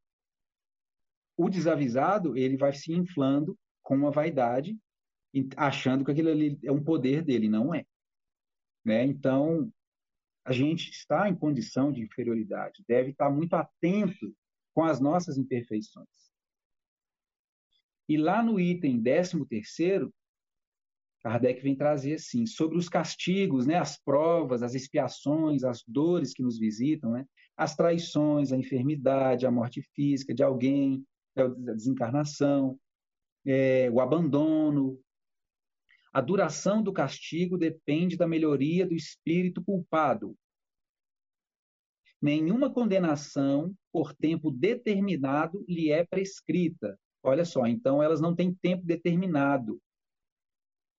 o 1.37 1.49
desavisado 1.49 2.37
ele 2.37 2.57
vai 2.57 2.73
se 2.73 2.93
inflando 2.93 3.57
com 3.83 3.95
uma 3.95 4.11
vaidade, 4.11 4.77
achando 5.57 6.05
que 6.05 6.11
aquilo 6.11 6.31
ali 6.31 6.59
é 6.65 6.71
um 6.71 6.83
poder 6.83 7.23
dele, 7.23 7.49
não 7.49 7.75
é. 7.75 7.85
Né? 8.85 9.05
Então, 9.05 9.73
a 10.45 10.53
gente 10.53 10.91
está 10.91 11.29
em 11.29 11.35
condição 11.35 11.93
de 11.93 12.03
inferioridade, 12.03 12.85
deve 12.89 13.11
estar 13.11 13.31
muito 13.31 13.55
atento 13.55 14.35
com 14.75 14.85
as 14.85 15.01
nossas 15.01 15.39
imperfeições. 15.39 16.32
E 18.09 18.17
lá 18.17 18.43
no 18.43 18.59
item 18.59 19.03
13 19.03 19.45
terceiro, 19.47 20.13
Kardec 21.23 21.63
vem 21.63 21.77
trazer 21.77 22.15
assim, 22.15 22.47
sobre 22.47 22.77
os 22.77 22.89
castigos, 22.89 23.65
né, 23.65 23.77
as 23.77 23.97
provas, 23.97 24.63
as 24.63 24.75
expiações, 24.75 25.63
as 25.63 25.83
dores 25.87 26.35
que 26.35 26.43
nos 26.43 26.59
visitam, 26.59 27.13
né, 27.13 27.25
as 27.57 27.77
traições, 27.77 28.53
a 28.53 28.57
enfermidade, 28.57 29.47
a 29.47 29.51
morte 29.51 29.81
física 29.95 30.35
de 30.35 30.43
alguém, 30.43 31.05
a 31.37 31.47
desencarnação, 31.47 32.79
é, 33.47 33.89
o 33.91 34.01
abandono, 34.01 35.01
a 36.13 36.21
duração 36.21 36.83
do 36.83 36.93
castigo 36.93 37.57
depende 37.57 38.17
da 38.17 38.27
melhoria 38.27 38.87
do 38.87 38.95
espírito 38.95 39.65
culpado. 39.65 40.37
Nenhuma 42.21 42.73
condenação 42.73 43.75
por 43.91 44.15
tempo 44.15 44.51
determinado 44.51 45.65
lhe 45.67 45.91
é 45.91 46.05
prescrita. 46.05 46.99
Olha 47.23 47.45
só, 47.45 47.67
então 47.67 48.03
elas 48.03 48.21
não 48.21 48.35
têm 48.35 48.53
tempo 48.53 48.85
determinado. 48.85 49.81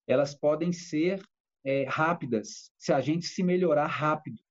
Elas 0.07 0.33
podem 0.33 0.71
ser 0.71 1.21
é, 1.63 1.83
rápidas, 1.83 2.71
se 2.77 2.93
a 2.93 3.01
gente 3.01 3.25
se 3.25 3.43
melhorar 3.43 3.87
rápido. 3.87 4.41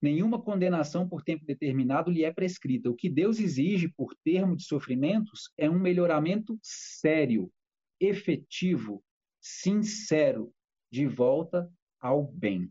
Nenhuma 0.00 0.40
condenação 0.40 1.08
por 1.08 1.22
tempo 1.22 1.44
determinado 1.44 2.10
lhe 2.10 2.22
é 2.22 2.32
prescrita. 2.32 2.88
O 2.88 2.94
que 2.94 3.08
Deus 3.08 3.40
exige 3.40 3.88
por 3.88 4.14
termo 4.22 4.54
de 4.54 4.62
sofrimentos 4.62 5.50
é 5.56 5.68
um 5.68 5.78
melhoramento 5.78 6.58
sério, 6.62 7.52
efetivo, 7.98 9.02
sincero, 9.40 10.54
de 10.90 11.06
volta 11.06 11.70
ao 12.00 12.24
bem. 12.24 12.70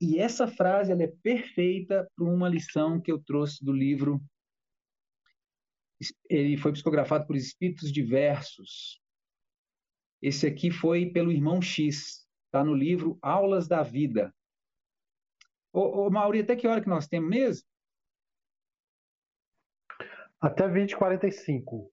E 0.00 0.18
essa 0.18 0.46
frase 0.46 0.92
ela 0.92 1.02
é 1.02 1.12
perfeita 1.22 2.08
para 2.14 2.24
uma 2.24 2.48
lição 2.48 3.00
que 3.00 3.10
eu 3.10 3.18
trouxe 3.18 3.64
do 3.64 3.72
livro. 3.72 4.20
Ele 6.30 6.56
foi 6.56 6.72
psicografado 6.72 7.26
por 7.26 7.36
espíritos 7.36 7.90
diversos. 7.90 9.00
Esse 10.22 10.46
aqui 10.46 10.70
foi 10.70 11.06
pelo 11.06 11.32
irmão 11.32 11.60
X, 11.60 12.26
está 12.46 12.64
no 12.64 12.74
livro 12.74 13.18
Aulas 13.20 13.66
da 13.66 13.82
Vida, 13.82 14.32
Ô, 15.72 16.06
ô 16.06 16.10
Mauri, 16.10 16.40
até 16.40 16.56
que 16.56 16.66
hora 16.66 16.80
que 16.80 16.88
nós 16.88 17.06
temos 17.06 17.28
mesmo? 17.28 17.66
Até 20.40 20.68
20h45. 20.68 21.88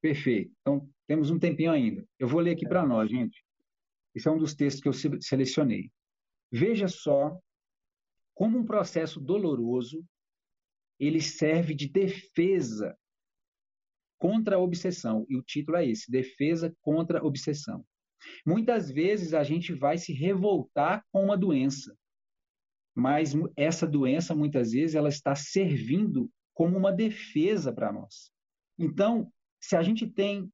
Perfeito. 0.00 0.52
Então, 0.60 0.88
temos 1.06 1.30
um 1.30 1.38
tempinho 1.38 1.72
ainda. 1.72 2.06
Eu 2.18 2.28
vou 2.28 2.40
ler 2.40 2.52
aqui 2.52 2.66
é. 2.66 2.68
para 2.68 2.86
nós, 2.86 3.10
gente. 3.10 3.44
Esse 4.14 4.28
é 4.28 4.30
um 4.30 4.38
dos 4.38 4.54
textos 4.54 4.82
que 4.82 4.88
eu 4.88 5.20
selecionei. 5.20 5.90
Veja 6.50 6.88
só 6.88 7.38
como 8.38 8.58
um 8.58 8.64
processo 8.64 9.20
doloroso 9.20 10.06
ele 11.00 11.20
serve 11.20 11.74
de 11.74 11.88
defesa 11.88 12.96
contra 14.18 14.56
a 14.56 14.58
obsessão. 14.58 15.26
E 15.28 15.36
o 15.36 15.42
título 15.42 15.76
é 15.76 15.86
esse: 15.86 16.10
Defesa 16.10 16.74
contra 16.80 17.20
a 17.20 17.24
obsessão. 17.24 17.84
Muitas 18.46 18.90
vezes 18.90 19.34
a 19.34 19.42
gente 19.42 19.72
vai 19.72 19.98
se 19.98 20.12
revoltar 20.12 21.04
com 21.10 21.24
uma 21.24 21.36
doença 21.36 21.96
mas 22.98 23.32
essa 23.56 23.86
doença 23.86 24.34
muitas 24.34 24.72
vezes 24.72 24.96
ela 24.96 25.08
está 25.08 25.32
servindo 25.32 26.28
como 26.52 26.76
uma 26.76 26.92
defesa 26.92 27.72
para 27.72 27.92
nós. 27.92 28.32
Então, 28.76 29.32
se 29.62 29.76
a 29.76 29.82
gente 29.84 30.04
tem 30.04 30.52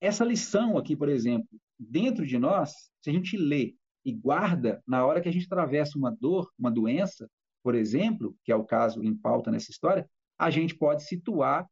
essa 0.00 0.24
lição 0.24 0.78
aqui, 0.78 0.94
por 0.94 1.08
exemplo, 1.08 1.48
dentro 1.76 2.24
de 2.24 2.38
nós, 2.38 2.70
se 3.02 3.10
a 3.10 3.12
gente 3.12 3.36
lê 3.36 3.74
e 4.04 4.12
guarda 4.12 4.82
na 4.86 5.04
hora 5.06 5.20
que 5.20 5.28
a 5.28 5.32
gente 5.32 5.46
atravessa 5.46 5.96
uma 5.98 6.10
dor, 6.10 6.50
uma 6.58 6.70
doença, 6.70 7.30
por 7.62 7.74
exemplo, 7.74 8.36
que 8.44 8.50
é 8.50 8.56
o 8.56 8.64
caso 8.64 9.02
em 9.02 9.16
pauta 9.16 9.50
nessa 9.50 9.70
história, 9.70 10.08
a 10.38 10.50
gente 10.50 10.74
pode 10.74 11.04
situar 11.04 11.68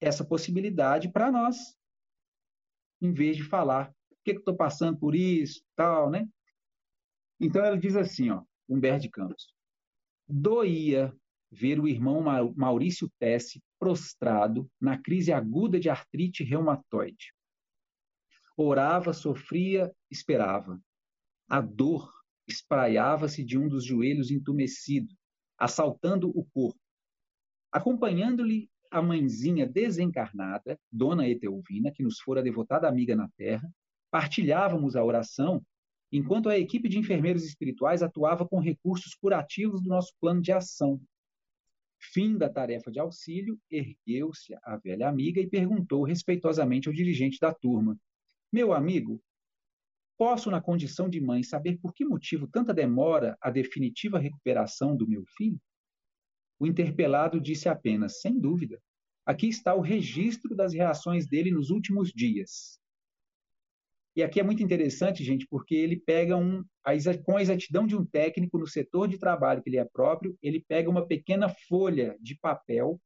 essa 0.00 0.24
possibilidade 0.24 1.10
para 1.10 1.30
nós, 1.30 1.56
em 3.00 3.12
vez 3.12 3.36
de 3.36 3.44
falar, 3.44 3.92
por 4.08 4.18
que, 4.24 4.32
estou 4.32 4.56
passando 4.56 4.98
por 4.98 5.14
isso, 5.14 5.62
tal, 5.76 6.10
né? 6.10 6.28
Então 7.40 7.64
ela 7.64 7.78
diz 7.78 7.94
assim, 7.94 8.30
ó, 8.30 8.42
Humberto 8.68 9.02
de 9.02 9.10
Campos, 9.10 9.54
doía 10.26 11.14
ver 11.50 11.80
o 11.80 11.88
irmão 11.88 12.22
Maurício 12.56 13.10
Tesse 13.18 13.62
prostrado 13.78 14.70
na 14.80 14.98
crise 14.98 15.32
aguda 15.32 15.78
de 15.78 15.88
artrite 15.88 16.42
reumatoide. 16.42 17.32
Orava, 18.56 19.12
sofria, 19.12 19.92
esperava. 20.10 20.80
A 21.48 21.62
dor 21.62 22.12
espraiava-se 22.46 23.42
de 23.42 23.58
um 23.58 23.68
dos 23.68 23.84
joelhos 23.84 24.30
entumecido, 24.30 25.14
assaltando 25.56 26.28
o 26.28 26.44
corpo. 26.44 26.78
Acompanhando-lhe 27.72 28.70
a 28.90 29.00
mãezinha 29.00 29.66
desencarnada, 29.66 30.78
Dona 30.90 31.28
Etelvina, 31.28 31.90
que 31.90 32.02
nos 32.02 32.20
fora 32.20 32.42
devotada 32.42 32.86
amiga 32.86 33.16
na 33.16 33.28
terra, 33.36 33.70
partilhávamos 34.10 34.94
a 34.94 35.04
oração, 35.04 35.62
enquanto 36.12 36.48
a 36.48 36.58
equipe 36.58 36.88
de 36.88 36.98
enfermeiros 36.98 37.44
espirituais 37.44 38.02
atuava 38.02 38.46
com 38.46 38.60
recursos 38.60 39.14
curativos 39.14 39.82
do 39.82 39.88
nosso 39.88 40.12
plano 40.20 40.42
de 40.42 40.52
ação. 40.52 41.00
Fim 41.98 42.36
da 42.36 42.48
tarefa 42.48 42.90
de 42.90 43.00
auxílio, 43.00 43.58
ergueu-se 43.70 44.54
a 44.62 44.76
velha 44.76 45.08
amiga 45.08 45.40
e 45.40 45.48
perguntou 45.48 46.04
respeitosamente 46.04 46.88
ao 46.88 46.94
dirigente 46.94 47.38
da 47.40 47.52
turma: 47.52 47.98
Meu 48.52 48.72
amigo, 48.72 49.20
posso, 50.18 50.50
na 50.50 50.60
condição 50.60 51.08
de 51.08 51.20
mãe, 51.20 51.42
saber 51.44 51.78
por 51.78 51.94
que 51.94 52.04
motivo 52.04 52.48
tanta 52.48 52.74
demora 52.74 53.38
a 53.40 53.50
definitiva 53.50 54.18
recuperação 54.18 54.96
do 54.96 55.08
meu 55.08 55.24
filho? 55.24 55.60
O 56.58 56.66
interpelado 56.66 57.40
disse 57.40 57.68
apenas: 57.68 58.20
Sem 58.20 58.38
dúvida. 58.38 58.82
Aqui 59.24 59.46
está 59.46 59.74
o 59.74 59.80
registro 59.80 60.56
das 60.56 60.74
reações 60.74 61.26
dele 61.26 61.50
nos 61.50 61.70
últimos 61.70 62.10
dias. 62.12 62.80
E 64.16 64.22
aqui 64.22 64.40
é 64.40 64.42
muito 64.42 64.62
interessante, 64.62 65.22
gente, 65.22 65.46
porque 65.46 65.76
ele 65.76 65.96
pega 65.96 66.36
um, 66.36 66.64
com 67.22 67.36
a 67.36 67.42
exatidão 67.42 67.86
de 67.86 67.94
um 67.94 68.04
técnico 68.04 68.58
no 68.58 68.66
setor 68.66 69.06
de 69.06 69.18
trabalho 69.18 69.62
que 69.62 69.70
ele 69.70 69.76
é 69.76 69.84
próprio, 69.84 70.36
ele 70.42 70.64
pega 70.66 70.90
uma 70.90 71.06
pequena 71.06 71.48
folha 71.48 72.16
de 72.20 72.34
papel 72.36 73.00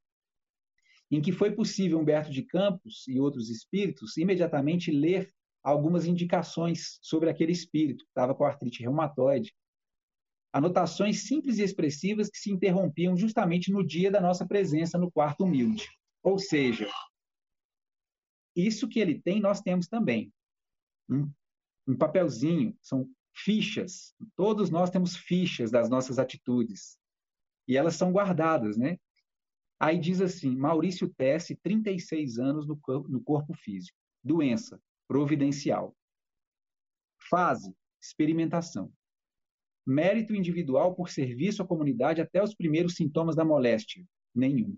em 1.10 1.20
que 1.20 1.30
foi 1.30 1.50
possível 1.50 1.98
Humberto 1.98 2.30
de 2.30 2.42
Campos 2.42 3.06
e 3.06 3.20
outros 3.20 3.50
espíritos 3.50 4.16
imediatamente 4.16 4.90
ler 4.90 5.28
algumas 5.62 6.04
indicações 6.04 6.98
sobre 7.00 7.30
aquele 7.30 7.52
espírito 7.52 8.04
que 8.04 8.10
estava 8.10 8.34
com 8.34 8.44
artrite 8.44 8.82
reumatoide. 8.82 9.54
Anotações 10.52 11.26
simples 11.26 11.58
e 11.58 11.62
expressivas 11.62 12.28
que 12.28 12.38
se 12.38 12.50
interrompiam 12.50 13.16
justamente 13.16 13.70
no 13.70 13.86
dia 13.86 14.10
da 14.10 14.20
nossa 14.20 14.46
presença 14.46 14.98
no 14.98 15.10
quarto 15.10 15.44
humilde. 15.44 15.88
Ou 16.22 16.38
seja, 16.38 16.90
isso 18.54 18.88
que 18.88 19.00
ele 19.00 19.20
tem, 19.20 19.40
nós 19.40 19.60
temos 19.60 19.86
também 19.86 20.32
um, 21.08 21.96
papelzinho, 21.96 22.76
são 22.82 23.08
fichas. 23.34 24.14
Todos 24.36 24.68
nós 24.68 24.90
temos 24.90 25.16
fichas 25.16 25.70
das 25.70 25.88
nossas 25.88 26.18
atitudes. 26.18 26.98
E 27.66 27.76
elas 27.76 27.96
são 27.96 28.12
guardadas, 28.12 28.76
né? 28.76 28.98
Aí 29.80 29.98
diz 29.98 30.20
assim: 30.20 30.54
Maurício 30.54 31.08
Tesse, 31.08 31.56
36 31.56 32.38
anos 32.38 32.66
no 32.66 33.22
corpo 33.22 33.54
físico. 33.54 33.96
Doença, 34.22 34.80
providencial. 35.12 35.94
Fase, 37.28 37.76
experimentação. 38.00 38.90
Mérito 39.86 40.34
individual 40.34 40.94
por 40.94 41.10
serviço 41.10 41.62
à 41.62 41.66
comunidade 41.66 42.22
até 42.22 42.42
os 42.42 42.54
primeiros 42.54 42.94
sintomas 42.94 43.36
da 43.36 43.44
moléstia. 43.44 44.06
Nenhum. 44.34 44.74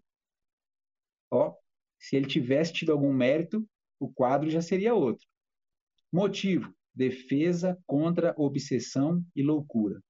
Ó, 1.31 1.55
se 2.01 2.17
ele 2.17 2.27
tivesse 2.27 2.73
tido 2.73 2.91
algum 2.91 3.13
mérito, 3.13 3.65
o 4.01 4.13
quadro 4.13 4.51
já 4.51 4.61
seria 4.61 4.93
outro. 4.93 5.25
Motivo: 6.13 6.75
defesa 6.93 7.81
contra 7.87 8.35
obsessão 8.37 9.25
e 9.37 9.43
loucura. 9.45 10.03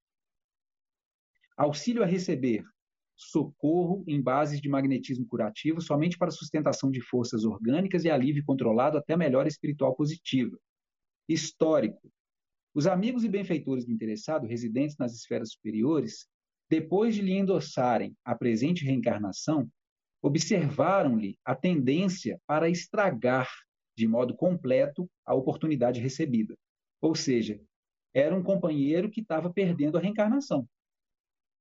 Auxílio 1.55 2.03
a 2.03 2.07
receber: 2.07 2.65
socorro 3.17 4.05
em 4.07 4.21
bases 4.21 4.61
de 4.61 4.69
magnetismo 4.69 5.27
curativo 5.27 5.81
somente 5.81 6.19
para 6.19 6.31
sustentação 6.31 6.91
de 6.91 7.01
forças 7.01 7.45
orgânicas 7.45 8.05
e 8.05 8.11
alívio 8.11 8.45
controlado 8.45 8.99
até 8.99 9.17
melhora 9.17 9.49
espiritual 9.49 9.95
positiva. 9.95 10.59
Histórico: 11.29 12.11
os 12.75 12.87
amigos 12.87 13.25
e 13.25 13.29
benfeitores 13.29 13.85
do 13.85 13.93
interessado, 13.93 14.47
residentes 14.47 14.97
nas 14.99 15.15
esferas 15.15 15.53
superiores, 15.53 16.27
depois 16.69 17.15
de 17.15 17.23
lhe 17.23 17.33
endossarem 17.33 18.17
a 18.25 18.35
presente 18.35 18.85
reencarnação, 18.85 19.71
observaram-lhe 20.21 21.39
a 21.45 21.55
tendência 21.55 22.41
para 22.47 22.69
estragar 22.69 23.49
de 23.97 24.09
modo 24.09 24.35
completo 24.35 25.09
a 25.25 25.35
oportunidade 25.35 26.01
recebida. 26.01 26.57
Ou 27.01 27.15
seja, 27.15 27.61
era 28.13 28.35
um 28.35 28.43
companheiro 28.43 29.11
que 29.11 29.21
estava 29.21 29.53
perdendo 29.53 29.99
a 29.99 30.01
reencarnação. 30.01 30.67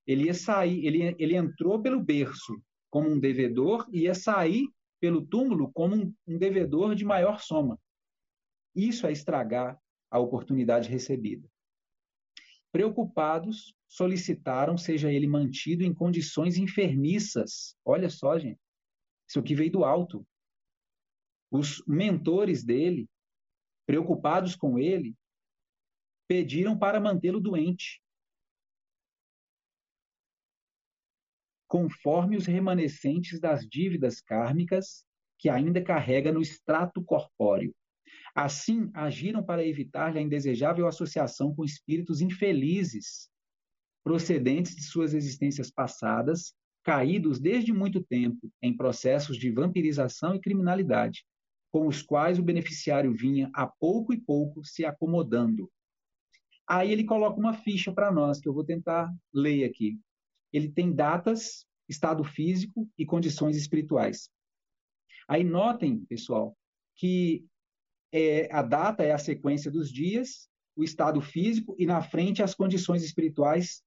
Ele 0.06 0.26
ia 0.26 0.34
sair, 0.34 0.86
ele, 0.86 1.16
ele 1.18 1.36
entrou 1.36 1.82
pelo 1.82 2.02
berço 2.02 2.62
como 2.90 3.10
um 3.10 3.20
devedor 3.20 3.88
e 3.92 4.02
ia 4.02 4.14
sair 4.14 4.68
pelo 5.00 5.26
túmulo 5.26 5.72
como 5.74 5.96
um, 5.96 6.14
um 6.28 6.38
devedor 6.38 6.96
de 6.96 7.04
maior 7.04 7.40
soma. 7.40 7.80
Isso 8.76 9.08
é 9.08 9.12
estragar 9.12 9.80
a 10.10 10.20
oportunidade 10.20 10.90
recebida. 10.90 11.48
Preocupados, 12.72 13.74
solicitaram 13.88 14.78
seja 14.78 15.12
ele 15.12 15.28
mantido 15.28 15.84
em 15.84 15.94
condições 15.94 16.58
enfermiças. 16.58 17.76
Olha 17.86 18.10
só, 18.10 18.38
gente. 18.38 18.60
Isso 19.28 19.40
aqui 19.40 19.56
veio 19.56 19.72
do 19.72 19.84
alto. 19.84 20.26
Os 21.52 21.84
mentores 21.88 22.64
dele, 22.64 23.08
preocupados 23.86 24.56
com 24.56 24.78
ele, 24.78 25.16
pediram 26.28 26.78
para 26.78 27.00
mantê-lo 27.00 27.40
doente. 27.40 28.03
Conforme 31.74 32.38
os 32.38 32.46
remanescentes 32.46 33.40
das 33.40 33.68
dívidas 33.68 34.22
kármicas 34.22 35.08
que 35.40 35.50
ainda 35.50 35.82
carrega 35.82 36.32
no 36.32 36.40
extrato 36.40 37.04
corpóreo. 37.04 37.74
Assim, 38.36 38.92
agiram 38.94 39.44
para 39.44 39.66
evitar-lhe 39.66 40.20
a 40.20 40.22
indesejável 40.22 40.86
associação 40.86 41.52
com 41.56 41.66
espíritos 41.66 42.22
infelizes, 42.22 43.28
procedentes 44.04 44.76
de 44.76 44.84
suas 44.84 45.16
existências 45.16 45.72
passadas, 45.72 46.54
caídos 46.84 47.40
desde 47.40 47.74
muito 47.74 48.04
tempo 48.04 48.52
em 48.62 48.78
processos 48.78 49.36
de 49.36 49.50
vampirização 49.50 50.36
e 50.36 50.40
criminalidade, 50.40 51.26
com 51.72 51.88
os 51.88 52.04
quais 52.04 52.38
o 52.38 52.44
beneficiário 52.44 53.16
vinha 53.16 53.50
a 53.52 53.66
pouco 53.66 54.14
e 54.14 54.22
pouco 54.22 54.64
se 54.64 54.86
acomodando. 54.86 55.68
Aí 56.70 56.92
ele 56.92 57.04
coloca 57.04 57.40
uma 57.40 57.56
ficha 57.56 57.92
para 57.92 58.12
nós, 58.12 58.40
que 58.40 58.48
eu 58.48 58.54
vou 58.54 58.64
tentar 58.64 59.12
ler 59.34 59.64
aqui. 59.64 60.00
Ele 60.54 60.70
tem 60.70 60.94
datas, 60.94 61.66
estado 61.90 62.24
físico 62.24 62.88
e 62.98 63.06
condições 63.06 63.58
espirituais. 63.58 64.30
Aí 65.28 65.44
notem, 65.44 66.06
pessoal, 66.06 66.56
que 66.96 67.46
é, 68.12 68.48
a 68.54 68.62
data 68.62 69.04
é 69.04 69.12
a 69.12 69.18
sequência 69.18 69.72
dos 69.72 69.92
dias, 69.92 70.48
o 70.76 70.84
estado 70.84 71.20
físico 71.20 71.76
e 71.78 71.86
na 71.86 72.02
frente 72.02 72.44
as 72.44 72.54
condições 72.54 73.04
espirituais 73.04 73.84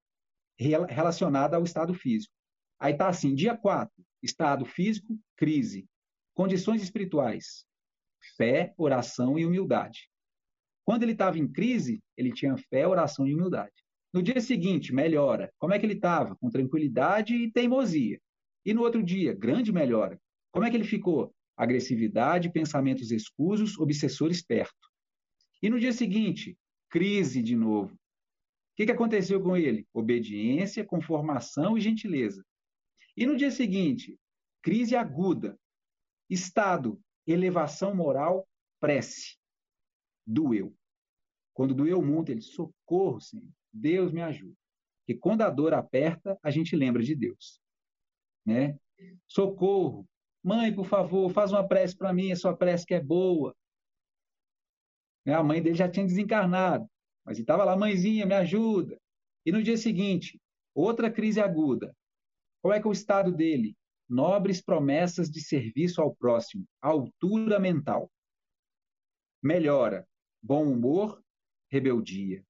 relacionadas 0.59 1.57
ao 1.57 1.65
estado 1.65 1.95
físico. 1.95 2.35
Aí 2.79 2.93
está 2.93 3.09
assim, 3.09 3.35
dia 3.35 3.57
4, 3.57 3.93
estado 4.23 4.65
físico, 4.65 5.19
crise. 5.37 5.87
Condições 6.35 6.83
espirituais, 6.83 7.65
fé, 8.37 8.75
oração 8.77 9.39
e 9.39 9.47
humildade. 9.47 10.11
Quando 10.85 11.03
ele 11.03 11.13
estava 11.13 11.39
em 11.39 11.51
crise, 11.51 12.03
ele 12.17 12.33
tinha 12.33 12.57
fé, 12.57 12.87
oração 12.87 13.27
e 13.27 13.35
humildade. 13.35 13.75
No 14.17 14.23
dia 14.23 14.41
seguinte, 14.41 14.95
melhora. 14.95 15.53
Como 15.59 15.75
é 15.75 15.79
que 15.79 15.85
ele 15.85 15.93
estava? 15.93 16.35
Com 16.37 16.49
tranquilidade 16.49 17.35
e 17.35 17.53
teimosia. 17.53 18.19
E 18.65 18.73
no 18.73 18.81
outro 18.81 19.03
dia, 19.03 19.35
grande 19.35 19.71
melhora. 19.71 20.19
Como 20.51 20.65
é 20.65 20.71
que 20.71 20.77
ele 20.79 20.87
ficou? 20.87 21.35
Agressividade, 21.55 22.51
pensamentos 22.51 23.11
escusos, 23.11 23.77
obsessor 23.79 24.31
esperto. 24.31 24.91
E 25.63 25.69
no 25.69 25.79
dia 25.79 25.93
seguinte, 25.93 26.57
crise 26.89 27.43
de 27.43 27.55
novo. 27.55 27.93
O 27.93 27.99
que, 28.77 28.87
que 28.87 28.93
aconteceu 28.93 29.39
com 29.39 29.55
ele? 29.55 29.87
Obediência, 29.93 30.83
conformação 30.83 31.77
e 31.77 31.83
gentileza. 31.83 32.43
E 33.15 33.27
no 33.27 33.37
dia 33.37 33.51
seguinte, 33.51 34.19
crise 34.63 34.97
aguda. 34.97 35.61
Estado 36.31 36.99
elevação 37.27 37.95
moral, 37.95 38.49
prece. 38.81 39.37
Doeu. 40.27 40.75
Quando 41.53 41.75
doeu 41.75 42.01
muito, 42.01 42.33
ele, 42.33 42.41
socorro, 42.41 43.21
Senhor, 43.21 43.47
Deus 43.77 44.13
me 44.13 44.23
ajuda. 44.23 44.57
Porque 45.01 45.19
quando 45.21 45.43
a 45.43 45.51
dor 45.51 45.75
aperta, 45.75 46.39
a 46.43 46.51
gente 46.51 46.75
lembra 46.75 47.03
de 47.03 47.15
Deus. 47.15 47.61
Né? 48.45 48.79
Socorro. 49.29 50.07
Mãe, 50.43 50.75
por 50.75 50.87
favor, 50.87 51.31
faz 51.31 51.53
uma 51.53 51.67
prece 51.67 51.97
para 51.97 52.13
mim, 52.13 52.31
a 52.33 52.37
sua 52.37 52.57
prece 52.57 52.87
que 52.87 52.95
é 52.95 53.01
boa. 53.01 53.55
Né? 55.25 55.35
A 55.35 55.43
mãe 55.43 55.63
dele 55.63 55.75
já 55.75 55.89
tinha 55.89 56.07
desencarnado, 56.07 56.89
mas 57.25 57.37
ele 57.37 57.43
estava 57.43 57.65
lá, 57.65 57.77
mãezinha, 57.77 58.27
me 58.27 58.35
ajuda. 58.35 58.97
E 59.45 59.51
no 59.51 59.63
dia 59.63 59.77
seguinte, 59.77 60.41
Outra 60.77 61.11
crise 61.11 61.41
aguda. 61.41 61.97
Qual 62.61 62.75
é 62.75 62.79
que 62.79 62.87
é 62.87 62.91
o 62.91 62.93
estado 62.93 63.33
dele? 63.33 63.75
Nobres 64.07 64.61
promessas 64.61 65.31
de 65.31 65.41
serviço 65.41 66.03
ao 66.03 66.15
próximo, 66.15 66.67
altura 66.83 67.59
mental. 67.59 68.13
Melhora, 69.43 70.07
bom 70.43 70.71
humor, 70.71 71.25
rebeldia. 71.71 72.45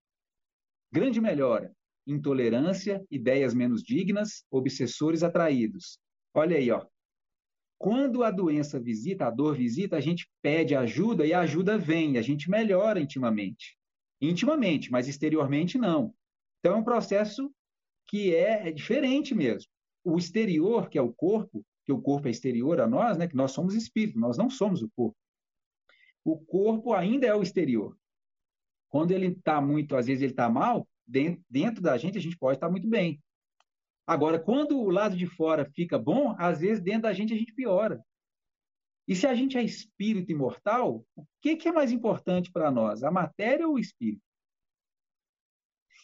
Grande 0.96 1.20
melhora, 1.20 1.76
intolerância, 2.06 3.04
ideias 3.10 3.52
menos 3.52 3.82
dignas, 3.82 4.46
obsessores 4.50 5.22
atraídos. 5.22 5.98
Olha 6.32 6.56
aí, 6.56 6.70
ó. 6.70 6.86
Quando 7.78 8.24
a 8.24 8.30
doença 8.30 8.80
visita, 8.80 9.26
a 9.26 9.30
dor 9.30 9.54
visita, 9.54 9.98
a 9.98 10.00
gente 10.00 10.26
pede 10.40 10.74
ajuda 10.74 11.26
e 11.26 11.34
a 11.34 11.40
ajuda 11.40 11.76
vem, 11.76 12.16
a 12.16 12.22
gente 12.22 12.48
melhora 12.48 12.98
intimamente. 12.98 13.76
Intimamente, 14.22 14.90
mas 14.90 15.06
exteriormente 15.06 15.76
não. 15.76 16.14
Então 16.60 16.76
é 16.76 16.80
um 16.80 16.84
processo 16.84 17.52
que 18.08 18.34
é, 18.34 18.66
é 18.66 18.72
diferente 18.72 19.34
mesmo. 19.34 19.70
O 20.02 20.16
exterior, 20.16 20.88
que 20.88 20.96
é 20.96 21.02
o 21.02 21.12
corpo, 21.12 21.62
que 21.84 21.92
o 21.92 22.00
corpo 22.00 22.26
é 22.26 22.30
exterior 22.30 22.80
a 22.80 22.86
nós, 22.86 23.18
né, 23.18 23.28
que 23.28 23.36
nós 23.36 23.52
somos 23.52 23.74
espírito, 23.74 24.18
nós 24.18 24.38
não 24.38 24.48
somos 24.48 24.80
o 24.80 24.88
corpo. 24.96 25.18
O 26.24 26.38
corpo 26.38 26.94
ainda 26.94 27.26
é 27.26 27.34
o 27.34 27.42
exterior. 27.42 27.94
Quando 28.96 29.10
ele 29.10 29.26
está 29.26 29.60
muito, 29.60 29.94
às 29.94 30.06
vezes 30.06 30.22
ele 30.22 30.32
está 30.32 30.48
mal, 30.48 30.88
dentro, 31.06 31.44
dentro 31.50 31.82
da 31.82 31.98
gente 31.98 32.16
a 32.16 32.20
gente 32.20 32.38
pode 32.38 32.56
estar 32.56 32.68
tá 32.68 32.70
muito 32.70 32.88
bem. 32.88 33.22
Agora, 34.06 34.38
quando 34.38 34.80
o 34.80 34.88
lado 34.88 35.14
de 35.14 35.26
fora 35.26 35.70
fica 35.74 35.98
bom, 35.98 36.34
às 36.38 36.60
vezes 36.60 36.82
dentro 36.82 37.02
da 37.02 37.12
gente 37.12 37.34
a 37.34 37.36
gente 37.36 37.52
piora. 37.52 38.02
E 39.06 39.14
se 39.14 39.26
a 39.26 39.34
gente 39.34 39.58
é 39.58 39.62
espírito 39.62 40.32
imortal, 40.32 41.04
o 41.14 41.26
que, 41.42 41.56
que 41.56 41.68
é 41.68 41.72
mais 41.72 41.92
importante 41.92 42.50
para 42.50 42.70
nós, 42.70 43.02
a 43.02 43.10
matéria 43.10 43.68
ou 43.68 43.74
o 43.74 43.78
espírito? 43.78 44.22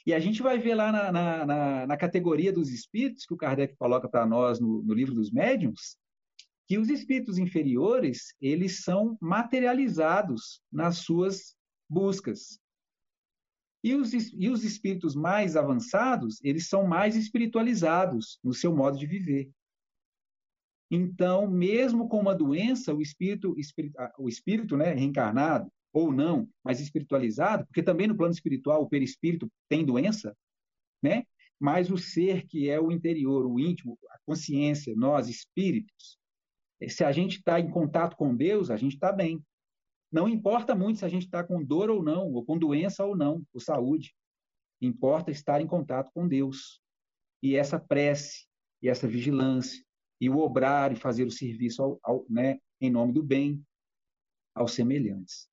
E 0.04 0.12
a 0.12 0.20
gente 0.20 0.42
vai 0.42 0.58
ver 0.58 0.74
lá 0.74 0.92
na, 0.92 1.10
na, 1.10 1.46
na, 1.46 1.86
na 1.86 1.96
categoria 1.96 2.52
dos 2.52 2.68
espíritos, 2.68 3.24
que 3.24 3.32
o 3.32 3.38
Kardec 3.38 3.74
coloca 3.76 4.06
para 4.06 4.26
nós 4.26 4.60
no, 4.60 4.82
no 4.82 4.92
livro 4.92 5.14
dos 5.14 5.30
médiuns, 5.30 5.96
que 6.68 6.76
os 6.76 6.90
espíritos 6.90 7.38
inferiores, 7.38 8.34
eles 8.38 8.84
são 8.84 9.16
materializados 9.18 10.60
nas 10.70 10.98
suas 10.98 11.56
buscas. 11.88 12.60
E 13.82 13.94
os, 13.94 14.12
e 14.12 14.48
os 14.48 14.64
espíritos 14.64 15.14
mais 15.14 15.56
avançados, 15.56 16.42
eles 16.42 16.68
são 16.68 16.86
mais 16.86 17.16
espiritualizados 17.16 18.38
no 18.42 18.54
seu 18.54 18.74
modo 18.74 18.96
de 18.96 19.06
viver. 19.06 19.50
Então, 20.90 21.50
mesmo 21.50 22.08
com 22.08 22.20
uma 22.20 22.34
doença, 22.34 22.94
o 22.94 23.00
espírito, 23.00 23.56
o 24.18 24.28
espírito 24.28 24.76
né, 24.76 24.92
reencarnado, 24.92 25.70
ou 25.92 26.12
não, 26.12 26.48
mas 26.64 26.80
espiritualizado, 26.80 27.66
porque 27.66 27.82
também 27.82 28.06
no 28.06 28.16
plano 28.16 28.32
espiritual 28.32 28.82
o 28.82 28.88
perispírito 28.88 29.50
tem 29.68 29.84
doença, 29.84 30.34
né? 31.02 31.24
mas 31.62 31.90
o 31.90 31.98
ser 31.98 32.46
que 32.46 32.68
é 32.68 32.80
o 32.80 32.90
interior, 32.90 33.46
o 33.46 33.60
íntimo, 33.60 33.98
a 34.10 34.18
consciência, 34.26 34.94
nós, 34.96 35.28
espíritos, 35.28 36.18
se 36.88 37.04
a 37.04 37.12
gente 37.12 37.38
está 37.38 37.60
em 37.60 37.70
contato 37.70 38.16
com 38.16 38.34
Deus, 38.34 38.70
a 38.70 38.76
gente 38.76 38.94
está 38.94 39.12
bem. 39.12 39.40
Não 40.12 40.28
importa 40.28 40.74
muito 40.74 40.98
se 40.98 41.06
a 41.06 41.08
gente 41.08 41.24
está 41.24 41.42
com 41.42 41.64
dor 41.64 41.88
ou 41.88 42.02
não, 42.02 42.30
ou 42.30 42.44
com 42.44 42.58
doença 42.58 43.02
ou 43.02 43.16
não, 43.16 43.42
ou 43.50 43.58
saúde. 43.58 44.14
Importa 44.78 45.30
estar 45.30 45.62
em 45.62 45.66
contato 45.66 46.10
com 46.12 46.28
Deus. 46.28 46.82
E 47.42 47.56
essa 47.56 47.80
prece, 47.80 48.46
e 48.82 48.90
essa 48.90 49.08
vigilância, 49.08 49.82
e 50.20 50.28
o 50.28 50.38
obrar 50.38 50.92
e 50.92 50.96
fazer 50.96 51.24
o 51.24 51.30
serviço 51.30 51.82
ao, 51.82 52.00
ao, 52.02 52.26
né, 52.28 52.60
em 52.78 52.90
nome 52.90 53.12
do 53.12 53.22
bem 53.22 53.64
aos 54.54 54.74
semelhantes. 54.74 55.48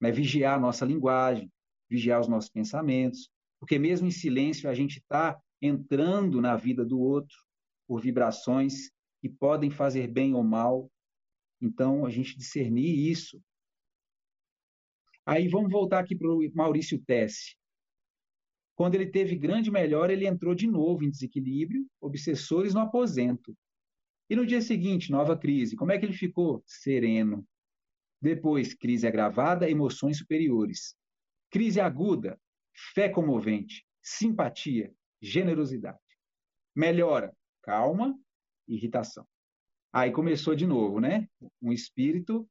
Né? 0.00 0.10
Vigiar 0.10 0.56
a 0.56 0.60
nossa 0.60 0.86
linguagem, 0.86 1.52
vigiar 1.88 2.20
os 2.20 2.28
nossos 2.28 2.48
pensamentos, 2.50 3.30
porque 3.60 3.78
mesmo 3.78 4.06
em 4.06 4.10
silêncio 4.10 4.70
a 4.70 4.74
gente 4.74 4.98
está 4.98 5.38
entrando 5.60 6.40
na 6.40 6.56
vida 6.56 6.84
do 6.84 6.98
outro 6.98 7.36
por 7.86 8.00
vibrações 8.00 8.90
que 9.20 9.28
podem 9.28 9.70
fazer 9.70 10.06
bem 10.08 10.34
ou 10.34 10.42
mal. 10.42 10.90
Então, 11.60 12.06
a 12.06 12.10
gente 12.10 12.38
discernir 12.38 13.10
isso 13.10 13.42
Aí 15.28 15.46
vamos 15.46 15.70
voltar 15.70 15.98
aqui 15.98 16.16
para 16.16 16.26
o 16.26 16.40
Maurício 16.54 16.98
Tessi. 17.04 17.54
Quando 18.74 18.94
ele 18.94 19.04
teve 19.04 19.36
grande 19.36 19.70
melhora, 19.70 20.10
ele 20.10 20.26
entrou 20.26 20.54
de 20.54 20.66
novo 20.66 21.04
em 21.04 21.10
desequilíbrio, 21.10 21.86
obsessores 22.00 22.72
no 22.72 22.80
aposento. 22.80 23.54
E 24.30 24.34
no 24.34 24.46
dia 24.46 24.62
seguinte, 24.62 25.10
nova 25.10 25.36
crise. 25.36 25.76
Como 25.76 25.92
é 25.92 25.98
que 25.98 26.06
ele 26.06 26.14
ficou? 26.14 26.62
Sereno. 26.64 27.46
Depois, 28.22 28.72
crise 28.72 29.06
agravada, 29.06 29.68
emoções 29.68 30.16
superiores. 30.16 30.96
Crise 31.50 31.78
aguda, 31.78 32.40
fé 32.94 33.10
comovente, 33.10 33.84
simpatia, 34.00 34.90
generosidade. 35.20 35.98
Melhora, 36.74 37.36
calma, 37.60 38.18
irritação. 38.66 39.28
Aí 39.92 40.10
começou 40.10 40.54
de 40.54 40.66
novo, 40.66 41.00
né? 41.00 41.28
Um 41.60 41.70
espírito 41.70 42.48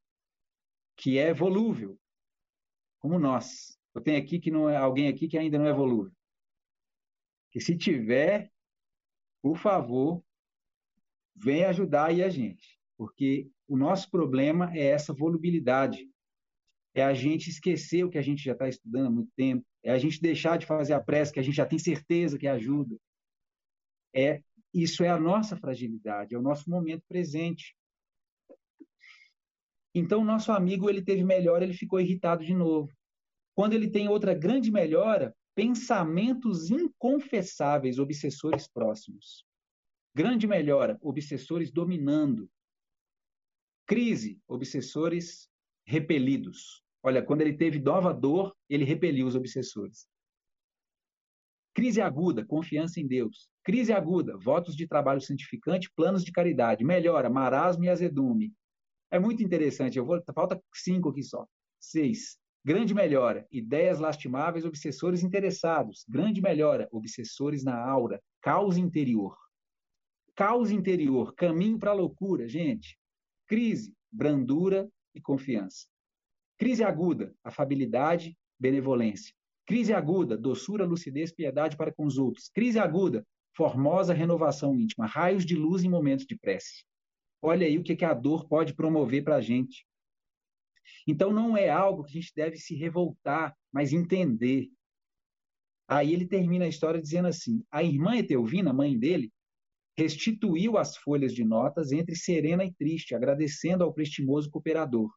que 0.95 1.17
é 1.17 1.33
volúvel, 1.33 1.97
como 2.99 3.19
nós. 3.19 3.77
Eu 3.93 4.01
tenho 4.01 4.19
aqui 4.19 4.39
que 4.39 4.51
não 4.51 4.69
é 4.69 4.77
alguém 4.77 5.07
aqui 5.07 5.27
que 5.27 5.37
ainda 5.37 5.57
não 5.57 5.65
é 5.65 5.73
volúvel. 5.73 6.11
Que 7.51 7.59
se 7.59 7.75
tiver, 7.75 8.51
por 9.41 9.57
favor, 9.57 10.23
venha 11.35 11.69
ajudar 11.69 12.07
aí 12.07 12.23
a 12.23 12.29
gente, 12.29 12.79
porque 12.97 13.49
o 13.67 13.77
nosso 13.77 14.09
problema 14.09 14.71
é 14.75 14.85
essa 14.85 15.13
volubilidade. 15.13 16.09
É 16.93 17.03
a 17.03 17.13
gente 17.13 17.49
esquecer 17.49 18.03
o 18.03 18.09
que 18.09 18.17
a 18.17 18.21
gente 18.21 18.43
já 18.43 18.53
está 18.53 18.67
estudando 18.67 19.07
há 19.07 19.11
muito 19.11 19.31
tempo, 19.35 19.65
é 19.83 19.91
a 19.91 19.99
gente 19.99 20.19
deixar 20.19 20.57
de 20.57 20.65
fazer 20.65 20.93
a 20.93 20.99
prece 20.99 21.31
que 21.31 21.39
a 21.39 21.43
gente 21.43 21.55
já 21.55 21.65
tem 21.65 21.77
certeza 21.77 22.37
que 22.37 22.47
ajuda. 22.47 22.97
É 24.13 24.41
isso 24.73 25.03
é 25.03 25.09
a 25.09 25.19
nossa 25.19 25.55
fragilidade, 25.55 26.33
é 26.33 26.37
o 26.37 26.41
nosso 26.41 26.69
momento 26.69 27.03
presente. 27.07 27.75
Então, 29.97 30.23
nosso 30.23 30.51
amigo 30.51 30.89
ele 30.89 31.01
teve 31.01 31.23
melhora, 31.23 31.63
ele 31.63 31.73
ficou 31.73 31.99
irritado 31.99 32.45
de 32.45 32.53
novo. 32.53 32.95
Quando 33.55 33.73
ele 33.73 33.89
tem 33.89 34.07
outra 34.07 34.33
grande 34.33 34.71
melhora, 34.71 35.35
pensamentos 35.55 36.69
inconfessáveis, 36.69 37.97
obsessores 37.97 38.67
próximos. 38.67 39.43
Grande 40.13 40.45
melhora, 40.45 40.99
obsessores 41.01 41.71
dominando. 41.71 42.47
Crise, 43.87 44.39
obsessores 44.47 45.49
repelidos. 45.83 46.83
Olha, 47.01 47.23
quando 47.23 47.41
ele 47.41 47.57
teve 47.57 47.79
nova 47.79 48.13
dor, 48.13 48.55
ele 48.69 48.83
repeliu 48.83 49.25
os 49.25 49.35
obsessores. 49.35 50.07
Crise 51.73 52.01
aguda, 52.01 52.45
confiança 52.45 52.99
em 52.99 53.07
Deus. 53.07 53.49
Crise 53.63 53.91
aguda, 53.91 54.37
votos 54.37 54.75
de 54.75 54.87
trabalho 54.87 55.21
santificante, 55.21 55.91
planos 55.95 56.23
de 56.23 56.31
caridade. 56.31 56.83
Melhora, 56.83 57.31
marasmo 57.31 57.83
e 57.85 57.89
azedume. 57.89 58.53
É 59.11 59.19
muito 59.19 59.43
interessante. 59.43 59.97
Eu 59.97 60.05
vou, 60.05 60.21
falta 60.33 60.61
cinco 60.73 61.09
aqui 61.09 61.23
só. 61.23 61.45
Seis. 61.79 62.37
Grande 62.63 62.93
melhora. 62.93 63.47
Ideias 63.51 63.99
lastimáveis, 63.99 64.65
obsessores 64.65 65.23
interessados. 65.23 66.03
Grande 66.07 66.41
melhora. 66.41 66.87
Obsessores 66.91 67.63
na 67.63 67.77
aura. 67.77 68.21
Caos 68.41 68.77
interior. 68.77 69.37
Caos 70.35 70.71
interior. 70.71 71.33
Caminho 71.35 71.79
para 71.79 71.91
a 71.91 71.95
loucura, 71.95 72.47
gente. 72.47 72.97
Crise, 73.47 73.93
brandura 74.11 74.89
e 75.15 75.21
confiança. 75.21 75.87
Crise 76.57 76.83
aguda, 76.83 77.33
afabilidade, 77.43 78.35
benevolência. 78.59 79.33
Crise 79.65 79.93
aguda, 79.93 80.37
doçura, 80.37 80.85
lucidez, 80.85 81.31
piedade 81.31 81.77
para 81.77 81.93
com 81.93 82.05
os 82.05 82.17
outros. 82.17 82.49
Crise 82.49 82.79
aguda, 82.79 83.25
formosa 83.55 84.13
renovação 84.13 84.75
íntima, 84.75 85.05
raios 85.05 85.45
de 85.45 85.55
luz 85.55 85.83
em 85.83 85.89
momentos 85.89 86.25
de 86.25 86.37
prece. 86.37 86.83
Olha 87.41 87.67
aí 87.67 87.77
o 87.77 87.83
que, 87.83 87.95
que 87.95 88.05
a 88.05 88.13
dor 88.13 88.47
pode 88.47 88.73
promover 88.73 89.23
para 89.23 89.35
a 89.35 89.41
gente. 89.41 89.85
Então, 91.07 91.31
não 91.31 91.55
é 91.55 91.69
algo 91.69 92.03
que 92.03 92.17
a 92.17 92.21
gente 92.21 92.33
deve 92.35 92.57
se 92.57 92.75
revoltar, 92.75 93.55
mas 93.71 93.93
entender. 93.93 94.69
Aí 95.87 96.13
ele 96.13 96.25
termina 96.25 96.65
a 96.65 96.69
história 96.69 97.01
dizendo 97.01 97.27
assim: 97.27 97.63
a 97.71 97.83
irmã 97.83 98.17
Etelvina, 98.17 98.73
mãe 98.73 98.97
dele, 98.97 99.31
restituiu 99.97 100.77
as 100.77 100.97
folhas 100.97 101.33
de 101.33 101.43
notas 101.43 101.91
entre 101.91 102.15
serena 102.15 102.63
e 102.63 102.73
triste, 102.73 103.15
agradecendo 103.15 103.83
ao 103.83 103.93
prestimoso 103.93 104.49
cooperador. 104.49 105.11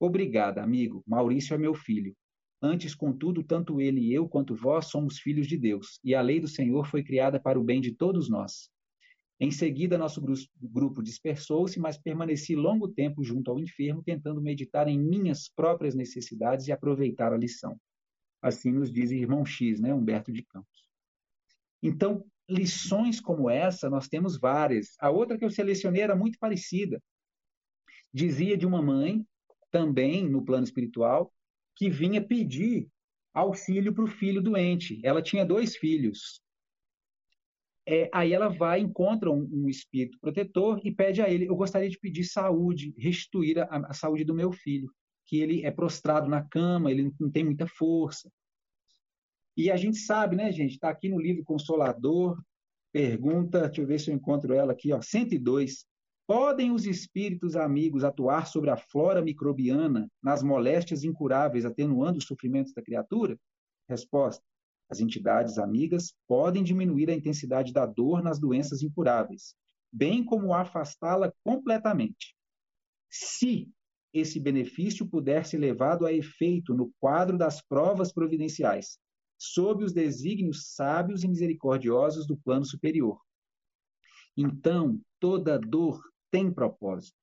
Obrigada, 0.00 0.62
amigo. 0.62 1.02
Maurício 1.06 1.54
é 1.54 1.58
meu 1.58 1.74
filho. 1.74 2.16
Antes, 2.62 2.94
contudo, 2.94 3.42
tanto 3.42 3.80
ele 3.80 4.00
e 4.00 4.14
eu 4.14 4.26
quanto 4.26 4.54
vós 4.54 4.86
somos 4.86 5.18
filhos 5.18 5.46
de 5.46 5.58
Deus, 5.58 6.00
e 6.02 6.14
a 6.14 6.22
lei 6.22 6.40
do 6.40 6.48
Senhor 6.48 6.86
foi 6.86 7.04
criada 7.04 7.38
para 7.38 7.60
o 7.60 7.64
bem 7.64 7.80
de 7.80 7.92
todos 7.92 8.30
nós. 8.30 8.70
Em 9.40 9.50
seguida, 9.50 9.98
nosso 9.98 10.22
grupo 10.62 11.02
dispersou-se, 11.02 11.78
mas 11.80 11.98
permaneci 11.98 12.54
longo 12.54 12.88
tempo 12.88 13.24
junto 13.24 13.50
ao 13.50 13.58
enfermo, 13.58 14.02
tentando 14.02 14.40
meditar 14.40 14.86
em 14.86 14.98
minhas 14.98 15.48
próprias 15.48 15.94
necessidades 15.94 16.68
e 16.68 16.72
aproveitar 16.72 17.32
a 17.32 17.36
lição. 17.36 17.76
Assim 18.40 18.70
nos 18.70 18.92
diz 18.92 19.10
irmão 19.10 19.44
X, 19.44 19.80
né, 19.80 19.92
Humberto 19.92 20.32
de 20.32 20.42
Campos. 20.44 20.88
Então, 21.82 22.24
lições 22.48 23.20
como 23.20 23.50
essa, 23.50 23.90
nós 23.90 24.08
temos 24.08 24.38
várias. 24.38 24.94
A 25.00 25.10
outra 25.10 25.36
que 25.36 25.44
eu 25.44 25.50
selecionei 25.50 26.02
era 26.02 26.14
muito 26.14 26.38
parecida. 26.38 27.02
Dizia 28.12 28.56
de 28.56 28.66
uma 28.66 28.80
mãe, 28.80 29.26
também 29.70 30.28
no 30.28 30.44
plano 30.44 30.64
espiritual, 30.64 31.34
que 31.74 31.90
vinha 31.90 32.24
pedir 32.24 32.88
auxílio 33.32 33.92
para 33.92 34.04
o 34.04 34.08
filho 34.08 34.40
doente. 34.40 35.00
Ela 35.02 35.20
tinha 35.20 35.44
dois 35.44 35.76
filhos, 35.76 36.40
é, 37.86 38.08
aí 38.12 38.32
ela 38.32 38.48
vai, 38.48 38.80
encontra 38.80 39.30
um, 39.30 39.48
um, 39.52 39.68
espírito 39.68 40.18
protetor 40.18 40.80
e 40.82 40.90
pede 40.90 41.20
a 41.20 41.28
ele: 41.28 41.46
Eu 41.46 41.56
gostaria 41.56 41.88
de 41.88 41.98
pedir 41.98 42.24
saúde, 42.24 42.94
restituir 42.96 43.58
a, 43.58 43.88
a 43.88 43.92
saúde 43.92 44.24
do 44.24 44.34
meu 44.34 44.52
filho, 44.52 44.90
que 45.26 45.38
ele 45.38 45.64
é 45.64 45.70
prostrado 45.70 46.28
na 46.28 46.42
cama, 46.42 46.90
ele 46.90 47.12
não 47.20 47.30
tem 47.30 47.44
muita 47.44 47.66
força. 47.66 48.30
E 49.56 49.70
a 49.70 49.76
gente 49.76 49.98
sabe, 49.98 50.34
né, 50.34 50.50
gente? 50.50 50.74
Está 50.74 50.88
aqui 50.88 51.08
no 51.08 51.20
livro 51.20 51.44
Consolador, 51.44 52.42
pergunta, 52.92 53.66
deixa 53.66 53.82
eu 53.82 53.86
ver 53.86 54.00
se 54.00 54.10
eu 54.10 54.14
encontro 54.14 54.52
ela 54.54 54.72
aqui, 54.72 54.92
ó, 54.92 55.00
102. 55.00 55.84
Podem 56.26 56.72
os 56.72 56.86
espíritos 56.86 57.54
amigos 57.54 58.02
atuar 58.02 58.46
sobre 58.46 58.70
a 58.70 58.78
flora 58.78 59.20
microbiana 59.20 60.10
nas 60.22 60.42
moléstias 60.42 61.04
incuráveis, 61.04 61.66
atenuando 61.66 62.18
os 62.18 62.24
sofrimentos 62.24 62.72
da 62.72 62.82
criatura? 62.82 63.38
Resposta: 63.86 64.42
as 64.88 65.00
entidades 65.00 65.58
amigas 65.58 66.14
podem 66.26 66.62
diminuir 66.62 67.10
a 67.10 67.14
intensidade 67.14 67.72
da 67.72 67.86
dor 67.86 68.22
nas 68.22 68.38
doenças 68.38 68.82
incuráveis, 68.82 69.54
bem 69.92 70.24
como 70.24 70.52
afastá-la 70.52 71.32
completamente. 71.42 72.36
Se 73.10 73.70
esse 74.12 74.38
benefício 74.38 75.08
puder 75.08 75.44
ser 75.44 75.58
levado 75.58 76.06
a 76.06 76.12
efeito 76.12 76.72
no 76.74 76.92
quadro 77.00 77.36
das 77.36 77.60
provas 77.60 78.12
providenciais, 78.12 78.98
sob 79.36 79.84
os 79.84 79.92
desígnios 79.92 80.72
sábios 80.74 81.24
e 81.24 81.28
misericordiosos 81.28 82.26
do 82.26 82.36
plano 82.36 82.64
superior. 82.64 83.20
Então, 84.36 85.00
toda 85.18 85.58
dor 85.58 86.00
tem 86.30 86.52
propósito. 86.52 87.16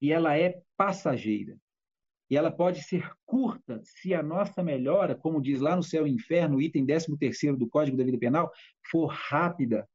E 0.00 0.12
ela 0.12 0.36
é 0.36 0.62
passageira. 0.76 1.58
E 2.30 2.36
ela 2.36 2.52
pode 2.52 2.84
ser 2.84 3.12
curta 3.26 3.82
se 3.82 4.14
a 4.14 4.22
nossa 4.22 4.62
melhora, 4.62 5.16
como 5.16 5.42
diz 5.42 5.60
lá 5.60 5.74
no 5.74 5.82
Céu 5.82 6.06
e 6.06 6.10
Inferno, 6.10 6.62
item 6.62 6.86
13 6.86 7.56
do 7.56 7.68
Código 7.68 7.96
da 7.96 8.04
Vida 8.04 8.18
Penal, 8.18 8.52
for 8.88 9.06
rápida, 9.06 9.88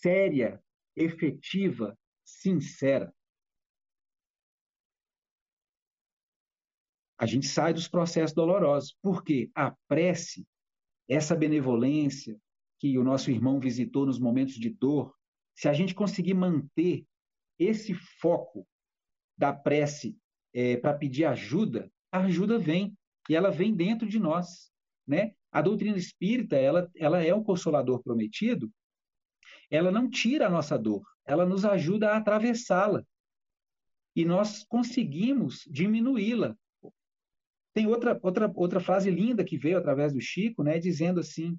séria, 0.00 0.62
efetiva, 0.96 1.96
sincera. 2.24 3.14
A 7.18 7.26
gente 7.26 7.46
sai 7.46 7.74
dos 7.74 7.86
processos 7.86 8.34
dolorosos, 8.34 8.96
porque 9.02 9.50
a 9.54 9.76
prece, 9.86 10.46
essa 11.06 11.36
benevolência 11.36 12.36
que 12.80 12.98
o 12.98 13.04
nosso 13.04 13.30
irmão 13.30 13.60
visitou 13.60 14.06
nos 14.06 14.18
momentos 14.18 14.54
de 14.54 14.70
dor, 14.70 15.14
se 15.54 15.68
a 15.68 15.72
gente 15.74 15.94
conseguir 15.94 16.34
manter 16.34 17.06
esse 17.58 17.94
foco 17.94 18.66
da 19.36 19.52
prece 19.52 20.18
é, 20.52 20.76
para 20.76 20.94
pedir 20.94 21.24
ajuda, 21.24 21.90
a 22.10 22.20
ajuda 22.20 22.58
vem 22.58 22.96
e 23.28 23.34
ela 23.34 23.50
vem 23.50 23.74
dentro 23.74 24.08
de 24.08 24.18
nós, 24.18 24.70
né? 25.06 25.32
A 25.50 25.60
doutrina 25.60 25.96
espírita, 25.96 26.56
ela, 26.56 26.90
ela 26.96 27.22
é 27.22 27.34
um 27.34 27.42
consolador 27.42 28.02
prometido. 28.02 28.70
Ela 29.70 29.90
não 29.90 30.08
tira 30.08 30.46
a 30.46 30.50
nossa 30.50 30.78
dor, 30.78 31.02
ela 31.24 31.46
nos 31.46 31.64
ajuda 31.64 32.10
a 32.10 32.16
atravessá-la. 32.16 33.04
E 34.14 34.24
nós 34.24 34.64
conseguimos 34.64 35.62
diminuí-la. 35.70 36.56
Tem 37.74 37.86
outra, 37.86 38.18
outra, 38.22 38.52
outra 38.54 38.80
frase 38.80 39.10
linda 39.10 39.44
que 39.44 39.56
veio 39.56 39.78
através 39.78 40.12
do 40.12 40.20
Chico, 40.20 40.62
né, 40.62 40.78
dizendo 40.78 41.20
assim: 41.20 41.58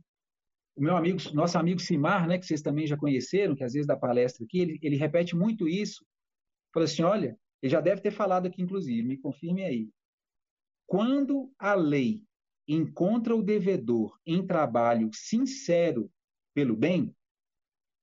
o 0.76 0.82
meu 0.82 0.96
amigo, 0.96 1.18
nosso 1.34 1.58
amigo 1.58 1.80
Simar, 1.80 2.28
né, 2.28 2.38
que 2.38 2.46
vocês 2.46 2.62
também 2.62 2.86
já 2.86 2.96
conheceram, 2.96 3.56
que 3.56 3.64
às 3.64 3.74
vezes 3.74 3.88
dá 3.88 3.96
palestra 3.96 4.44
aqui, 4.44 4.60
ele, 4.60 4.80
ele 4.82 4.96
repete 4.96 5.36
muito 5.36 5.68
isso. 5.68 6.06
Fala 6.72 6.86
assim: 6.86 7.02
olha, 7.02 7.38
ele 7.64 7.72
já 7.72 7.80
deve 7.80 8.02
ter 8.02 8.12
falado 8.12 8.46
aqui, 8.46 8.62
inclusive, 8.62 9.08
me 9.08 9.18
confirme 9.18 9.64
aí. 9.64 9.90
Quando 10.86 11.50
a 11.58 11.74
lei 11.74 12.22
encontra 12.68 13.34
o 13.34 13.42
devedor 13.42 14.20
em 14.26 14.46
trabalho 14.46 15.10
sincero 15.14 16.12
pelo 16.54 16.76
bem, 16.76 17.16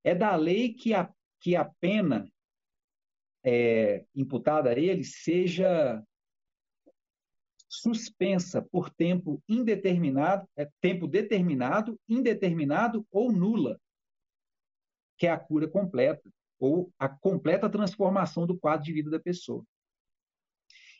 é 0.02 0.14
da 0.14 0.34
lei 0.34 0.72
que 0.72 0.94
a, 0.94 1.12
que 1.38 1.54
a 1.54 1.66
pena 1.78 2.26
é, 3.44 4.06
imputada 4.14 4.70
a 4.70 4.78
ele 4.78 5.04
seja 5.04 6.02
suspensa 7.68 8.62
por 8.62 8.88
tempo 8.88 9.42
indeterminado, 9.46 10.48
é, 10.56 10.70
tempo 10.80 11.06
determinado, 11.06 12.00
indeterminado 12.08 13.06
ou 13.12 13.30
nula, 13.30 13.78
que 15.18 15.26
é 15.26 15.30
a 15.30 15.38
cura 15.38 15.68
completa 15.68 16.32
ou 16.60 16.92
a 16.98 17.08
completa 17.08 17.70
transformação 17.70 18.46
do 18.46 18.56
quadro 18.56 18.84
de 18.84 18.92
vida 18.92 19.10
da 19.10 19.18
pessoa. 19.18 19.64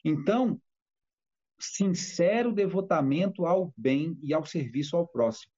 Então, 0.03 0.61
sincero 1.61 2.53
devotamento 2.53 3.45
ao 3.45 3.73
bem 3.77 4.19
e 4.23 4.33
ao 4.33 4.45
serviço 4.47 4.97
ao 4.97 5.07
próximo. 5.07 5.53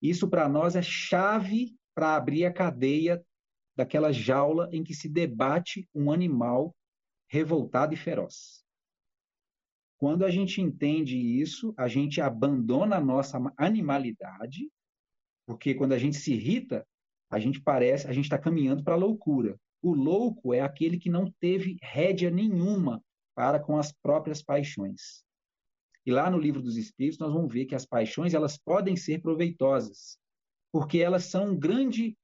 Isso 0.00 0.28
para 0.28 0.48
nós 0.48 0.76
é 0.76 0.82
chave 0.82 1.76
para 1.92 2.14
abrir 2.14 2.44
a 2.44 2.52
cadeia 2.52 3.24
daquela 3.74 4.12
jaula 4.12 4.68
em 4.72 4.84
que 4.84 4.94
se 4.94 5.08
debate 5.08 5.88
um 5.92 6.12
animal 6.12 6.74
revoltado 7.28 7.92
e 7.92 7.96
feroz. 7.96 8.64
Quando 9.98 10.24
a 10.24 10.30
gente 10.30 10.60
entende 10.60 11.16
isso, 11.16 11.74
a 11.76 11.88
gente 11.88 12.20
abandona 12.20 12.96
a 12.96 13.00
nossa 13.00 13.38
animalidade, 13.56 14.70
porque 15.46 15.74
quando 15.74 15.92
a 15.92 15.98
gente 15.98 16.16
se 16.16 16.34
irrita, 16.34 16.86
a 17.30 17.38
gente 17.38 17.60
parece, 17.60 18.06
a 18.06 18.12
gente 18.12 18.24
está 18.24 18.38
caminhando 18.38 18.84
para 18.84 18.94
a 18.94 18.98
loucura. 18.98 19.58
O 19.82 19.94
louco 19.94 20.54
é 20.54 20.60
aquele 20.60 20.98
que 20.98 21.10
não 21.10 21.30
teve 21.40 21.76
rédea 21.82 22.30
nenhuma 22.30 23.02
para 23.34 23.58
com 23.58 23.78
as 23.78 23.92
próprias 23.92 24.42
paixões. 24.42 25.24
E 26.04 26.12
lá 26.12 26.30
no 26.30 26.38
livro 26.38 26.62
dos 26.62 26.76
Espíritos 26.76 27.18
nós 27.18 27.32
vamos 27.32 27.52
ver 27.52 27.66
que 27.66 27.74
as 27.74 27.84
paixões 27.84 28.32
elas 28.32 28.56
podem 28.56 28.96
ser 28.96 29.20
proveitosas, 29.20 30.18
porque 30.72 30.98
elas 30.98 31.24
são 31.24 31.50
um 31.50 31.58
grande, 31.58 32.16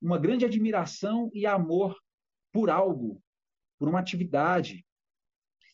uma 0.00 0.18
grande 0.18 0.44
admiração 0.44 1.30
e 1.34 1.44
amor 1.44 1.96
por 2.52 2.70
algo, 2.70 3.20
por 3.78 3.88
uma 3.88 3.98
atividade. 3.98 4.84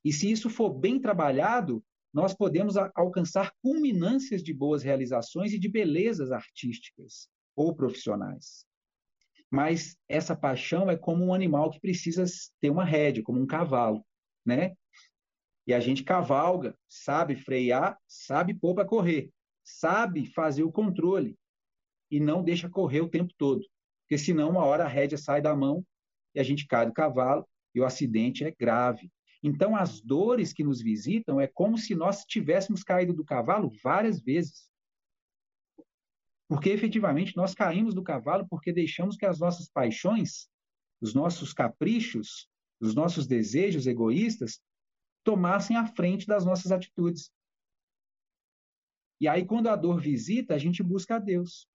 E 0.03 0.13
se 0.13 0.31
isso 0.31 0.49
for 0.49 0.73
bem 0.73 0.99
trabalhado, 0.99 1.85
nós 2.13 2.35
podemos 2.35 2.77
alcançar 2.77 3.53
culminâncias 3.61 4.43
de 4.43 4.55
boas 4.55 4.83
realizações 4.83 5.53
e 5.53 5.59
de 5.59 5.69
belezas 5.69 6.33
artísticas 6.33 7.29
ou 7.57 7.75
profissionais. 7.75 8.67
Mas 9.51 9.97
essa 10.09 10.35
paixão 10.35 10.91
é 10.91 10.97
como 10.97 11.25
um 11.25 11.35
animal 11.35 11.71
que 11.71 11.81
precisa 11.81 12.25
ter 12.61 12.71
uma 12.71 12.85
rédea, 12.85 13.23
como 13.23 13.41
um 13.41 13.47
cavalo, 13.47 14.05
né? 14.45 14.75
E 15.67 15.73
a 15.73 15.81
gente 15.81 16.03
cavalga, 16.03 16.77
sabe 16.89 17.37
frear, 17.37 17.99
sabe 18.07 18.53
pôr 18.55 18.75
para 18.75 18.85
correr, 18.85 19.31
sabe 19.63 20.27
fazer 20.27 20.63
o 20.63 20.73
controle 20.73 21.39
e 22.11 22.21
não 22.21 22.43
deixa 22.43 22.69
correr 22.69 23.01
o 23.01 23.09
tempo 23.09 23.33
todo, 23.39 23.65
porque 24.03 24.19
senão 24.19 24.51
uma 24.51 24.65
hora 24.65 24.85
a 24.85 24.89
rédea 24.89 25.17
sai 25.17 25.41
da 25.41 25.57
mão 25.57 25.85
e 26.35 26.41
a 26.41 26.43
gente 26.43 26.67
cai 26.67 26.85
do 26.85 26.93
cavalo 26.93 27.49
e 27.75 27.81
o 27.81 27.85
acidente 27.85 28.45
é 28.45 28.51
grave. 28.51 29.11
Então 29.43 29.77
as 29.77 30.01
dores 30.01 30.53
que 30.53 30.65
nos 30.65 30.81
visitam 30.81 31.41
é 31.41 31.47
como 31.47 31.77
se 31.77 31.95
nós 31.95 32.25
tivéssemos 32.25 32.83
caído 32.83 33.13
do 33.13 33.25
cavalo 33.25 33.71
várias 33.83 34.21
vezes. 34.21 34.69
Porque 36.55 36.71
efetivamente 36.71 37.37
nós 37.37 37.53
caímos 37.53 37.97
do 37.97 38.03
cavalo 38.05 38.47
porque 38.47 38.73
deixamos 38.73 39.17
que 39.17 39.27
as 39.27 39.41
nossas 39.41 39.69
paixões, 39.69 40.49
os 41.01 41.13
nossos 41.13 41.53
caprichos, 41.53 42.49
os 42.79 42.95
nossos 42.95 43.27
desejos 43.27 43.89
egoístas 43.89 44.63
tomassem 45.25 45.77
a 45.77 45.85
frente 45.85 46.29
das 46.29 46.45
nossas 46.45 46.71
atitudes. 46.71 47.33
E 49.21 49.27
aí, 49.27 49.45
quando 49.45 49.69
a 49.69 49.75
dor 49.75 50.01
visita, 50.01 50.55
a 50.55 50.59
gente 50.59 50.81
busca 50.81 51.17
a 51.17 51.19
Deus. 51.19 51.67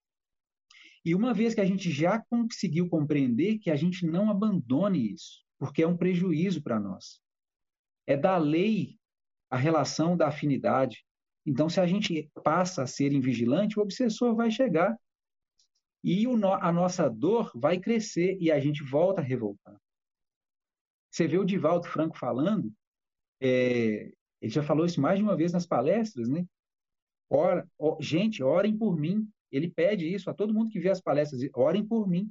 E 1.03 1.13
uma 1.13 1.34
vez 1.34 1.53
que 1.53 1.59
a 1.59 1.65
gente 1.65 1.91
já 1.91 2.17
conseguiu 2.17 2.88
compreender 2.88 3.57
que 3.57 3.69
a 3.69 3.75
gente 3.75 4.05
não 4.05 4.30
abandone 4.30 5.11
isso, 5.11 5.43
porque 5.57 5.84
é 5.84 5.88
um 5.88 5.97
prejuízo 5.97 6.63
para 6.63 6.80
nós. 6.80 7.19
É 8.07 8.15
da 8.15 8.38
lei 8.38 8.97
a 9.49 9.57
relação 9.57 10.15
da 10.15 10.30
afinidade. 10.30 11.05
Então, 11.45 11.69
se 11.69 11.79
a 11.79 11.87
gente 11.87 12.29
passa 12.43 12.83
a 12.83 12.87
ser 12.87 13.11
invigilante, 13.11 13.79
o 13.79 13.81
obsessor 13.81 14.35
vai 14.35 14.51
chegar 14.51 14.97
e 16.03 16.27
o, 16.27 16.33
a 16.53 16.71
nossa 16.71 17.09
dor 17.09 17.51
vai 17.55 17.79
crescer 17.79 18.37
e 18.39 18.51
a 18.51 18.59
gente 18.59 18.83
volta 18.83 19.21
a 19.21 19.23
revoltar. 19.23 19.79
Você 21.11 21.27
vê 21.27 21.37
o 21.37 21.45
Divaldo 21.45 21.87
Franco 21.87 22.17
falando, 22.17 22.71
é, 23.41 24.11
ele 24.41 24.51
já 24.51 24.63
falou 24.63 24.85
isso 24.85 25.01
mais 25.01 25.17
de 25.17 25.23
uma 25.23 25.35
vez 25.35 25.51
nas 25.51 25.65
palestras, 25.65 26.29
né? 26.29 26.45
Ora, 27.29 27.67
gente, 27.99 28.41
orem 28.41 28.77
por 28.77 28.97
mim. 28.97 29.27
Ele 29.51 29.69
pede 29.69 30.07
isso 30.07 30.29
a 30.29 30.33
todo 30.33 30.53
mundo 30.53 30.69
que 30.69 30.79
vê 30.79 30.89
as 30.89 31.01
palestras, 31.01 31.41
orem 31.55 31.85
por 31.85 32.07
mim, 32.07 32.29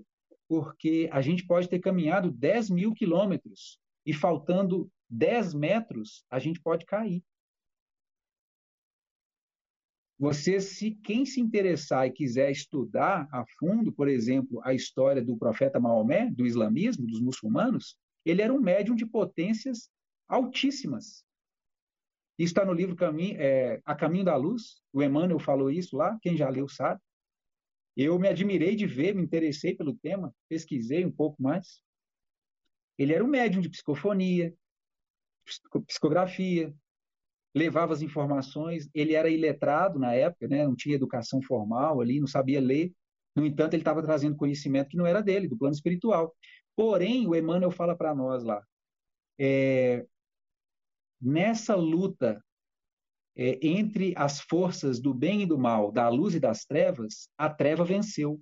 porque 0.48 1.08
a 1.12 1.20
gente 1.20 1.46
pode 1.46 1.68
ter 1.68 1.78
caminhado 1.80 2.30
10 2.30 2.70
mil 2.70 2.94
quilômetros 2.94 3.78
e 4.06 4.12
faltando 4.12 4.90
10 5.10 5.54
metros, 5.54 6.24
a 6.30 6.38
gente 6.38 6.60
pode 6.60 6.86
cair. 6.86 7.22
Você, 10.18 10.60
se 10.60 10.90
quem 10.90 11.24
se 11.24 11.40
interessar 11.40 12.06
e 12.06 12.12
quiser 12.12 12.50
estudar 12.50 13.28
a 13.30 13.44
fundo, 13.58 13.92
por 13.92 14.08
exemplo, 14.08 14.60
a 14.64 14.74
história 14.74 15.22
do 15.22 15.36
profeta 15.36 15.78
Maomé, 15.78 16.28
do 16.28 16.44
islamismo, 16.44 17.06
dos 17.06 17.20
muçulmanos, 17.20 17.96
ele 18.24 18.42
era 18.42 18.52
um 18.52 18.60
médium 18.60 18.96
de 18.96 19.06
potências 19.06 19.88
altíssimas. 20.26 21.24
Isso 22.36 22.50
está 22.50 22.64
no 22.64 22.72
livro 22.72 22.96
Caminho, 22.96 23.40
é, 23.40 23.80
A 23.84 23.94
Caminho 23.94 24.24
da 24.24 24.36
Luz, 24.36 24.82
o 24.92 25.02
Emmanuel 25.02 25.38
falou 25.38 25.70
isso 25.70 25.96
lá, 25.96 26.18
quem 26.20 26.36
já 26.36 26.48
leu 26.48 26.68
sabe. 26.68 27.00
Eu 27.96 28.18
me 28.18 28.28
admirei 28.28 28.76
de 28.76 28.86
ver, 28.86 29.14
me 29.14 29.22
interessei 29.22 29.74
pelo 29.74 29.96
tema, 29.96 30.34
pesquisei 30.48 31.04
um 31.04 31.10
pouco 31.10 31.40
mais. 31.42 31.80
Ele 32.96 33.12
era 33.12 33.24
um 33.24 33.28
médium 33.28 33.60
de 33.60 33.68
psicofonia, 33.68 34.54
psicografia, 35.86 36.74
levava 37.54 37.92
as 37.92 38.02
informações. 38.02 38.88
Ele 38.94 39.14
era 39.14 39.28
iletrado 39.28 39.98
na 39.98 40.14
época, 40.14 40.48
né? 40.48 40.64
não 40.64 40.76
tinha 40.76 40.94
educação 40.94 41.40
formal 41.42 42.00
ali, 42.00 42.20
não 42.20 42.26
sabia 42.26 42.60
ler. 42.60 42.92
No 43.34 43.44
entanto, 43.44 43.74
ele 43.74 43.82
estava 43.82 44.02
trazendo 44.02 44.36
conhecimento 44.36 44.88
que 44.88 44.96
não 44.96 45.06
era 45.06 45.22
dele, 45.22 45.48
do 45.48 45.56
plano 45.56 45.74
espiritual. 45.74 46.34
Porém, 46.76 47.26
o 47.26 47.34
Emmanuel 47.34 47.70
fala 47.70 47.96
para 47.96 48.14
nós 48.14 48.44
lá, 48.44 48.62
é, 49.38 50.06
nessa 51.20 51.74
luta 51.74 52.42
é, 53.36 53.58
entre 53.62 54.12
as 54.16 54.40
forças 54.40 55.00
do 55.00 55.14
bem 55.14 55.42
e 55.42 55.46
do 55.46 55.56
mal, 55.56 55.92
da 55.92 56.08
luz 56.08 56.34
e 56.34 56.40
das 56.40 56.64
trevas, 56.64 57.28
a 57.38 57.48
treva 57.48 57.84
venceu. 57.84 58.40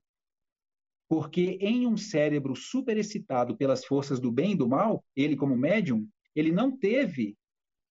Porque 1.08 1.58
em 1.60 1.86
um 1.86 1.96
cérebro 1.96 2.56
superexcitado 2.56 3.56
pelas 3.56 3.84
forças 3.84 4.18
do 4.18 4.32
bem 4.32 4.52
e 4.52 4.56
do 4.56 4.68
mal, 4.68 5.04
ele 5.14 5.36
como 5.36 5.56
médium, 5.56 6.08
ele 6.34 6.50
não 6.50 6.76
teve 6.76 7.36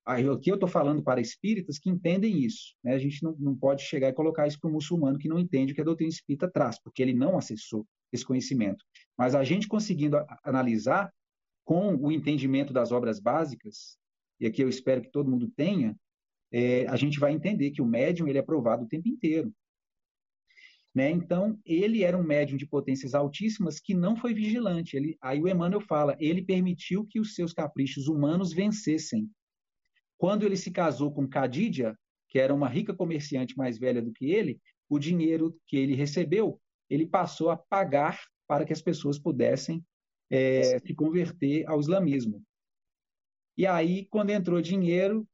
Aqui 0.05 0.51
eu 0.51 0.55
estou 0.55 0.67
falando 0.67 1.01
para 1.01 1.21
espíritas 1.21 1.79
que 1.79 1.89
entendem 1.89 2.39
isso. 2.39 2.75
Né? 2.83 2.93
A 2.93 2.97
gente 2.97 3.23
não, 3.23 3.35
não 3.39 3.55
pode 3.55 3.83
chegar 3.83 4.09
e 4.09 4.13
colocar 4.13 4.45
isso 4.47 4.59
para 4.59 4.69
um 4.69 4.73
muçulmano 4.73 5.17
que 5.17 5.29
não 5.29 5.39
entende 5.39 5.71
o 5.71 5.75
que 5.75 5.81
a 5.81 5.85
doutrina 5.85 6.09
espírita 6.09 6.49
traz, 6.49 6.77
porque 6.81 7.01
ele 7.01 7.13
não 7.13 7.37
acessou 7.37 7.87
esse 8.11 8.25
conhecimento. 8.25 8.83
Mas 9.17 9.33
a 9.33 9.43
gente 9.43 9.67
conseguindo 9.67 10.17
analisar 10.43 11.11
com 11.63 11.95
o 11.95 12.11
entendimento 12.11 12.73
das 12.73 12.91
obras 12.91 13.19
básicas, 13.19 13.97
e 14.39 14.45
aqui 14.45 14.61
eu 14.61 14.67
espero 14.67 15.01
que 15.01 15.11
todo 15.11 15.29
mundo 15.29 15.49
tenha, 15.55 15.95
é, 16.51 16.85
a 16.87 16.97
gente 16.97 17.19
vai 17.19 17.31
entender 17.31 17.71
que 17.71 17.81
o 17.81 17.85
médium 17.85 18.27
ele 18.27 18.37
é 18.37 18.43
provado 18.43 18.83
o 18.83 18.87
tempo 18.87 19.07
inteiro. 19.07 19.53
Né? 20.93 21.09
Então, 21.09 21.57
ele 21.65 22.03
era 22.03 22.17
um 22.17 22.23
médium 22.23 22.57
de 22.57 22.67
potências 22.67 23.15
altíssimas 23.15 23.79
que 23.79 23.95
não 23.95 24.15
foi 24.15 24.33
vigilante. 24.33 24.95
Ele, 24.95 25.17
aí 25.21 25.41
o 25.41 25.47
Emmanuel 25.47 25.81
fala, 25.81 26.15
ele 26.19 26.43
permitiu 26.43 27.07
que 27.09 27.19
os 27.19 27.33
seus 27.33 27.53
caprichos 27.53 28.07
humanos 28.07 28.53
vencessem 28.53 29.27
quando 30.23 30.45
ele 30.45 30.55
se 30.55 30.71
casou 30.71 31.11
com 31.11 31.27
Cadidia, 31.27 31.99
que 32.29 32.39
era 32.39 32.53
uma 32.53 32.69
rica 32.69 32.93
comerciante 32.93 33.57
mais 33.57 33.77
velha 33.77 34.01
do 34.01 34.13
que 34.13 34.31
ele, 34.31 34.57
o 34.87 34.97
dinheiro 34.97 35.53
que 35.67 35.75
ele 35.75 35.95
recebeu, 35.95 36.61
ele 36.89 37.05
passou 37.05 37.49
a 37.49 37.57
pagar 37.57 38.23
para 38.47 38.63
que 38.63 38.71
as 38.71 38.81
pessoas 38.81 39.19
pudessem 39.19 39.83
é, 40.29 40.79
se 40.79 40.95
converter 40.95 41.67
ao 41.67 41.77
islamismo. 41.77 42.41
E 43.57 43.67
aí, 43.67 44.05
quando 44.05 44.29
entrou 44.29 44.61
dinheiro, 44.61 45.27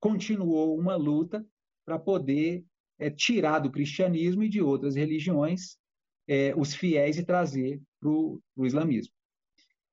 continuou 0.00 0.76
uma 0.76 0.96
luta 0.96 1.46
para 1.84 1.96
poder 1.96 2.64
é, 2.98 3.08
tirar 3.08 3.60
do 3.60 3.70
cristianismo 3.70 4.42
e 4.42 4.48
de 4.48 4.60
outras 4.60 4.96
religiões 4.96 5.78
é, 6.26 6.52
os 6.56 6.74
fiéis 6.74 7.18
e 7.18 7.24
trazer 7.24 7.80
para 8.00 8.10
o 8.10 8.42
islamismo. 8.66 9.14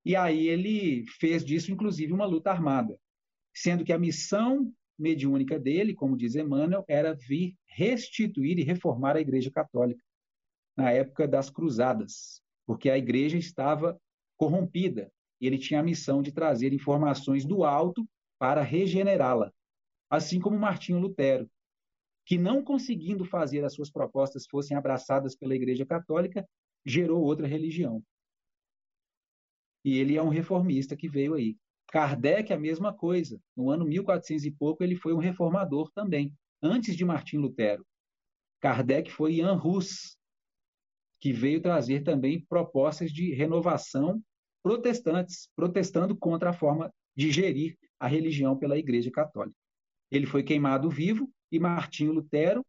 E 0.03 0.15
aí 0.15 0.47
ele 0.47 1.05
fez 1.19 1.45
disso, 1.45 1.71
inclusive, 1.71 2.11
uma 2.11 2.25
luta 2.25 2.49
armada 2.49 2.99
sendo 3.55 3.85
que 3.85 3.93
a 3.93 3.97
missão 3.97 4.71
mediúnica 4.99 5.57
dele, 5.57 5.93
como 5.93 6.17
diz 6.17 6.35
Emmanuel, 6.35 6.83
era 6.87 7.13
vir 7.13 7.55
restituir 7.65 8.59
e 8.59 8.63
reformar 8.63 9.15
a 9.15 9.21
Igreja 9.21 9.49
Católica 9.49 10.03
na 10.75 10.91
época 10.91 11.27
das 11.27 11.49
Cruzadas, 11.49 12.41
porque 12.65 12.89
a 12.89 12.97
Igreja 12.97 13.37
estava 13.37 13.99
corrompida 14.37 15.11
e 15.39 15.47
ele 15.47 15.57
tinha 15.57 15.79
a 15.79 15.83
missão 15.83 16.21
de 16.21 16.31
trazer 16.31 16.73
informações 16.73 17.45
do 17.45 17.63
alto 17.63 18.07
para 18.37 18.61
regenerá-la, 18.61 19.51
assim 20.09 20.39
como 20.39 20.59
Martinho 20.59 20.99
Lutero, 20.99 21.49
que 22.25 22.37
não 22.37 22.63
conseguindo 22.63 23.23
fazer 23.23 23.63
as 23.63 23.73
suas 23.73 23.89
propostas 23.89 24.45
fossem 24.45 24.75
abraçadas 24.75 25.35
pela 25.35 25.55
Igreja 25.55 25.85
Católica, 25.85 26.47
gerou 26.85 27.23
outra 27.23 27.47
religião. 27.47 28.03
E 29.83 29.97
ele 29.97 30.17
é 30.17 30.21
um 30.21 30.29
reformista 30.29 30.95
que 30.95 31.07
veio 31.07 31.35
aí. 31.35 31.55
Kardec, 31.87 32.51
a 32.51 32.59
mesma 32.59 32.93
coisa. 32.93 33.39
No 33.55 33.69
ano 33.69 33.85
1400 33.85 34.45
e 34.45 34.51
pouco, 34.51 34.83
ele 34.83 34.95
foi 34.95 35.13
um 35.13 35.19
reformador 35.19 35.91
também, 35.91 36.33
antes 36.61 36.95
de 36.95 37.05
Martim 37.05 37.37
Lutero. 37.37 37.85
Kardec 38.61 39.11
foi 39.11 39.35
Jan 39.35 39.61
Hus, 39.61 40.17
que 41.19 41.31
veio 41.31 41.61
trazer 41.61 42.03
também 42.03 42.43
propostas 42.45 43.11
de 43.11 43.33
renovação 43.33 44.21
protestantes, 44.63 45.49
protestando 45.55 46.15
contra 46.15 46.49
a 46.49 46.53
forma 46.53 46.91
de 47.15 47.31
gerir 47.31 47.77
a 47.99 48.07
religião 48.07 48.57
pela 48.57 48.77
Igreja 48.77 49.11
Católica. 49.11 49.55
Ele 50.11 50.25
foi 50.25 50.43
queimado 50.43 50.89
vivo 50.89 51.31
e 51.51 51.59
Martinho 51.59 52.11
Lutero, 52.11 52.65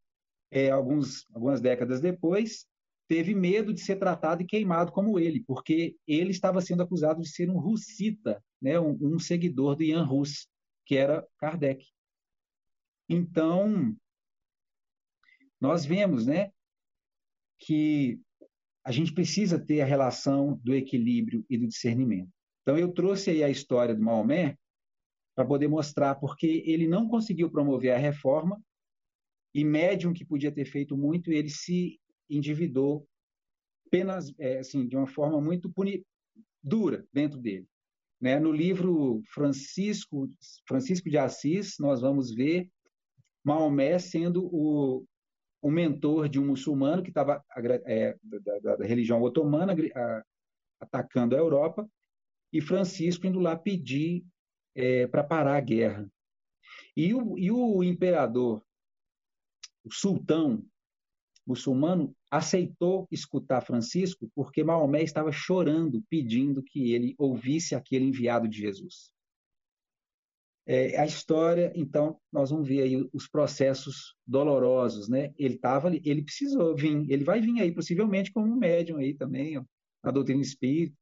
é, 0.50 0.70
alguns, 0.70 1.24
algumas 1.34 1.60
décadas 1.60 2.00
depois, 2.00 2.66
teve 3.08 3.34
medo 3.34 3.72
de 3.72 3.80
ser 3.80 3.96
tratado 3.96 4.42
e 4.42 4.46
queimado 4.46 4.92
como 4.92 5.18
ele, 5.18 5.42
porque 5.46 5.96
ele 6.06 6.30
estava 6.30 6.60
sendo 6.60 6.82
acusado 6.82 7.20
de 7.20 7.28
ser 7.28 7.48
um 7.48 7.58
russita, 7.58 8.42
né, 8.60 8.78
um, 8.80 8.96
um 9.00 9.18
seguidor 9.18 9.76
do 9.76 9.84
Ian 9.84 10.04
Rus, 10.04 10.48
que 10.84 10.96
era 10.96 11.26
Kardec. 11.38 11.86
Então, 13.08 13.96
nós 15.60 15.84
vemos 15.84 16.26
né, 16.26 16.50
que 17.58 18.20
a 18.84 18.90
gente 18.90 19.12
precisa 19.12 19.58
ter 19.58 19.80
a 19.80 19.86
relação 19.86 20.60
do 20.62 20.74
equilíbrio 20.74 21.44
e 21.48 21.56
do 21.56 21.66
discernimento. 21.66 22.30
Então, 22.62 22.76
eu 22.76 22.92
trouxe 22.92 23.30
aí 23.30 23.44
a 23.44 23.48
história 23.48 23.94
do 23.94 24.02
Maomé 24.02 24.56
para 25.34 25.44
poder 25.44 25.68
mostrar 25.68 26.16
porque 26.16 26.64
ele 26.66 26.88
não 26.88 27.08
conseguiu 27.08 27.50
promover 27.50 27.92
a 27.92 27.98
reforma 27.98 28.60
e 29.54 29.64
médium 29.64 30.12
que 30.12 30.24
podia 30.24 30.50
ter 30.50 30.64
feito 30.64 30.96
muito, 30.96 31.30
ele 31.32 31.48
se 31.48 32.00
endividou 32.28 33.06
apenas 33.86 34.32
é, 34.38 34.58
assim 34.58 34.86
de 34.86 34.96
uma 34.96 35.06
forma 35.06 35.40
muito 35.40 35.72
dura 36.62 37.06
dentro 37.12 37.38
dele. 37.38 37.66
Né? 38.20 38.38
No 38.40 38.50
livro 38.50 39.22
Francisco 39.32 40.28
Francisco 40.66 41.08
de 41.08 41.18
Assis 41.18 41.76
nós 41.78 42.00
vamos 42.00 42.34
ver 42.34 42.68
Maomé 43.44 43.98
sendo 43.98 44.46
o, 44.52 45.06
o 45.62 45.70
mentor 45.70 46.28
de 46.28 46.40
um 46.40 46.46
muçulmano 46.46 47.02
que 47.02 47.10
estava 47.10 47.44
é, 47.84 48.16
da, 48.22 48.76
da, 48.76 48.84
religião 48.84 49.22
otomana 49.22 49.74
a, 49.94 50.24
atacando 50.80 51.36
a 51.36 51.38
Europa 51.38 51.88
e 52.52 52.60
Francisco 52.60 53.26
indo 53.26 53.38
lá 53.38 53.56
pedir 53.56 54.24
é, 54.74 55.06
para 55.06 55.22
parar 55.22 55.56
a 55.56 55.60
guerra. 55.60 56.10
E 56.96 57.14
o, 57.14 57.38
e 57.38 57.50
o 57.50 57.84
imperador, 57.84 58.64
o 59.84 59.92
sultão 59.92 60.64
muçulmano 61.46 62.14
aceitou 62.30 63.06
escutar 63.10 63.60
Francisco 63.60 64.28
porque 64.34 64.64
Maomé 64.64 65.02
estava 65.02 65.30
chorando, 65.30 66.02
pedindo 66.10 66.62
que 66.62 66.92
ele 66.92 67.14
ouvisse 67.18 67.74
aquele 67.74 68.06
enviado 68.06 68.48
de 68.48 68.58
Jesus. 68.58 69.12
É, 70.68 70.98
a 70.98 71.06
história, 71.06 71.72
então, 71.76 72.20
nós 72.32 72.50
vamos 72.50 72.66
ver 72.66 72.82
aí 72.82 73.08
os 73.12 73.28
processos 73.28 74.16
dolorosos, 74.26 75.08
né? 75.08 75.32
Ele 75.38 75.54
estava 75.54 75.86
ali, 75.86 76.02
ele 76.04 76.22
precisou 76.22 76.74
vir, 76.74 77.08
ele 77.08 77.22
vai 77.22 77.40
vir 77.40 77.60
aí 77.60 77.72
possivelmente 77.72 78.32
como 78.32 78.52
um 78.52 78.56
médium 78.56 78.96
aí 78.96 79.14
também, 79.14 79.56
ó, 79.56 79.64
a 80.02 80.10
doutrina 80.10 80.42
espírita, 80.42 80.96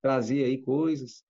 trazer 0.00 0.44
aí 0.44 0.58
coisas. 0.58 1.24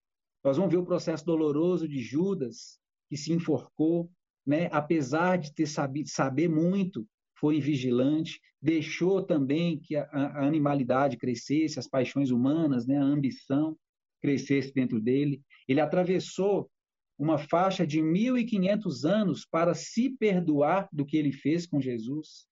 Nós 0.45 0.59
vamos 0.59 0.71
ver 0.71 0.77
o 0.77 0.85
processo 0.85 1.25
doloroso 1.25 1.89
de 1.89 2.01
Judas, 2.01 2.79
que 3.09 3.17
se 3.17 3.33
enforcou, 3.33 4.11
né? 4.47 4.69
Apesar 4.73 5.39
de 5.39 5.55
ter 5.55 5.67
sabido 5.67 6.11
saber 6.11 6.51
muito, 6.51 7.09
foi 7.41 7.61
vigilante, 7.61 8.41
deixou 8.61 9.23
também 9.23 9.79
que 9.79 9.97
a, 9.97 10.05
a 10.05 10.47
animalidade 10.47 11.17
crescesse, 11.17 11.79
as 11.79 11.89
paixões 11.89 12.31
humanas, 12.31 12.87
né, 12.87 12.99
a 12.99 13.03
ambição 13.03 13.77
crescesse 14.21 14.73
dentro 14.73 15.01
dele. 15.01 15.43
Ele 15.67 15.81
atravessou 15.81 16.71
uma 17.19 17.39
faixa 17.39 17.87
de 17.87 18.01
1.500 18.01 19.05
anos 19.05 19.47
para 19.47 19.75
se 19.75 20.11
perdoar 20.11 20.89
do 20.93 21.05
que 21.05 21.17
ele 21.17 21.33
fez 21.33 21.67
com 21.67 21.81
Jesus, 21.81 22.47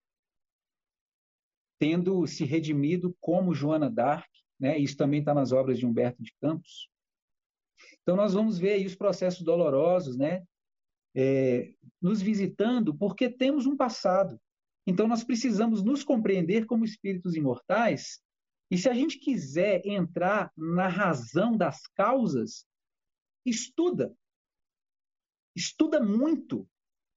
tendo 1.79 2.27
se 2.27 2.45
redimido 2.45 3.17
como 3.21 3.55
Joana 3.55 3.91
d'Arc, 3.91 4.29
né? 4.59 4.77
Isso 4.77 4.97
também 4.97 5.21
está 5.21 5.33
nas 5.33 5.53
obras 5.53 5.79
de 5.79 5.87
Humberto 5.87 6.23
de 6.23 6.33
Campos. 6.41 6.91
Então 8.03 8.17
nós 8.17 8.35
vamos 8.35 8.59
ver 8.59 8.73
aí 8.73 8.87
os 8.87 8.95
processos 8.95 9.43
dolorosos, 9.43 10.17
né? 10.17 10.43
É, 11.15 11.73
nos 12.01 12.21
visitando, 12.21 12.95
porque 12.95 13.29
temos 13.29 13.67
um 13.67 13.77
passado. 13.77 14.39
Então, 14.89 15.07
nós 15.07 15.23
precisamos 15.23 15.85
nos 15.85 16.03
compreender 16.03 16.65
como 16.65 16.83
espíritos 16.83 17.37
imortais, 17.37 18.23
e 18.71 18.79
se 18.79 18.89
a 18.89 18.95
gente 18.95 19.19
quiser 19.19 19.87
entrar 19.87 20.51
na 20.57 20.89
razão 20.89 21.55
das 21.55 21.87
causas, 21.89 22.67
estuda. 23.45 24.17
Estuda 25.55 26.01
muito 26.01 26.67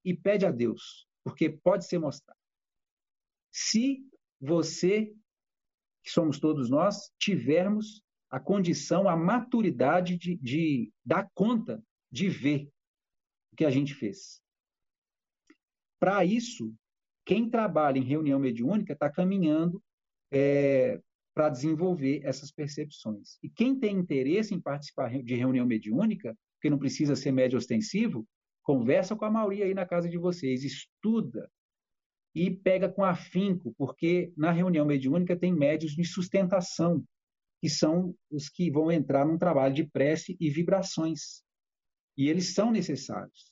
e 0.03 0.13
pede 0.13 0.45
a 0.45 0.51
Deus, 0.51 1.07
porque 1.23 1.49
pode 1.49 1.87
ser 1.87 1.97
mostrado. 1.97 2.37
Se 3.53 4.05
você, 4.37 5.15
que 6.03 6.11
somos 6.11 6.41
todos 6.41 6.69
nós, 6.69 7.09
tivermos 7.17 8.03
a 8.29 8.37
condição, 8.37 9.07
a 9.07 9.15
maturidade 9.15 10.17
de, 10.17 10.35
de 10.35 10.91
dar 11.05 11.31
conta 11.33 11.81
de 12.11 12.27
ver 12.27 12.69
o 13.53 13.55
que 13.55 13.63
a 13.63 13.71
gente 13.71 13.93
fez. 13.93 14.43
Para 15.97 16.25
isso, 16.25 16.75
quem 17.25 17.49
trabalha 17.49 17.97
em 17.97 18.03
reunião 18.03 18.39
mediúnica 18.39 18.93
está 18.93 19.09
caminhando 19.09 19.81
é, 20.31 20.99
para 21.33 21.49
desenvolver 21.49 22.21
essas 22.23 22.51
percepções. 22.51 23.37
E 23.41 23.49
quem 23.49 23.79
tem 23.79 23.97
interesse 23.97 24.53
em 24.53 24.59
participar 24.59 25.11
de 25.21 25.35
reunião 25.35 25.65
mediúnica, 25.65 26.35
que 26.61 26.69
não 26.69 26.77
precisa 26.77 27.15
ser 27.15 27.31
médio 27.31 27.57
ostensivo, 27.57 28.27
conversa 28.63 29.15
com 29.15 29.25
a 29.25 29.31
maioria 29.31 29.65
aí 29.65 29.73
na 29.73 29.85
casa 29.85 30.09
de 30.09 30.17
vocês, 30.17 30.63
estuda 30.63 31.49
e 32.33 32.49
pega 32.49 32.87
com 32.87 33.03
afinco, 33.03 33.73
porque 33.77 34.31
na 34.37 34.51
reunião 34.51 34.85
mediúnica 34.85 35.35
tem 35.35 35.53
médios 35.53 35.93
de 35.93 36.03
sustentação, 36.05 37.03
que 37.61 37.69
são 37.69 38.15
os 38.29 38.49
que 38.49 38.71
vão 38.71 38.91
entrar 38.91 39.25
num 39.25 39.37
trabalho 39.37 39.73
de 39.73 39.83
prece 39.83 40.37
e 40.39 40.49
vibrações. 40.49 41.43
E 42.17 42.29
eles 42.29 42.53
são 42.53 42.71
necessários. 42.71 43.51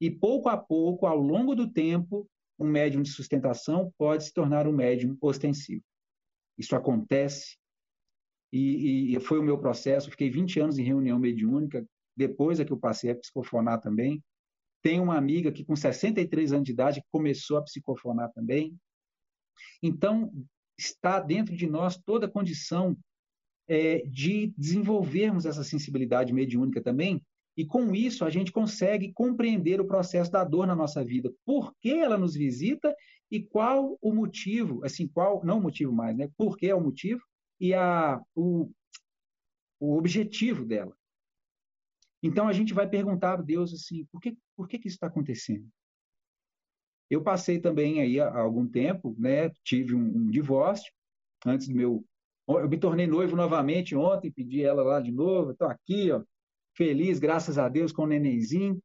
E 0.00 0.10
pouco 0.10 0.48
a 0.48 0.56
pouco, 0.56 1.06
ao 1.06 1.18
longo 1.18 1.54
do 1.54 1.70
tempo, 1.70 2.28
um 2.58 2.66
médium 2.66 3.02
de 3.02 3.10
sustentação 3.10 3.92
pode 3.96 4.24
se 4.24 4.32
tornar 4.32 4.66
um 4.66 4.72
médium 4.72 5.16
ostensivo. 5.20 5.82
Isso 6.56 6.74
acontece. 6.74 7.56
E, 8.52 9.14
e, 9.14 9.20
foi 9.20 9.38
o 9.38 9.42
meu 9.42 9.58
processo. 9.58 10.10
Fiquei 10.10 10.30
20 10.30 10.60
anos 10.60 10.78
em 10.78 10.82
reunião 10.82 11.18
mediúnica. 11.18 11.86
Depois 12.16 12.58
é 12.58 12.64
que 12.64 12.72
eu 12.72 12.78
passei 12.78 13.10
a 13.10 13.14
psicofonar 13.14 13.80
também. 13.80 14.22
Tenho 14.82 15.02
uma 15.02 15.16
amiga 15.16 15.52
que, 15.52 15.64
com 15.64 15.76
63 15.76 16.52
anos 16.52 16.64
de 16.64 16.72
idade, 16.72 17.04
começou 17.12 17.58
a 17.58 17.62
psicofonar 17.62 18.32
também. 18.32 18.76
Então, 19.82 20.32
está 20.78 21.20
dentro 21.20 21.56
de 21.56 21.66
nós 21.66 21.96
toda 21.96 22.26
a 22.26 22.30
condição 22.30 22.96
é, 23.68 23.98
de 24.06 24.52
desenvolvermos 24.56 25.44
essa 25.44 25.62
sensibilidade 25.62 26.32
mediúnica 26.32 26.82
também. 26.82 27.22
E 27.58 27.66
com 27.66 27.92
isso, 27.92 28.24
a 28.24 28.30
gente 28.30 28.52
consegue 28.52 29.12
compreender 29.12 29.80
o 29.80 29.84
processo 29.84 30.30
da 30.30 30.44
dor 30.44 30.64
na 30.64 30.76
nossa 30.76 31.04
vida. 31.04 31.34
Por 31.44 31.74
que 31.80 31.90
ela 31.90 32.16
nos 32.16 32.36
visita 32.36 32.94
e 33.28 33.42
qual 33.42 33.98
o 34.00 34.14
motivo, 34.14 34.84
assim, 34.84 35.08
qual, 35.08 35.44
não 35.44 35.58
o 35.58 35.62
motivo 35.62 35.92
mais, 35.92 36.16
né? 36.16 36.30
Por 36.36 36.56
que 36.56 36.68
é 36.68 36.74
o 36.74 36.80
motivo 36.80 37.20
e 37.58 37.74
a, 37.74 38.22
o, 38.32 38.70
o 39.80 39.96
objetivo 39.96 40.64
dela. 40.64 40.96
Então 42.22 42.46
a 42.46 42.52
gente 42.52 42.72
vai 42.72 42.88
perguntar 42.88 43.32
a 43.32 43.42
Deus 43.42 43.74
assim, 43.74 44.06
por 44.12 44.20
que, 44.20 44.38
por 44.56 44.68
que, 44.68 44.78
que 44.78 44.86
isso 44.86 44.94
está 44.94 45.08
acontecendo? 45.08 45.68
Eu 47.10 47.24
passei 47.24 47.58
também 47.58 48.00
aí 48.00 48.20
há 48.20 48.38
algum 48.38 48.68
tempo, 48.68 49.16
né? 49.18 49.50
Tive 49.64 49.96
um, 49.96 50.18
um 50.18 50.30
divórcio 50.30 50.92
antes 51.44 51.66
do 51.66 51.74
meu, 51.74 52.04
eu 52.46 52.68
me 52.68 52.78
tornei 52.78 53.08
noivo 53.08 53.34
novamente 53.34 53.96
ontem, 53.96 54.30
pedi 54.30 54.62
ela 54.62 54.84
lá 54.84 55.00
de 55.00 55.10
novo, 55.10 55.50
estou 55.50 55.66
aqui, 55.66 56.12
ó, 56.12 56.22
feliz, 56.78 57.18
graças 57.18 57.58
a 57.58 57.68
Deus, 57.68 57.90
com 57.90 58.04
o 58.04 58.06
nenenzinho. 58.06 58.80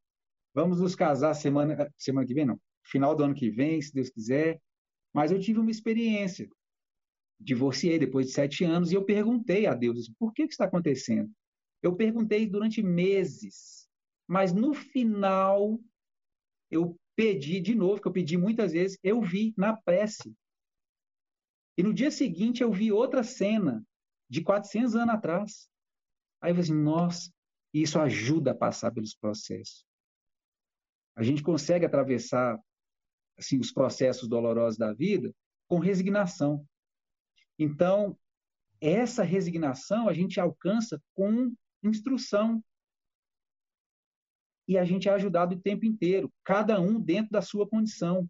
Vamos 0.53 0.81
nos 0.81 0.95
casar 0.95 1.35
semana, 1.35 1.87
semana 1.95 2.25
que 2.27 2.33
vem, 2.33 2.45
não, 2.45 2.59
final 2.83 3.15
do 3.15 3.23
ano 3.23 3.35
que 3.35 3.51
vem, 3.51 3.79
se 3.79 3.93
Deus 3.93 4.09
quiser. 4.09 4.59
Mas 5.13 5.31
eu 5.31 5.39
tive 5.39 5.59
uma 5.59 5.69
experiência. 5.69 6.49
Divorciei 7.39 7.99
depois 7.99 8.27
de 8.27 8.33
sete 8.33 8.63
anos 8.63 8.91
e 8.91 8.95
eu 8.95 9.05
perguntei 9.05 9.67
a 9.67 9.75
Deus 9.75 10.11
por 10.17 10.33
que, 10.33 10.47
que 10.47 10.53
está 10.53 10.65
acontecendo. 10.65 11.31
Eu 11.83 11.95
perguntei 11.95 12.47
durante 12.47 12.81
meses, 12.81 13.87
mas 14.27 14.53
no 14.53 14.73
final 14.73 15.79
eu 16.71 16.97
pedi 17.15 17.59
de 17.59 17.75
novo, 17.75 18.01
que 18.01 18.07
eu 18.07 18.11
pedi 18.11 18.37
muitas 18.37 18.71
vezes, 18.71 18.97
eu 19.03 19.21
vi 19.21 19.53
na 19.55 19.75
prece. 19.77 20.33
E 21.77 21.83
no 21.83 21.93
dia 21.93 22.09
seguinte 22.09 22.63
eu 22.63 22.71
vi 22.71 22.91
outra 22.91 23.23
cena 23.23 23.85
de 24.27 24.41
400 24.41 24.95
anos 24.95 25.13
atrás. 25.13 25.69
Aí 26.41 26.51
eu 26.51 26.55
falei 26.55 26.71
assim, 26.71 26.81
nossa, 26.81 27.31
isso 27.81 27.99
ajuda 27.99 28.51
a 28.51 28.55
passar 28.55 28.91
pelos 28.91 29.15
processos. 29.15 29.85
A 31.15 31.23
gente 31.23 31.41
consegue 31.41 31.85
atravessar 31.85 32.59
assim, 33.37 33.59
os 33.59 33.71
processos 33.71 34.27
dolorosos 34.27 34.77
da 34.77 34.93
vida 34.93 35.33
com 35.67 35.79
resignação. 35.79 36.65
Então, 37.57 38.17
essa 38.81 39.23
resignação 39.23 40.09
a 40.09 40.13
gente 40.13 40.39
alcança 40.39 41.01
com 41.13 41.53
instrução. 41.81 42.63
E 44.67 44.77
a 44.77 44.85
gente 44.85 45.09
é 45.09 45.11
ajudado 45.11 45.55
o 45.55 45.59
tempo 45.59 45.85
inteiro, 45.85 46.31
cada 46.43 46.79
um 46.79 46.99
dentro 46.99 47.31
da 47.31 47.41
sua 47.41 47.67
condição. 47.67 48.29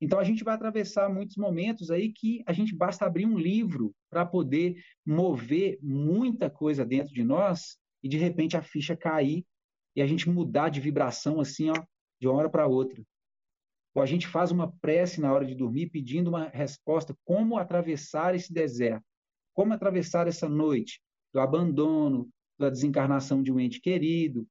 Então 0.00 0.18
a 0.18 0.24
gente 0.24 0.42
vai 0.42 0.54
atravessar 0.54 1.08
muitos 1.08 1.36
momentos 1.36 1.90
aí 1.90 2.12
que 2.12 2.42
a 2.46 2.52
gente 2.52 2.74
basta 2.74 3.04
abrir 3.04 3.26
um 3.26 3.38
livro 3.38 3.94
para 4.08 4.24
poder 4.24 4.82
mover 5.04 5.78
muita 5.82 6.48
coisa 6.48 6.84
dentro 6.84 7.12
de 7.12 7.22
nós 7.22 7.78
e 8.02 8.08
de 8.08 8.16
repente 8.16 8.56
a 8.56 8.62
ficha 8.62 8.96
cair 8.96 9.44
e 9.94 10.02
a 10.02 10.06
gente 10.06 10.28
mudar 10.28 10.68
de 10.68 10.80
vibração 10.80 11.40
assim, 11.40 11.70
ó, 11.70 11.84
de 12.20 12.28
uma 12.28 12.36
hora 12.36 12.50
para 12.50 12.66
outra. 12.66 13.02
Ou 13.94 14.02
a 14.02 14.06
gente 14.06 14.26
faz 14.26 14.50
uma 14.50 14.72
prece 14.80 15.20
na 15.20 15.32
hora 15.32 15.44
de 15.44 15.54
dormir 15.54 15.90
pedindo 15.90 16.28
uma 16.28 16.48
resposta: 16.48 17.16
como 17.24 17.58
atravessar 17.58 18.34
esse 18.34 18.52
deserto? 18.52 19.04
Como 19.52 19.72
atravessar 19.72 20.28
essa 20.28 20.48
noite 20.48 21.00
do 21.32 21.40
abandono, 21.40 22.30
da 22.58 22.70
desencarnação 22.70 23.42
de 23.42 23.52
um 23.52 23.58
ente 23.58 23.80
querido, 23.80 24.46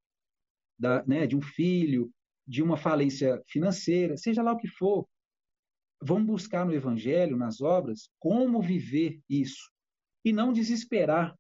da, 0.78 1.06
né, 1.06 1.26
de 1.26 1.36
um 1.36 1.42
filho, 1.42 2.12
de 2.48 2.64
uma 2.64 2.76
falência 2.76 3.42
financeira, 3.48 4.18
seja 4.18 4.42
lá 4.42 4.54
o 4.54 4.58
que 4.58 4.68
for. 4.68 5.08
Vamos 6.02 6.28
buscar 6.28 6.66
no 6.66 6.74
Evangelho, 6.74 7.38
nas 7.38 7.62
obras, 7.62 8.10
como 8.20 8.62
viver 8.62 9.22
isso 9.30 9.70
e 10.24 10.34
não 10.34 10.52
desesperar, 10.52 11.36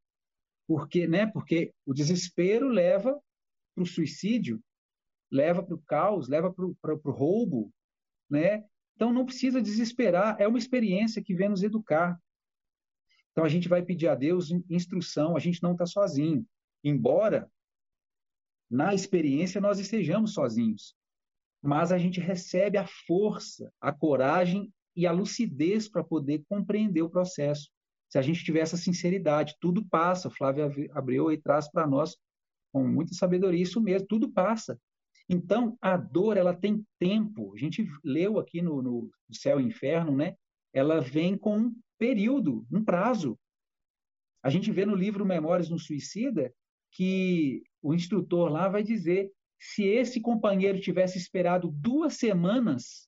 porque, 0.69 1.07
né, 1.07 1.25
porque 1.25 1.73
o 1.83 1.95
desespero 1.95 2.67
leva 2.67 3.19
para 3.73 3.83
o 3.83 3.87
suicídio, 3.87 4.63
leva 5.31 5.63
para 5.63 5.73
o 5.73 5.81
caos, 5.81 6.27
leva 6.27 6.53
para 6.53 6.93
o 6.93 7.11
roubo, 7.11 7.73
né? 8.29 8.63
Então 8.95 9.11
não 9.11 9.25
precisa 9.25 9.63
desesperar, 9.63 10.39
é 10.39 10.47
uma 10.47 10.59
experiência 10.59 11.23
que 11.23 11.33
vem 11.33 11.49
nos 11.49 11.63
educar. 11.63 12.21
Então 13.31 13.43
a 13.43 13.49
gente 13.49 13.67
vai 13.67 13.81
pedir 13.81 14.09
a 14.09 14.13
Deus 14.13 14.51
instrução, 14.69 15.35
a 15.35 15.39
gente 15.39 15.63
não 15.63 15.71
está 15.71 15.87
sozinho. 15.87 16.45
Embora 16.83 17.51
na 18.69 18.93
experiência 18.93 19.59
nós 19.59 19.79
estejamos 19.79 20.35
sozinhos, 20.35 20.95
mas 21.63 21.91
a 21.91 21.97
gente 21.97 22.19
recebe 22.19 22.77
a 22.77 22.85
força, 23.07 23.73
a 23.81 23.91
coragem 23.91 24.71
e 24.95 25.07
a 25.07 25.11
lucidez 25.11 25.89
para 25.89 26.03
poder 26.03 26.43
compreender 26.47 27.01
o 27.01 27.09
processo. 27.09 27.71
Se 28.09 28.17
a 28.17 28.21
gente 28.21 28.43
tiver 28.43 28.61
essa 28.61 28.77
sinceridade, 28.77 29.55
tudo 29.59 29.85
passa. 29.85 30.29
Flávia 30.29 30.71
Abreu 30.91 31.29
aí 31.29 31.37
traz 31.37 31.69
para 31.69 31.87
nós 31.87 32.17
com 32.71 32.87
muita 32.87 33.13
sabedoria 33.13 33.61
isso 33.61 33.79
mesmo, 33.79 34.07
tudo 34.07 34.31
passa. 34.31 34.79
Então, 35.27 35.77
a 35.79 35.95
dor, 35.95 36.37
ela 36.37 36.55
tem 36.55 36.83
tempo. 36.97 37.53
A 37.53 37.57
gente 37.57 37.87
leu 38.03 38.39
aqui 38.39 38.61
no, 38.61 38.81
no 38.81 39.11
Céu 39.31 39.59
e 39.59 39.63
Inferno, 39.63 40.15
né? 40.15 40.35
Ela 40.73 40.99
vem 40.99 41.37
com 41.37 41.57
um 41.57 41.75
período, 41.99 42.65
um 42.71 42.83
prazo. 42.83 43.37
A 44.41 44.49
gente 44.49 44.71
vê 44.71 44.85
no 44.85 44.95
livro 44.95 45.25
Memórias 45.25 45.69
no 45.69 45.77
Suicida 45.77 46.51
que 46.91 47.63
o 47.81 47.93
instrutor 47.93 48.49
lá 48.49 48.67
vai 48.67 48.81
dizer 48.81 49.31
se 49.59 49.83
esse 49.83 50.21
companheiro 50.21 50.79
tivesse 50.79 51.17
esperado 51.17 51.69
duas 51.69 52.13
semanas, 52.13 53.07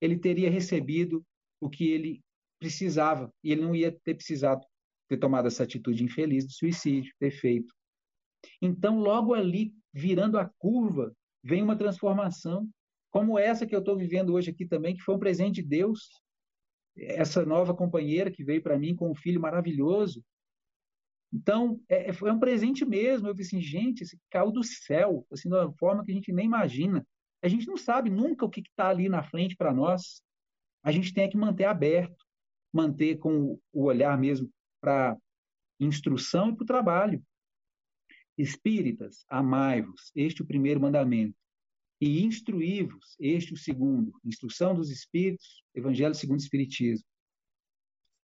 ele 0.00 0.18
teria 0.18 0.50
recebido 0.50 1.24
o 1.60 1.68
que 1.68 1.90
ele 1.90 2.22
precisava 2.58 3.32
e 3.42 3.52
ele 3.52 3.62
não 3.62 3.74
ia 3.74 3.92
ter 3.92 4.14
precisado 4.14 4.64
ter 5.08 5.16
tomado 5.16 5.48
essa 5.48 5.62
atitude 5.62 6.04
infeliz 6.04 6.44
do 6.44 6.52
suicídio, 6.52 7.14
ter 7.18 7.30
feito. 7.30 7.74
Então, 8.60 9.00
logo 9.00 9.34
ali, 9.34 9.74
virando 9.92 10.38
a 10.38 10.48
curva, 10.58 11.12
vem 11.42 11.62
uma 11.62 11.76
transformação, 11.76 12.68
como 13.10 13.38
essa 13.38 13.66
que 13.66 13.74
eu 13.74 13.80
estou 13.80 13.96
vivendo 13.96 14.34
hoje 14.34 14.50
aqui 14.50 14.66
também, 14.66 14.94
que 14.94 15.02
foi 15.02 15.14
um 15.14 15.18
presente 15.18 15.62
de 15.62 15.68
Deus. 15.68 16.10
Essa 16.96 17.44
nova 17.44 17.74
companheira 17.74 18.30
que 18.30 18.44
veio 18.44 18.62
para 18.62 18.78
mim 18.78 18.94
com 18.94 19.10
um 19.10 19.14
filho 19.14 19.40
maravilhoso. 19.40 20.22
Então, 21.32 21.80
é, 21.88 22.10
é 22.10 22.32
um 22.32 22.38
presente 22.38 22.84
mesmo. 22.84 23.26
Eu 23.26 23.34
disse 23.34 23.56
assim, 23.56 23.64
gente, 23.64 24.02
esse 24.02 24.18
caiu 24.30 24.50
do 24.50 24.62
céu, 24.62 25.26
assim, 25.32 25.48
de 25.48 25.54
uma 25.54 25.72
forma 25.72 26.04
que 26.04 26.12
a 26.12 26.14
gente 26.14 26.32
nem 26.32 26.44
imagina. 26.44 27.06
A 27.42 27.48
gente 27.48 27.66
não 27.66 27.76
sabe 27.76 28.10
nunca 28.10 28.44
o 28.44 28.50
que 28.50 28.60
está 28.60 28.88
ali 28.88 29.08
na 29.08 29.22
frente 29.22 29.56
para 29.56 29.72
nós. 29.72 30.22
A 30.82 30.92
gente 30.92 31.14
tem 31.14 31.28
que 31.30 31.36
manter 31.36 31.64
aberto, 31.64 32.27
manter 32.72 33.18
com 33.18 33.58
o 33.72 33.84
olhar 33.84 34.16
mesmo 34.18 34.50
para 34.80 35.16
instrução 35.80 36.50
e 36.50 36.56
para 36.56 36.62
o 36.62 36.66
trabalho. 36.66 37.22
Espíritas, 38.36 39.24
amai-vos, 39.28 40.12
este 40.14 40.42
é 40.42 40.44
o 40.44 40.46
primeiro 40.46 40.80
mandamento. 40.80 41.36
E 42.00 42.22
instruí-vos, 42.22 43.16
este 43.18 43.52
é 43.52 43.54
o 43.54 43.58
segundo. 43.58 44.12
Instrução 44.24 44.74
dos 44.74 44.90
Espíritos, 44.90 45.64
Evangelho 45.74 46.14
segundo 46.14 46.38
o 46.38 46.42
Espiritismo. 46.42 47.04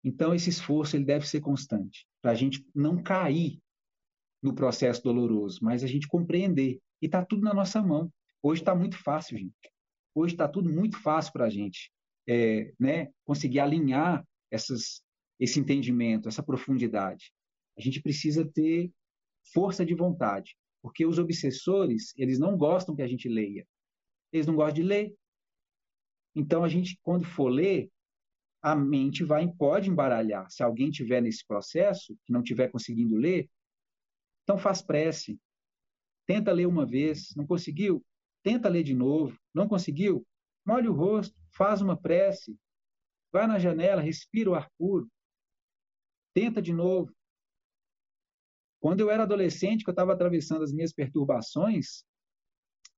Então, 0.05 0.35
esse 0.35 0.51
esforço 0.51 0.97
ele 0.97 1.05
deve 1.05 1.27
ser 1.27 1.41
constante, 1.41 2.07
para 2.23 2.33
a 2.33 2.35
gente 2.35 2.65
não 2.75 3.03
cair 3.03 3.59
no 4.43 4.55
processo 4.55 5.03
doloroso, 5.03 5.59
mas 5.63 5.83
a 5.83 5.87
gente 5.87 6.07
compreender. 6.07 6.79
E 7.01 7.07
está 7.07 7.25
tudo 7.25 7.43
na 7.43 7.55
nossa 7.55 7.83
mão. 7.83 8.13
Hoje 8.43 8.61
está 8.61 8.75
muito 8.75 8.99
fácil, 8.99 9.39
gente. 9.39 9.73
Hoje 10.15 10.35
está 10.35 10.47
tudo 10.47 10.71
muito 10.71 11.01
fácil 11.01 11.33
para 11.33 11.47
a 11.47 11.51
gente 11.51 11.91
é, 12.29 12.73
né, 12.79 13.11
conseguir 13.25 13.61
alinhar 13.61 14.25
essas, 14.55 15.03
esse 15.39 15.59
entendimento, 15.59 16.29
essa 16.29 16.43
profundidade. 16.43 17.33
A 17.77 17.81
gente 17.81 18.01
precisa 18.01 18.45
ter 18.45 18.93
força 19.53 19.85
de 19.85 19.95
vontade, 19.95 20.57
porque 20.81 21.05
os 21.05 21.19
obsessores, 21.19 22.13
eles 22.17 22.39
não 22.39 22.57
gostam 22.57 22.95
que 22.95 23.03
a 23.03 23.09
gente 23.09 23.29
leia. 23.29 23.67
Eles 24.33 24.47
não 24.47 24.55
gostam 24.55 24.75
de 24.75 24.83
ler. 24.83 25.15
Então, 26.35 26.65
a 26.65 26.69
gente, 26.69 26.99
quando 27.03 27.25
for 27.25 27.49
ler, 27.49 27.91
a 28.63 28.75
mente 28.75 29.23
vai 29.25 29.47
pode 29.47 29.91
embaralhar. 29.91 30.51
Se 30.51 30.63
alguém 30.63 30.91
tiver 30.91 31.21
nesse 31.21 31.47
processo, 31.47 32.17
que 32.25 32.33
não 32.33 32.43
tiver 32.43 32.69
conseguindo 32.69 33.17
ler, 33.17 33.49
então 34.43 34.57
faz 34.57 34.81
prece. 34.81 35.39
Tenta 36.27 36.53
ler 36.53 36.67
uma 36.67 36.87
vez, 36.87 37.35
não 37.37 37.47
conseguiu? 37.47 38.05
Tenta 38.43 38.69
ler 38.69 38.83
de 38.83 38.95
novo. 38.95 39.39
Não 39.53 39.69
conseguiu? 39.69 40.27
Molhe 40.67 40.89
o 40.89 40.95
rosto, 40.95 41.35
faz 41.53 41.83
uma 41.83 41.97
prece. 41.97 42.57
Vai 43.35 43.49
na 43.49 43.59
janela, 43.59 44.01
respira 44.01 44.49
o 44.49 44.55
ar 44.55 44.71
puro. 44.79 45.11
Tenta 46.33 46.63
de 46.63 46.73
novo. 46.73 47.13
Quando 48.81 49.01
eu 49.01 49.11
era 49.11 49.25
adolescente, 49.25 49.83
que 49.83 49.91
eu 49.91 49.93
estava 49.93 50.13
atravessando 50.13 50.63
as 50.63 50.73
minhas 50.73 50.93
perturbações 50.93 52.05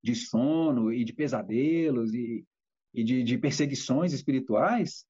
de 0.05 0.15
sono 0.15 0.93
e 0.93 1.07
de 1.07 1.15
pesadelos 1.15 2.13
e, 2.13 2.45
e 2.93 3.03
de, 3.03 3.23
de 3.23 3.39
perseguições 3.39 4.13
espirituais, 4.13 5.07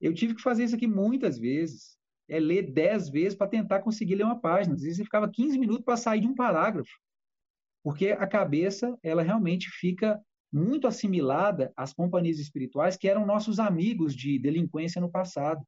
eu 0.00 0.14
tive 0.14 0.36
que 0.36 0.42
fazer 0.42 0.62
isso 0.62 0.76
aqui 0.76 0.86
muitas 0.86 1.36
vezes. 1.40 1.98
É 2.28 2.38
ler 2.38 2.70
dez 2.70 3.08
vezes 3.08 3.36
para 3.36 3.48
tentar 3.48 3.82
conseguir 3.82 4.14
ler 4.14 4.26
uma 4.26 4.40
página. 4.40 4.76
Às 4.76 4.82
vezes 4.82 4.98
você 4.98 5.04
ficava 5.04 5.28
15 5.28 5.58
minutos 5.58 5.84
para 5.84 5.96
sair 5.96 6.20
de 6.20 6.28
um 6.28 6.36
parágrafo. 6.36 6.96
Porque 7.82 8.10
a 8.10 8.28
cabeça, 8.28 8.96
ela 9.02 9.24
realmente 9.24 9.68
fica 9.70 10.24
muito 10.52 10.86
assimilada 10.86 11.72
às 11.76 11.92
companhias 11.92 12.38
espirituais 12.38 12.96
que 12.96 13.08
eram 13.08 13.26
nossos 13.26 13.58
amigos 13.58 14.14
de 14.14 14.38
delinquência 14.38 15.00
no 15.00 15.10
passado. 15.10 15.66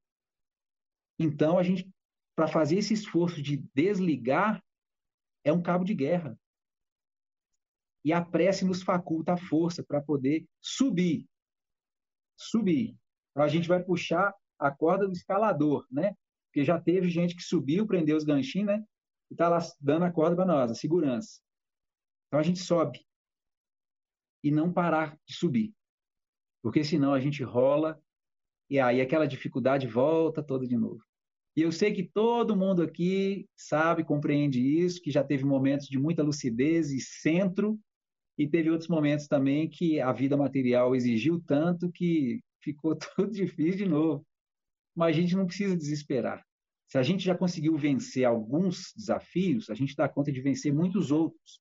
Então, 1.19 1.59
a 1.59 1.63
gente, 1.63 1.89
para 2.37 2.47
fazer 2.47 2.79
esse 2.79 2.95
esforço 2.95 3.43
de 3.43 3.59
desligar, 3.75 4.63
é 5.45 5.53
um 5.53 5.63
cabo 5.63 5.85
de 5.85 5.95
guerra. 5.95 6.39
E 8.05 8.13
a 8.13 8.25
prece 8.25 8.65
nos 8.65 8.83
faculta 8.83 9.35
a 9.35 9.37
força 9.37 9.83
para 9.83 10.01
poder 10.01 10.47
subir. 10.61 11.27
Subir. 12.37 12.97
Então 13.31 13.43
a 13.43 13.49
gente 13.49 13.69
vai 13.69 13.83
puxar 13.83 14.35
a 14.59 14.71
corda 14.71 15.07
do 15.07 15.13
escalador, 15.13 15.87
né? 15.91 16.15
Porque 16.47 16.65
já 16.65 16.81
teve 16.81 17.09
gente 17.09 17.35
que 17.37 17.43
subiu, 17.43 17.87
prendeu 17.87 18.17
os 18.17 18.25
ganchinhos, 18.25 18.69
né? 18.69 18.85
E 19.31 19.35
está 19.35 19.49
lá 19.49 19.59
dando 19.81 20.05
a 20.05 20.13
corda 20.13 20.37
para 20.37 20.47
nós, 20.47 20.71
a 20.71 20.75
segurança. 20.75 21.41
Então 22.27 22.41
a 22.41 22.43
gente 22.43 22.61
sobe. 22.61 23.05
E 24.43 24.51
não 24.51 24.73
parar 24.73 25.19
de 25.27 25.35
subir. 25.35 25.73
Porque 26.63 26.85
senão 26.85 27.13
a 27.13 27.21
gente 27.21 27.43
rola 27.43 28.01
e 28.71 28.79
aí 28.79 29.01
aquela 29.01 29.27
dificuldade 29.27 29.87
volta 29.87 30.43
toda 30.43 30.67
de 30.67 30.77
novo. 30.77 31.03
E 31.57 31.63
eu 31.63 31.73
sei 31.73 31.93
que 31.93 32.05
todo 32.05 32.57
mundo 32.57 32.83
aqui 32.83 33.49
sabe, 33.57 34.05
compreende 34.05 34.61
isso, 34.61 35.01
que 35.01 35.11
já 35.11 35.25
teve 35.25 35.45
momentos 35.45 35.89
de 35.89 35.99
muita 35.99 36.23
lucidez 36.23 36.93
e 36.93 37.01
centro, 37.01 37.79
e 38.39 38.47
teve 38.47 38.71
outros 38.71 38.89
momentos 38.89 39.27
também 39.27 39.69
que 39.69 40.01
a 40.01 40.13
vida 40.13 40.37
material 40.37 40.95
exigiu 40.95 41.43
tanto 41.45 41.91
que 41.91 42.41
ficou 42.63 42.95
tudo 43.17 43.33
difícil 43.33 43.79
de 43.79 43.87
novo. 43.87 44.25
Mas 44.95 45.17
a 45.17 45.21
gente 45.21 45.35
não 45.35 45.47
precisa 45.47 45.77
desesperar. 45.77 46.45
Se 46.87 46.97
a 46.97 47.03
gente 47.03 47.25
já 47.25 47.37
conseguiu 47.37 47.77
vencer 47.77 48.25
alguns 48.25 48.93
desafios, 48.97 49.69
a 49.69 49.75
gente 49.75 49.97
dá 49.97 50.09
conta 50.09 50.31
de 50.31 50.41
vencer 50.41 50.73
muitos 50.73 51.11
outros. 51.11 51.61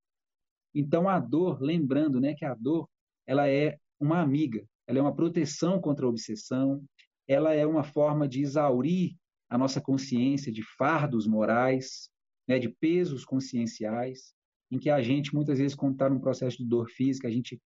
Então 0.74 1.08
a 1.08 1.20
dor, 1.20 1.62
lembrando, 1.62 2.20
né, 2.20 2.34
que 2.34 2.46
a 2.46 2.54
dor, 2.54 2.90
ela 3.26 3.48
é 3.48 3.78
uma 4.00 4.22
amiga, 4.22 4.66
ela 4.86 5.00
é 5.00 5.02
uma 5.02 5.16
proteção 5.16 5.80
contra 5.82 6.06
a 6.06 6.10
obsessão, 6.10 6.84
ela 7.28 7.54
é 7.54 7.66
uma 7.66 7.84
forma 7.84 8.28
de 8.28 8.42
exaurir 8.42 9.16
a 9.50 9.58
nossa 9.58 9.82
consciência 9.82 10.52
de 10.52 10.64
fardos 10.78 11.28
morais, 11.28 12.10
né, 12.48 12.60
de 12.60 12.70
pesos 12.70 13.26
conscienciais, 13.26 14.34
em 14.72 14.78
que 14.78 14.90
a 14.90 15.02
gente 15.02 15.34
muitas 15.34 15.60
vezes 15.60 15.76
quando 15.76 15.94
está 15.94 16.10
num 16.10 16.20
processo 16.20 16.58
de 16.58 16.66
dor 16.66 16.90
física, 16.90 17.28
a 17.28 17.32
gente 17.32 17.62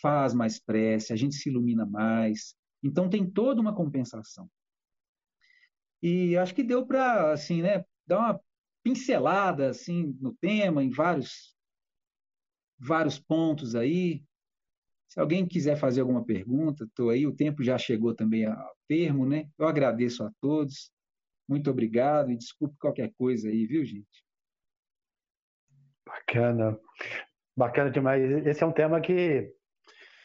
faz 0.00 0.34
mais 0.34 0.58
prece, 0.58 1.12
a 1.12 1.16
gente 1.16 1.34
se 1.34 1.48
ilumina 1.48 1.86
mais, 1.86 2.54
então 2.82 3.08
tem 3.08 3.28
toda 3.28 3.60
uma 3.60 3.74
compensação. 3.74 4.48
E 6.02 6.36
acho 6.36 6.54
que 6.54 6.62
deu 6.62 6.86
para 6.86 7.32
assim, 7.32 7.62
né, 7.62 7.84
dar 8.06 8.18
uma 8.18 8.40
pincelada 8.82 9.70
assim 9.70 10.16
no 10.20 10.34
tema 10.34 10.84
em 10.84 10.90
vários 10.90 11.55
vários 12.78 13.18
pontos 13.18 13.74
aí. 13.74 14.22
Se 15.08 15.20
alguém 15.20 15.46
quiser 15.46 15.76
fazer 15.76 16.00
alguma 16.00 16.24
pergunta, 16.24 16.84
estou 16.84 17.10
aí, 17.10 17.26
o 17.26 17.34
tempo 17.34 17.62
já 17.62 17.78
chegou 17.78 18.14
também 18.14 18.44
ao 18.46 18.76
termo, 18.88 19.26
né? 19.26 19.48
Eu 19.58 19.66
agradeço 19.66 20.24
a 20.24 20.32
todos. 20.40 20.90
Muito 21.48 21.70
obrigado 21.70 22.30
e 22.30 22.36
desculpe 22.36 22.76
qualquer 22.78 23.12
coisa 23.16 23.48
aí, 23.48 23.66
viu, 23.66 23.84
gente? 23.84 24.24
Bacana. 26.04 26.78
Bacana 27.56 27.90
demais. 27.90 28.46
Esse 28.46 28.62
é 28.62 28.66
um 28.66 28.72
tema 28.72 29.00
que 29.00 29.52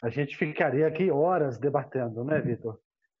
a 0.02 0.10
gente 0.10 0.36
ficaria 0.36 0.86
aqui 0.86 1.10
horas 1.10 1.58
debatendo, 1.58 2.24
né, 2.24 2.40
Vitor? 2.40 2.78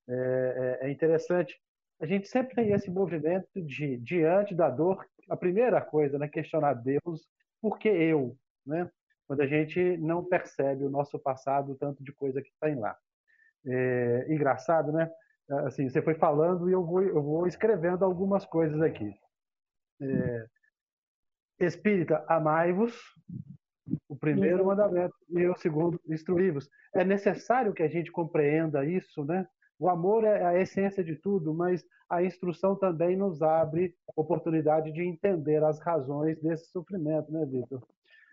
É, 0.08 0.78
é, 0.82 0.86
é, 0.86 0.90
interessante. 0.90 1.56
A 2.00 2.06
gente 2.06 2.26
sempre 2.26 2.56
tem 2.56 2.72
esse 2.72 2.90
movimento 2.90 3.62
de, 3.62 3.96
diante 3.98 4.54
da 4.54 4.68
dor, 4.68 5.06
a 5.28 5.36
primeira 5.36 5.80
coisa, 5.80 6.18
né, 6.18 6.28
questionar 6.28 6.74
Deus, 6.74 7.26
por 7.60 7.78
que 7.78 7.88
eu, 7.88 8.36
né? 8.66 8.90
Quando 9.32 9.40
a 9.40 9.46
gente 9.46 9.96
não 9.96 10.22
percebe 10.22 10.84
o 10.84 10.90
nosso 10.90 11.18
passado, 11.18 11.72
o 11.72 11.74
tanto 11.74 12.04
de 12.04 12.12
coisa 12.12 12.42
que 12.42 12.52
tem 12.60 12.74
lá. 12.78 12.94
É, 13.66 14.26
engraçado, 14.28 14.92
né? 14.92 15.10
Assim, 15.66 15.88
você 15.88 16.02
foi 16.02 16.12
falando 16.12 16.68
e 16.68 16.72
eu 16.74 16.84
vou, 16.84 17.02
eu 17.02 17.22
vou 17.22 17.46
escrevendo 17.46 18.04
algumas 18.04 18.44
coisas 18.44 18.78
aqui. 18.82 19.10
É, 20.02 20.46
Espírita, 21.60 22.22
amai-vos, 22.28 22.94
o 24.06 24.14
primeiro 24.14 24.66
mandamento 24.66 25.14
e 25.30 25.46
o 25.46 25.56
segundo, 25.56 25.98
instruí-vos. 26.06 26.68
É 26.94 27.02
necessário 27.02 27.72
que 27.72 27.82
a 27.82 27.88
gente 27.88 28.12
compreenda 28.12 28.84
isso, 28.84 29.24
né? 29.24 29.48
O 29.78 29.88
amor 29.88 30.24
é 30.24 30.44
a 30.44 30.60
essência 30.60 31.02
de 31.02 31.16
tudo, 31.16 31.54
mas 31.54 31.82
a 32.06 32.22
instrução 32.22 32.76
também 32.76 33.16
nos 33.16 33.40
abre 33.40 33.94
oportunidade 34.14 34.92
de 34.92 35.02
entender 35.02 35.64
as 35.64 35.80
razões 35.80 36.38
desse 36.38 36.66
sofrimento, 36.66 37.32
né, 37.32 37.46
Vitor? 37.46 37.82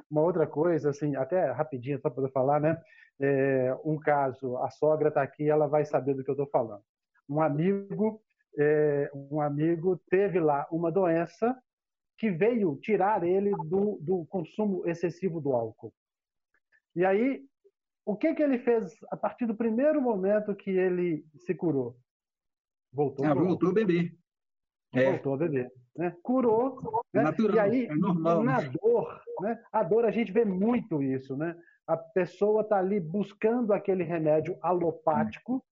Uma 0.10 0.22
outra 0.22 0.48
coisa, 0.48 0.90
assim, 0.90 1.16
até 1.16 1.52
rapidinho, 1.52 2.00
só 2.00 2.10
para 2.10 2.30
falar, 2.30 2.60
né? 2.60 2.82
É, 3.20 3.78
um 3.84 4.00
caso, 4.00 4.58
a 4.58 4.70
sogra 4.70 5.10
está 5.10 5.22
aqui, 5.22 5.50
ela 5.50 5.68
vai 5.68 5.86
saber 5.86 6.14
do 6.14 6.24
que 6.24 6.30
eu 6.30 6.34
estou 6.34 6.48
falando. 6.48 6.82
Um 7.30 7.42
amigo, 7.42 8.22
é, 8.58 9.12
um 9.14 9.40
amigo 9.40 10.02
teve 10.10 10.40
lá 10.40 10.68
uma 10.72 10.92
doença 10.92 11.56
que 12.18 12.30
veio 12.30 12.76
tirar 12.82 13.24
ele 13.24 13.52
do, 13.66 13.98
do 14.02 14.26
consumo 14.26 14.88
excessivo 14.88 15.40
do 15.40 15.54
álcool. 15.54 15.94
E 16.96 17.06
aí, 17.06 17.42
o 18.06 18.16
que, 18.16 18.34
que 18.34 18.44
ele 18.44 18.60
fez 18.60 18.94
a 19.12 19.16
partir 19.16 19.46
do 19.46 19.56
primeiro 19.56 20.02
momento 20.02 20.56
que 20.56 20.72
ele 20.72 21.26
se 21.38 21.54
curou? 21.54 21.96
Voltou, 22.92 23.26
ah, 23.26 23.34
voltou 23.34 23.70
a 23.70 23.74
beber. 23.74 24.19
É. 24.94 25.12
Voltou 25.12 25.34
a 25.34 25.38
beber. 25.38 25.72
Né? 25.96 26.16
Curou. 26.24 27.04
Né? 27.14 27.24
Natural, 27.24 27.56
e 27.56 27.60
aí, 27.60 27.86
é 27.86 27.96
normal. 27.96 28.44
Na 28.44 28.62
dor, 28.62 29.22
né? 29.42 29.62
a 29.72 29.84
dor, 29.84 30.06
a 30.06 30.12
gente 30.12 30.32
vê 30.32 30.46
muito 30.46 31.02
isso. 31.04 31.36
Né? 31.36 31.56
A 31.88 31.98
pessoa 31.98 32.62
está 32.62 32.78
ali 32.78 33.00
buscando 33.00 33.74
aquele 33.74 34.04
remédio 34.04 34.58
alopático 34.62 35.64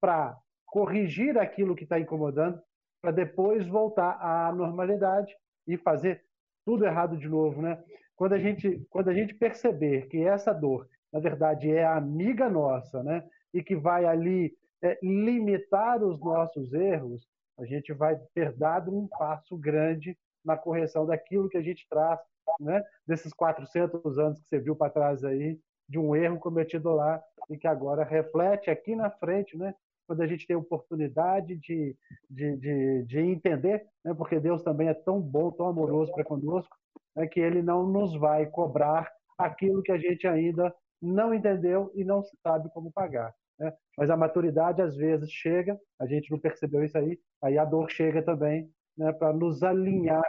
para 0.00 0.36
corrigir 0.66 1.38
aquilo 1.38 1.76
que 1.76 1.84
está 1.84 2.00
incomodando, 2.00 2.60
para 3.00 3.10
depois 3.10 3.66
voltar 3.66 4.18
à 4.20 4.52
normalidade 4.52 5.34
e 5.66 5.76
fazer 5.76 6.24
tudo 6.64 6.86
errado 6.86 7.16
de 7.16 7.28
novo, 7.28 7.60
né? 7.60 7.82
Quando 8.16 8.34
a 8.34 8.38
gente, 8.38 8.84
quando 8.88 9.08
a 9.08 9.14
gente 9.14 9.34
perceber 9.34 10.06
que 10.08 10.18
essa 10.22 10.52
dor, 10.52 10.88
na 11.12 11.20
verdade, 11.20 11.70
é 11.70 11.84
amiga 11.84 12.48
nossa, 12.48 13.02
né? 13.02 13.24
E 13.52 13.62
que 13.62 13.76
vai 13.76 14.04
ali 14.04 14.56
é, 14.82 14.98
limitar 15.02 16.02
os 16.02 16.18
nossos 16.20 16.72
erros, 16.72 17.28
a 17.62 17.66
gente 17.66 17.92
vai 17.92 18.16
ter 18.34 18.52
dado 18.52 18.96
um 18.96 19.06
passo 19.06 19.56
grande 19.56 20.16
na 20.44 20.56
correção 20.56 21.06
daquilo 21.06 21.48
que 21.48 21.56
a 21.56 21.62
gente 21.62 21.86
traz, 21.88 22.20
né? 22.58 22.82
Desses 23.06 23.32
400 23.32 24.18
anos 24.18 24.40
que 24.40 24.48
você 24.48 24.58
viu 24.58 24.74
para 24.74 24.92
trás 24.92 25.24
aí, 25.24 25.58
de 25.88 25.98
um 25.98 26.16
erro 26.16 26.38
cometido 26.38 26.90
lá 26.92 27.22
e 27.50 27.56
que 27.56 27.66
agora 27.66 28.04
reflete 28.04 28.70
aqui 28.70 28.96
na 28.96 29.10
frente, 29.10 29.56
né? 29.56 29.74
quando 30.06 30.22
a 30.22 30.26
gente 30.26 30.46
tem 30.46 30.56
oportunidade 30.56 31.56
de, 31.56 31.96
de, 32.28 32.56
de, 32.56 33.04
de 33.04 33.18
entender, 33.18 33.86
né? 34.04 34.12
porque 34.14 34.40
Deus 34.40 34.62
também 34.62 34.88
é 34.88 34.94
tão 34.94 35.20
bom, 35.20 35.50
tão 35.50 35.66
amoroso 35.66 36.12
para 36.12 36.24
conosco, 36.24 36.76
né? 37.16 37.26
que 37.26 37.40
Ele 37.40 37.62
não 37.62 37.86
nos 37.86 38.14
vai 38.16 38.46
cobrar 38.46 39.10
aquilo 39.38 39.82
que 39.82 39.92
a 39.92 39.98
gente 39.98 40.26
ainda 40.26 40.74
não 41.00 41.32
entendeu 41.32 41.90
e 41.94 42.04
não 42.04 42.22
sabe 42.42 42.68
como 42.70 42.92
pagar. 42.92 43.34
Né? 43.62 43.72
Mas 43.96 44.10
a 44.10 44.16
maturidade 44.16 44.82
às 44.82 44.96
vezes 44.96 45.30
chega, 45.30 45.78
a 46.00 46.06
gente 46.06 46.30
não 46.30 46.38
percebeu 46.38 46.84
isso 46.84 46.98
aí, 46.98 47.18
aí 47.40 47.56
a 47.56 47.64
dor 47.64 47.88
chega 47.88 48.20
também 48.20 48.68
né? 48.96 49.12
para 49.12 49.32
nos 49.32 49.62
alinhar 49.62 50.24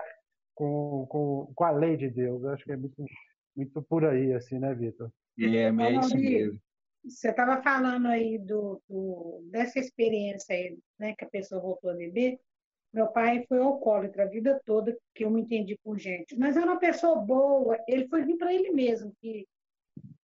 com, 0.54 1.08
com, 1.10 1.52
com 1.56 1.64
a 1.64 1.72
lei 1.72 1.98
de 1.98 2.10
Deus. 2.10 2.44
Eu 2.44 2.50
acho 2.52 2.64
que 2.64 2.72
é 2.72 2.78
muito, 2.78 3.04
muito 3.56 3.82
por 3.82 4.06
aí, 4.06 4.34
assim, 4.34 4.60
né, 4.60 4.74
Vitor? 4.76 5.12
É, 5.40 5.46
é 5.46 5.92
isso 5.98 6.16
mesmo. 6.16 6.60
Você 7.04 7.32
estava 7.32 7.62
falando 7.62 8.08
aí 8.08 8.38
do, 8.38 8.82
do, 8.88 9.44
dessa 9.52 9.80
experiência 9.80 10.56
aí, 10.56 10.78
né, 11.00 11.16
que 11.18 11.26
a 11.26 11.30
pessoa 11.30 11.60
voltou 11.60 11.90
a 11.90 11.96
beber. 11.96 12.40
Meu 12.94 13.08
pai 13.08 13.44
foi 13.50 13.58
alcoólatra 13.58 14.24
a 14.24 14.28
vida 14.28 14.62
toda, 14.64 14.96
que 15.16 15.26
eu 15.26 15.32
me 15.32 15.42
entendi 15.42 15.76
com 15.84 15.98
gente. 15.98 16.38
Mas 16.38 16.56
era 16.56 16.68
uma 16.68 16.80
pessoa 16.80 17.16
boa. 17.16 17.78
Ele 17.88 18.08
foi 18.08 18.24
vir 18.24 18.38
para 18.38 18.54
ele 18.54 18.72
mesmo, 18.72 19.12
que 19.20 19.48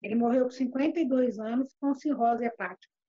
ele 0.00 0.14
morreu 0.14 0.44
com 0.44 0.50
52 0.50 1.38
anos 1.40 1.74
com 1.80 1.92
cirrose 1.94 2.44
hepática. 2.44 2.99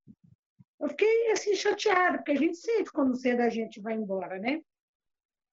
Eu 0.81 0.89
fiquei 0.89 1.31
assim 1.31 1.53
chateada, 1.53 2.17
porque 2.17 2.31
a 2.31 2.35
gente 2.35 2.57
sente 2.57 2.91
quando 2.91 3.15
cedo 3.15 3.41
a 3.41 3.49
gente 3.49 3.79
vai 3.79 3.93
embora, 3.93 4.39
né? 4.39 4.63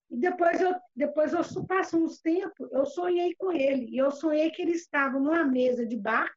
E 0.09 0.17
depois 0.17 0.59
eu, 0.59 0.75
depois 0.95 1.33
eu 1.33 1.65
passo 1.67 2.03
uns 2.03 2.19
tempos, 2.19 2.67
eu 2.71 2.83
sonhei 2.87 3.35
com 3.35 3.51
ele. 3.51 3.85
E 3.91 3.97
eu 3.97 4.09
sonhei 4.09 4.49
que 4.49 4.63
ele 4.63 4.71
estava 4.71 5.19
numa 5.19 5.43
mesa 5.43 5.85
de 5.85 5.95
bar, 5.95 6.33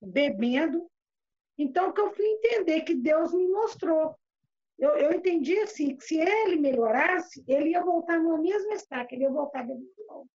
bebendo. 0.00 0.90
Então, 1.58 1.92
que 1.92 2.00
eu 2.00 2.10
fui 2.14 2.24
entender 2.24 2.80
que 2.82 2.94
Deus 2.94 3.34
me 3.34 3.46
mostrou. 3.48 4.18
Eu, 4.78 4.96
eu 4.96 5.12
entendi 5.12 5.58
assim, 5.58 5.94
que 5.94 6.02
se 6.02 6.18
ele 6.18 6.56
melhorasse, 6.56 7.44
ele 7.46 7.72
ia 7.72 7.84
voltar 7.84 8.18
no 8.18 8.38
mesmo 8.38 8.72
estaca, 8.72 9.14
ele 9.14 9.24
ia 9.24 9.30
voltar 9.30 9.62
bebendo 9.62 9.92
de 9.94 10.04
novo. 10.06 10.30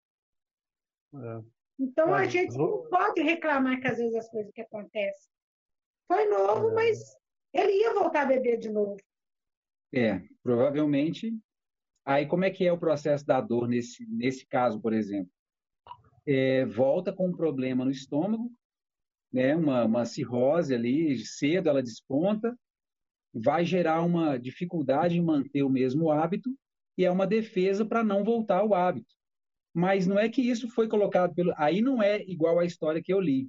É. 1.15 1.45
Então, 1.79 2.13
a 2.13 2.25
gente 2.25 2.59
não 2.59 2.89
pode 2.89 3.23
reclamar 3.23 3.81
que 3.81 3.87
às 3.87 3.99
vezes 3.99 4.17
as 4.17 4.29
coisas 4.29 4.51
que 4.53 4.63
acontecem. 4.63 5.31
Foi 6.07 6.27
novo, 6.29 6.75
mas 6.75 7.17
ele 7.53 7.73
ia 7.73 7.95
voltar 7.95 8.23
a 8.23 8.27
beber 8.27 8.59
de 8.59 8.71
novo. 8.71 8.97
É, 9.95 10.23
provavelmente 10.43 11.33
Aí, 12.05 12.27
como 12.27 12.45
é 12.45 12.51
que 12.51 12.67
é 12.67 12.73
o 12.73 12.79
processo 12.79 13.25
da 13.25 13.41
dor 13.41 13.69
nesse, 13.69 14.05
nesse 14.07 14.45
caso, 14.47 14.81
por 14.81 14.93
exemplo? 14.93 15.31
É, 16.27 16.65
volta 16.67 17.13
com 17.13 17.29
um 17.29 17.37
problema 17.37 17.85
no 17.85 17.91
estômago, 17.91 18.51
né, 19.33 19.55
uma, 19.57 19.85
uma 19.85 20.05
cirrose 20.05 20.75
ali, 20.75 21.17
cedo 21.19 21.69
ela 21.69 21.83
desponta, 21.83 22.57
vai 23.33 23.65
gerar 23.65 24.03
uma 24.03 24.37
dificuldade 24.37 25.17
em 25.17 25.23
manter 25.23 25.63
o 25.63 25.71
mesmo 25.71 26.11
hábito 26.11 26.51
e 26.99 27.05
é 27.05 27.11
uma 27.11 27.27
defesa 27.27 27.85
para 27.85 28.05
não 28.05 28.25
voltar 28.25 28.59
ao 28.59 28.75
hábito. 28.75 29.15
Mas 29.73 30.07
não 30.07 30.19
é 30.19 30.29
que 30.29 30.43
isso 30.43 30.69
foi 30.69 30.87
colocado 30.87 31.35
pelo. 31.35 31.55
Aí 31.57 31.81
não 31.81 32.03
é 32.03 32.21
igual 32.25 32.59
à 32.59 32.65
história 32.65 33.03
que 33.03 33.13
eu 33.13 33.19
li. 33.19 33.49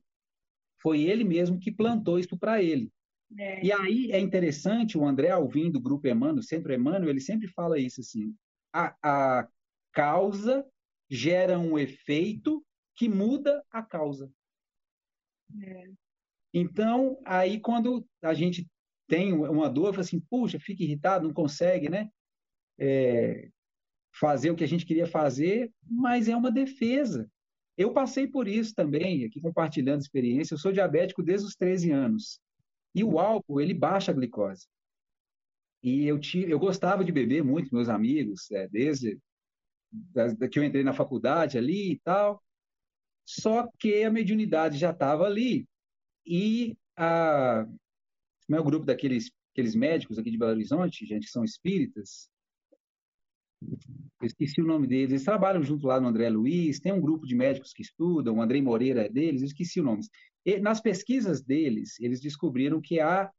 Foi 0.83 1.01
ele 1.01 1.23
mesmo 1.23 1.57
que 1.57 1.71
plantou 1.71 2.19
isso 2.19 2.37
para 2.37 2.61
ele. 2.61 2.91
É. 3.39 3.65
E 3.65 3.71
aí 3.71 4.11
é 4.11 4.19
interessante, 4.19 4.97
o 4.97 5.07
André 5.07 5.29
Alvim, 5.31 5.71
do 5.71 5.79
Grupo 5.79 6.07
Emmanuel, 6.07 6.43
Centro 6.43 6.73
Emmanuel, 6.73 7.09
ele 7.09 7.21
sempre 7.21 7.47
fala 7.47 7.79
isso 7.79 8.01
assim, 8.01 8.35
a, 8.71 8.95
a 9.01 9.47
causa 9.91 10.63
gera 11.09 11.57
um 11.57 11.79
efeito 11.79 12.63
que 12.95 13.09
muda 13.09 13.63
a 13.71 13.81
causa. 13.81 14.29
É. 15.61 15.89
Então, 16.53 17.19
aí 17.25 17.59
quando 17.59 18.05
a 18.21 18.33
gente 18.33 18.69
tem 19.07 19.33
uma 19.33 19.69
dor, 19.69 19.93
fala 19.93 20.01
assim, 20.01 20.19
puxa, 20.19 20.59
fica 20.59 20.83
irritado, 20.83 21.27
não 21.27 21.33
consegue, 21.33 21.89
né? 21.89 22.09
É, 22.77 23.49
fazer 24.13 24.51
o 24.51 24.55
que 24.55 24.63
a 24.63 24.67
gente 24.67 24.85
queria 24.85 25.07
fazer, 25.07 25.71
mas 25.83 26.27
é 26.27 26.35
uma 26.35 26.51
defesa. 26.51 27.29
Eu 27.77 27.91
passei 27.91 28.27
por 28.27 28.47
isso 28.47 28.73
também, 28.73 29.25
aqui 29.25 29.41
compartilhando 29.41 30.01
experiência. 30.01 30.53
Eu 30.53 30.59
sou 30.59 30.71
diabético 30.71 31.23
desde 31.23 31.47
os 31.47 31.55
13 31.55 31.91
anos. 31.91 32.39
E 32.93 33.03
o 33.03 33.19
álcool, 33.19 33.59
ele 33.59 33.73
baixa 33.73 34.11
a 34.11 34.13
glicose. 34.13 34.67
E 35.81 36.05
eu, 36.05 36.19
tive, 36.19 36.51
eu 36.51 36.59
gostava 36.59 37.03
de 37.03 37.11
beber 37.11 37.43
muito, 37.43 37.73
meus 37.73 37.89
amigos, 37.89 38.49
é, 38.51 38.67
desde 38.67 39.19
que 40.51 40.59
eu 40.59 40.63
entrei 40.63 40.83
na 40.83 40.93
faculdade 40.93 41.57
ali 41.57 41.93
e 41.93 41.99
tal. 41.99 42.41
Só 43.25 43.67
que 43.79 44.03
a 44.03 44.11
mediunidade 44.11 44.77
já 44.77 44.91
estava 44.91 45.25
ali. 45.25 45.67
E 46.25 46.77
a, 46.95 47.65
meu 48.47 48.61
é 48.61 48.63
grupo 48.63 48.85
daqueles 48.85 49.31
aqueles 49.53 49.75
médicos 49.75 50.17
aqui 50.17 50.31
de 50.31 50.37
Belo 50.37 50.51
Horizonte, 50.51 51.05
gente 51.05 51.25
que 51.25 51.31
são 51.31 51.43
espíritas, 51.43 52.27
eu 54.21 54.27
esqueci 54.27 54.61
o 54.61 54.65
nome 54.65 54.87
deles, 54.87 55.11
eles 55.11 55.23
trabalham 55.23 55.61
junto 55.61 55.87
lá 55.87 55.99
no 55.99 56.07
André 56.07 56.29
Luiz, 56.29 56.79
tem 56.79 56.93
um 56.93 57.01
grupo 57.01 57.25
de 57.25 57.35
médicos 57.35 57.73
que 57.73 57.81
estudam, 57.81 58.37
o 58.37 58.41
André 58.41 58.61
Moreira 58.61 59.05
é 59.05 59.09
deles, 59.09 59.41
eu 59.41 59.47
esqueci 59.47 59.81
o 59.81 59.83
nome. 59.83 60.01
E, 60.45 60.59
nas 60.59 60.81
pesquisas 60.81 61.41
deles, 61.41 61.99
eles 61.99 62.21
descobriram 62.21 62.81
que 62.81 62.99
há 62.99 63.31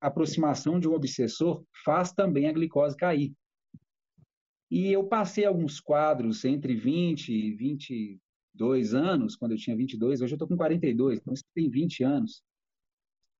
aproximação 0.00 0.78
de 0.78 0.88
um 0.88 0.92
obsessor 0.92 1.64
faz 1.84 2.12
também 2.12 2.48
a 2.48 2.52
glicose 2.52 2.96
cair. 2.96 3.32
E 4.70 4.92
eu 4.92 5.04
passei 5.04 5.44
alguns 5.44 5.80
quadros 5.80 6.44
entre 6.44 6.74
20 6.74 7.32
e 7.32 7.52
22 7.52 8.94
anos, 8.94 9.36
quando 9.36 9.52
eu 9.52 9.58
tinha 9.58 9.76
22, 9.76 10.20
hoje 10.20 10.32
eu 10.32 10.36
estou 10.36 10.48
com 10.48 10.56
42, 10.56 11.18
então 11.18 11.32
isso 11.32 11.44
tem 11.54 11.70
20 11.70 12.02
anos, 12.02 12.42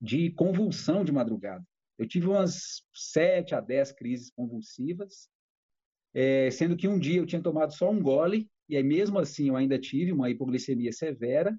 de 0.01 0.31
convulsão 0.31 1.05
de 1.05 1.13
madrugada. 1.13 1.65
Eu 1.99 2.07
tive 2.07 2.27
umas 2.27 2.83
7 2.95 3.55
a 3.55 3.61
10 3.61 3.93
crises 3.93 4.31
convulsivas, 4.31 5.29
é, 6.19 6.51
sendo 6.51 6.79
que 6.79 6.89
um 6.89 6.99
dia 6.99 7.19
eu 7.19 7.27
tinha 7.27 7.43
tomado 7.43 7.75
só 7.75 7.91
um 7.91 8.01
gole, 8.03 8.49
e 8.71 8.75
aí 8.75 8.83
mesmo 8.83 9.19
assim 9.19 9.49
eu 9.49 9.57
ainda 9.57 9.79
tive 9.79 10.13
uma 10.13 10.31
hipoglicemia 10.31 10.91
severa, 10.91 11.55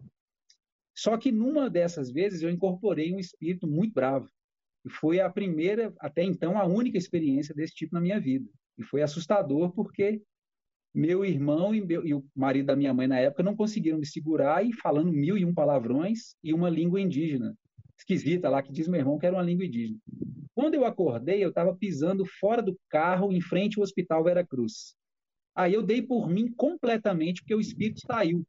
só 0.97 1.15
que 1.15 1.31
numa 1.31 1.69
dessas 1.69 2.11
vezes 2.11 2.41
eu 2.41 2.49
incorporei 2.49 3.13
um 3.13 3.19
espírito 3.19 3.67
muito 3.67 3.93
bravo. 3.93 4.27
E 4.83 4.89
foi 4.89 5.19
a 5.19 5.29
primeira, 5.29 5.93
até 5.99 6.23
então, 6.23 6.57
a 6.57 6.65
única 6.65 6.97
experiência 6.97 7.53
desse 7.53 7.75
tipo 7.75 7.93
na 7.93 8.01
minha 8.01 8.19
vida. 8.19 8.49
E 8.79 8.83
foi 8.83 9.03
assustador 9.03 9.71
porque 9.73 10.23
meu 10.91 11.23
irmão 11.23 11.75
e, 11.75 11.85
meu, 11.85 12.03
e, 12.03 12.15
o 12.15 12.25
marido 12.35 12.65
da 12.65 12.75
minha 12.75 12.95
mãe 12.95 13.05
na 13.05 13.19
época 13.19 13.43
não 13.43 13.55
conseguiram 13.55 13.99
me 13.99 14.07
segurar 14.07 14.65
e 14.65 14.73
falando 14.73 15.11
mil 15.11 15.37
e 15.37 15.45
um 15.45 15.53
palavrões 15.53 16.35
e 16.43 16.51
uma 16.51 16.67
língua 16.67 16.99
indígena 16.99 17.55
esquisita 17.97 18.49
lá 18.49 18.61
que 18.61 18.71
diz 18.71 18.87
meu 18.87 18.99
irmão 18.99 19.17
que 19.17 19.25
era 19.25 19.35
uma 19.35 19.43
língua 19.43 19.65
indígena. 19.65 19.99
Quando 20.53 20.73
eu 20.73 20.85
acordei, 20.85 21.43
eu 21.43 21.49
estava 21.49 21.75
pisando 21.75 22.25
fora 22.25 22.61
do 22.61 22.77
carro 22.89 23.31
em 23.31 23.41
frente 23.41 23.77
ao 23.77 23.83
Hospital 23.83 24.23
Vera 24.23 24.45
Cruz. 24.45 24.95
Aí 25.55 25.73
eu 25.73 25.83
dei 25.83 26.01
por 26.01 26.29
mim 26.29 26.51
completamente 26.51 27.41
porque 27.41 27.55
o 27.55 27.59
espírito 27.59 28.01
saiu. 28.01 28.45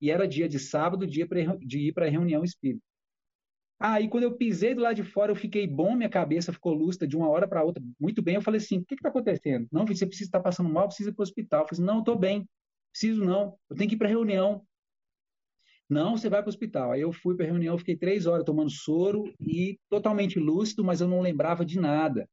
E 0.00 0.10
era 0.10 0.26
dia 0.26 0.48
de 0.48 0.58
sábado, 0.58 1.06
dia 1.06 1.26
de 1.60 1.78
ir 1.78 1.92
para 1.92 2.06
a 2.06 2.10
reunião 2.10 2.42
espírita. 2.42 2.82
Aí, 3.78 4.08
quando 4.08 4.24
eu 4.24 4.36
pisei 4.36 4.74
do 4.74 4.82
lado 4.82 4.96
de 4.96 5.02
fora, 5.02 5.32
eu 5.32 5.36
fiquei 5.36 5.66
bom, 5.66 5.96
minha 5.96 6.08
cabeça 6.08 6.52
ficou 6.52 6.74
lúcida 6.74 7.06
de 7.06 7.16
uma 7.16 7.30
hora 7.30 7.48
para 7.48 7.64
outra, 7.64 7.82
muito 7.98 8.20
bem. 8.20 8.34
Eu 8.34 8.42
falei 8.42 8.60
assim: 8.60 8.78
o 8.78 8.84
que 8.84 8.94
está 8.94 9.08
acontecendo? 9.08 9.66
Não, 9.72 9.86
você 9.86 10.06
precisa 10.06 10.28
estar 10.28 10.40
passando 10.40 10.68
mal, 10.68 10.86
precisa 10.86 11.08
ir 11.08 11.14
para 11.14 11.22
o 11.22 11.24
hospital. 11.24 11.62
Eu 11.62 11.68
falei 11.68 11.82
assim: 11.82 11.86
não, 11.86 12.00
estou 12.00 12.18
bem, 12.18 12.46
preciso 12.92 13.24
não, 13.24 13.56
eu 13.70 13.76
tenho 13.76 13.88
que 13.88 13.94
ir 13.94 13.98
para 13.98 14.06
a 14.06 14.10
reunião. 14.10 14.62
Não, 15.90 16.16
você 16.16 16.28
vai 16.28 16.40
para 16.40 16.48
o 16.48 16.50
hospital. 16.50 16.92
Aí 16.92 17.00
eu 17.00 17.12
fui 17.12 17.34
para 17.34 17.44
a 17.44 17.48
reunião, 17.48 17.76
fiquei 17.76 17.96
três 17.96 18.24
horas 18.24 18.44
tomando 18.44 18.70
soro 18.70 19.24
e 19.40 19.76
totalmente 19.88 20.38
lúcido, 20.38 20.84
mas 20.84 21.00
eu 21.00 21.08
não 21.08 21.20
lembrava 21.20 21.64
de 21.64 21.80
nada. 21.80 22.28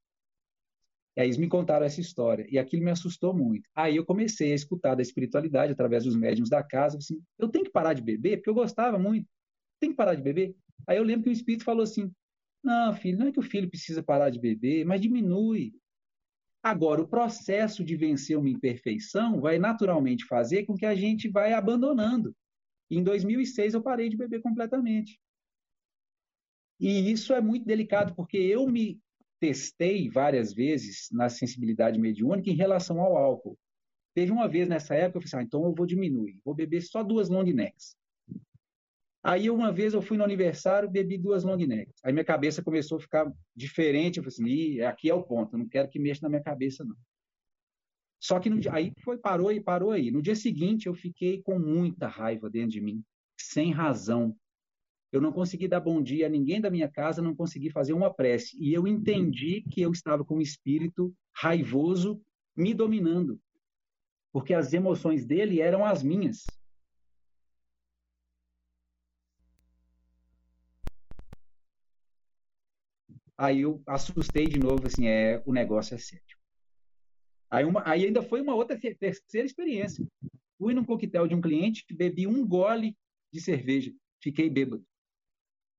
E 1.16 1.22
aí 1.22 1.28
eles 1.28 1.38
me 1.38 1.48
contaram 1.48 1.84
essa 1.84 2.00
história 2.00 2.46
e 2.52 2.60
aquilo 2.60 2.84
me 2.84 2.92
assustou 2.92 3.34
muito. 3.34 3.68
Aí 3.76 3.96
eu 3.96 4.06
comecei 4.06 4.52
a 4.52 4.56
escutar 4.56 4.94
da 4.94 5.02
espiritualidade 5.02 5.74
através 5.74 6.04
dos 6.04 6.16
médiums 6.16 6.52
da 6.52 6.62
casa, 6.62 7.00
assim, 7.00 7.20
eu 7.40 7.50
tenho 7.50 7.66
que 7.66 7.72
parar 7.72 7.96
de 7.96 8.04
beber 8.04 8.38
porque 8.38 8.50
eu 8.52 8.54
gostava 8.54 9.00
muito. 9.00 9.28
Tem 9.80 9.90
que 9.90 9.96
parar 9.96 10.14
de 10.14 10.22
beber? 10.22 10.56
Aí 10.86 10.98
eu 10.98 11.04
lembro 11.04 11.24
que 11.24 11.30
o 11.30 11.34
Espírito 11.34 11.64
falou 11.64 11.82
assim: 11.82 12.12
não, 12.64 12.94
filho, 12.94 13.18
não 13.18 13.28
é 13.28 13.32
que 13.32 13.40
o 13.40 13.44
filho 13.44 13.68
precisa 13.68 14.04
parar 14.04 14.30
de 14.30 14.40
beber, 14.40 14.86
mas 14.86 15.02
diminui. 15.02 15.74
Agora, 16.62 17.02
o 17.02 17.08
processo 17.08 17.84
de 17.84 17.96
vencer 17.96 18.38
uma 18.38 18.50
imperfeição 18.50 19.42
vai 19.42 19.58
naturalmente 19.58 20.26
fazer 20.26 20.66
com 20.66 20.76
que 20.76 20.86
a 20.86 20.94
gente 20.94 21.28
vai 21.28 21.54
abandonando. 21.54 22.36
Em 22.90 23.04
2006 23.04 23.74
eu 23.74 23.82
parei 23.82 24.10
de 24.10 24.18
beber 24.18 24.42
completamente. 24.42 25.20
E 26.80 27.12
isso 27.12 27.34
é 27.34 27.42
muito 27.42 27.66
delicado 27.66 28.16
porque 28.16 28.38
eu 28.38 28.68
me 28.68 29.00
testei 29.40 30.10
várias 30.10 30.54
vezes 30.54 31.10
na 31.12 31.30
sensibilidade 31.30 32.00
mediúnica 32.00 32.50
em 32.50 32.56
relação 32.56 33.00
ao 33.00 33.18
álcool. 33.18 33.58
Teve 34.14 34.32
uma 34.32 34.48
vez 34.48 34.68
nessa 34.68 34.96
época 34.96 35.18
eu 35.18 35.22
falei 35.22 35.28
assim, 35.28 35.38
ah, 35.38 35.44
então 35.44 35.66
eu 35.66 35.76
vou 35.76 35.86
diminuir, 35.86 36.40
vou 36.44 36.56
beber 36.56 36.82
só 36.82 37.04
duas 37.04 37.30
long 37.30 37.44
necks. 37.44 37.96
Aí 39.24 39.50
uma 39.50 39.72
vez 39.72 39.94
eu 39.94 40.02
fui 40.02 40.18
no 40.18 40.24
aniversário, 40.24 40.90
bebi 40.90 41.18
duas 41.18 41.44
long 41.44 41.58
necks. 41.58 42.00
Aí 42.04 42.14
minha 42.14 42.24
cabeça 42.24 42.64
começou 42.64 42.98
a 42.98 43.02
ficar 43.02 43.32
diferente. 43.56 44.18
Eu 44.18 44.24
falei 44.24 44.34
assim, 44.34 44.82
aqui 44.82 45.10
é 45.10 45.14
o 45.14 45.24
ponto, 45.24 45.54
eu 45.54 45.60
não 45.60 45.68
quero 45.68 45.90
que 45.90 46.00
mexa 46.00 46.22
na 46.24 46.30
minha 46.30 46.42
cabeça, 46.42 46.86
não. 46.86 46.96
Só 48.20 48.40
que 48.40 48.50
no, 48.50 48.60
aí 48.72 48.92
foi, 49.04 49.18
parou 49.18 49.52
e 49.52 49.62
parou 49.62 49.92
aí. 49.92 50.12
No 50.12 50.22
dia 50.22 50.36
seguinte 50.36 50.88
eu 50.88 50.94
fiquei 50.94 51.42
com 51.42 51.60
muita 51.60 52.08
raiva 52.08 52.50
dentro 52.50 52.72
de 52.72 52.82
mim, 52.82 53.04
sem 53.40 53.72
razão. 53.72 54.36
Eu 55.12 55.22
não 55.22 55.32
consegui 55.32 55.68
dar 55.68 55.80
bom 55.80 56.02
dia 56.02 56.26
a 56.26 56.30
ninguém 56.30 56.60
da 56.60 56.70
minha 56.70 56.90
casa, 56.90 57.22
não 57.22 57.36
consegui 57.36 57.70
fazer 57.70 57.94
uma 57.94 58.14
prece. 58.14 58.58
E 58.60 58.74
eu 58.74 58.88
entendi 58.88 59.62
que 59.62 59.82
eu 59.82 59.92
estava 59.92 60.26
com 60.26 60.38
um 60.38 60.42
espírito 60.42 61.16
raivoso 61.34 62.22
me 62.56 62.74
dominando. 62.74 63.40
Porque 64.32 64.54
as 64.54 64.74
emoções 64.74 65.26
dele 65.26 65.62
eram 65.62 65.86
as 65.86 66.04
minhas. 66.04 66.46
Aí 73.38 73.62
eu 73.62 73.82
assustei 73.86 74.48
de 74.48 74.60
novo, 74.60 74.88
assim, 74.88 75.08
é, 75.08 75.42
o 75.46 75.54
negócio 75.54 75.94
é 75.94 75.98
sério. 75.98 76.37
Aí, 77.50 77.64
uma, 77.66 77.88
aí 77.88 78.06
ainda 78.06 78.22
foi 78.22 78.42
uma 78.42 78.56
outra 78.56 78.78
terceira 78.78 79.46
experiência. 79.46 80.06
Fui 80.58 80.74
num 80.74 80.84
coquetel 80.84 81.28
de 81.28 81.36
um 81.36 81.42
cliente, 81.42 81.86
bebi 81.92 82.28
um 82.28 82.46
gole 82.46 82.98
de 83.32 83.40
cerveja, 83.40 83.94
fiquei 84.22 84.50
bêbado. 84.50 84.86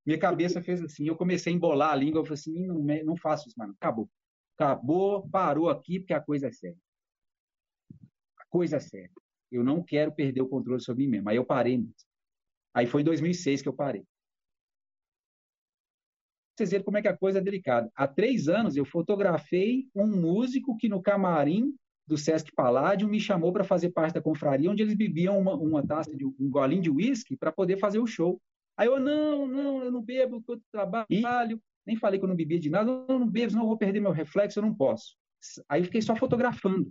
Minha 0.07 0.19
cabeça 0.19 0.63
fez 0.63 0.83
assim, 0.83 1.07
eu 1.07 1.17
comecei 1.17 1.53
a 1.53 1.57
embolar 1.57 1.93
a 1.93 1.97
língua, 1.97 2.21
eu 2.21 2.25
falei 2.25 2.41
assim, 2.41 2.67
não, 2.67 3.05
não 3.05 3.17
faço 3.17 3.49
isso, 3.49 3.59
mano, 3.59 3.75
acabou. 3.79 4.09
Acabou, 4.57 5.29
parou 5.29 5.69
aqui, 5.69 6.01
porque 6.01 6.15
a 6.15 6.21
coisa 6.21 6.49
é 6.49 6.53
séria. 6.53 6.79
A 8.39 8.45
coisa 8.49 8.77
é 8.77 8.81
séria. 8.81 9.11
Eu 9.51 9.63
não 9.63 9.83
quero 9.83 10.13
perder 10.13 10.41
o 10.41 10.49
controle 10.49 10.81
sobre 10.81 11.05
mim 11.05 11.11
mesmo. 11.11 11.29
Aí 11.29 11.37
eu 11.37 11.45
parei 11.45 11.77
mesmo. 11.77 11.95
Aí 12.73 12.87
foi 12.87 13.03
em 13.03 13.05
2006 13.05 13.63
que 13.63 13.69
eu 13.69 13.73
parei. 13.73 14.05
Vocês 16.59 16.71
verem 16.71 16.85
como 16.85 16.99
é 16.99 17.03
que 17.03 17.09
a 17.09 17.17
coisa 17.17 17.39
é 17.39 17.43
delicada. 17.43 17.91
Há 17.95 18.07
três 18.07 18.49
anos 18.49 18.77
eu 18.77 18.85
fotografei 18.85 19.89
um 19.95 20.07
músico 20.07 20.77
que 20.77 20.89
no 20.89 21.01
camarim 21.01 21.75
do 22.07 22.17
Sesc 22.17 22.53
Palladium 22.55 23.09
me 23.09 23.21
chamou 23.21 23.53
para 23.53 23.65
fazer 23.65 23.91
parte 23.91 24.15
da 24.15 24.23
confraria, 24.23 24.71
onde 24.71 24.83
eles 24.83 24.95
bebiam 24.95 25.39
uma, 25.39 25.55
uma 25.55 25.87
taça 25.87 26.15
de 26.17 26.25
um 26.25 26.51
golinho 26.51 26.83
de 26.83 26.91
uísque 26.91 27.37
para 27.37 27.53
poder 27.53 27.79
fazer 27.79 27.99
o 27.99 28.07
show. 28.07 28.41
Aí 28.77 28.89
eu, 28.89 28.99
não, 28.99 29.47
não, 29.47 29.85
eu 29.85 29.93
não 29.93 30.03
bebo, 30.03 30.43
eu 30.49 30.61
trabalho, 30.73 31.61
nem 31.87 31.97
falei 31.97 32.19
que 32.19 32.25
eu 32.25 32.29
não 32.29 32.37
bebia 32.37 32.59
de 32.59 32.71
nada, 32.71 32.91
eu 32.91 33.19
não 33.19 33.29
bebo, 33.29 33.51
senão 33.51 33.65
eu 33.65 33.69
vou 33.69 33.79
perder 33.79 34.01
meu 34.01 34.11
reflexo, 34.11 34.59
eu 34.59 34.63
não 34.63 34.75
posso. 34.75 35.17
Aí 35.69 35.85
fiquei 35.85 36.03
só 36.03 36.17
fotografando. 36.17 36.91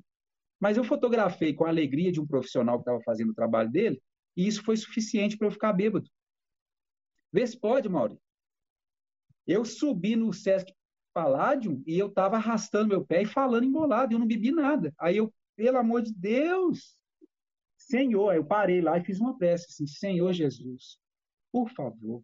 Mas 0.60 0.78
eu 0.78 0.84
fotografei 0.84 1.54
com 1.54 1.66
a 1.66 1.70
alegria 1.70 2.12
de 2.12 2.22
um 2.22 2.28
profissional 2.28 2.78
que 2.78 2.82
estava 2.82 3.02
fazendo 3.02 3.32
o 3.32 3.36
trabalho 3.36 3.70
dele, 3.70 4.02
e 4.36 4.48
isso 4.48 4.64
foi 4.64 4.78
suficiente 4.78 5.38
para 5.38 5.48
eu 5.48 5.52
ficar 5.52 5.74
bêbado. 5.74 6.08
Vê 7.34 7.46
se 7.46 7.60
pode, 7.60 7.90
Mauri. 7.90 8.18
Eu 9.48 9.64
subi 9.64 10.16
no 10.16 10.34
Sesc 10.34 10.74
Palladium 11.14 11.82
e 11.88 11.98
eu 11.98 12.08
estava 12.08 12.36
arrastando 12.36 12.90
meu 12.90 13.06
pé 13.06 13.24
e 13.24 13.26
falando 13.26 13.64
embolado, 13.64 14.14
eu 14.14 14.20
não 14.20 14.28
bebi 14.28 14.52
nada. 14.52 14.94
Aí 15.00 15.18
eu, 15.18 15.34
pelo 15.56 15.78
amor 15.78 16.02
de 16.02 16.14
Deus, 16.14 16.96
Senhor, 17.78 18.36
eu 18.36 18.46
parei 18.46 18.82
lá 18.82 18.98
e 18.98 19.04
fiz 19.04 19.20
uma 19.20 19.38
prece 19.38 19.68
assim, 19.70 19.88
Senhor 19.88 20.34
Jesus, 20.34 21.00
por 21.52 21.70
favor, 21.70 22.22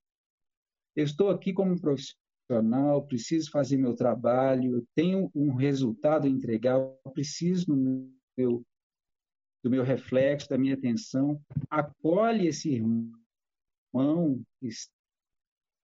eu 0.96 1.04
estou 1.04 1.30
aqui 1.30 1.54
como 1.54 1.72
um 1.72 1.80
profissional, 1.80 3.08
preciso 3.08 3.50
fazer 3.50 3.78
meu 3.78 3.96
trabalho, 3.96 4.76
eu 4.78 4.88
tenho 4.94 5.32
um 5.34 5.54
resultado 5.56 6.28
a 6.28 6.30
entregar, 6.30 6.76
eu 6.76 7.12
preciso 7.14 7.68
do 7.68 8.12
meu, 8.38 8.64
do 9.64 9.70
meu 9.70 9.84
reflexo, 9.84 10.50
da 10.50 10.58
minha 10.58 10.76
atenção, 10.76 11.42
acolhe 11.70 12.48
esse 12.48 12.70
irmão 12.70 14.44
que 14.60 14.68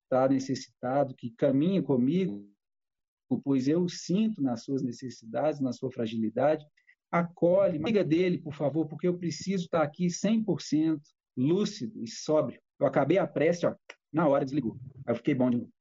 está 0.10 0.28
necessitado, 0.28 1.16
que 1.16 1.30
caminha 1.30 1.84
comigo, 1.84 2.44
pois 3.44 3.68
eu 3.68 3.88
sinto 3.88 4.42
nas 4.42 4.64
suas 4.64 4.82
necessidades, 4.82 5.62
na 5.62 5.72
sua 5.72 5.92
fragilidade. 5.92 6.66
Acolhe, 7.12 7.78
liga 7.78 8.04
dele, 8.04 8.40
por 8.40 8.54
favor, 8.54 8.88
porque 8.88 9.08
eu 9.08 9.18
preciso 9.18 9.66
estar 9.66 9.84
aqui 9.84 10.08
100% 10.08 11.00
lúcido 11.38 12.04
e 12.04 12.08
sóbrio. 12.08 12.60
Eu 12.80 12.88
acabei 12.88 13.20
a 13.20 13.28
prece, 13.28 13.66
ó, 13.68 13.76
na 14.12 14.28
hora 14.28 14.46
desligou. 14.46 14.78
Aí 15.06 15.14
eu 15.14 15.16
fiquei 15.16 15.36
bom 15.36 15.50
de 15.50 15.58
novo. 15.58 15.72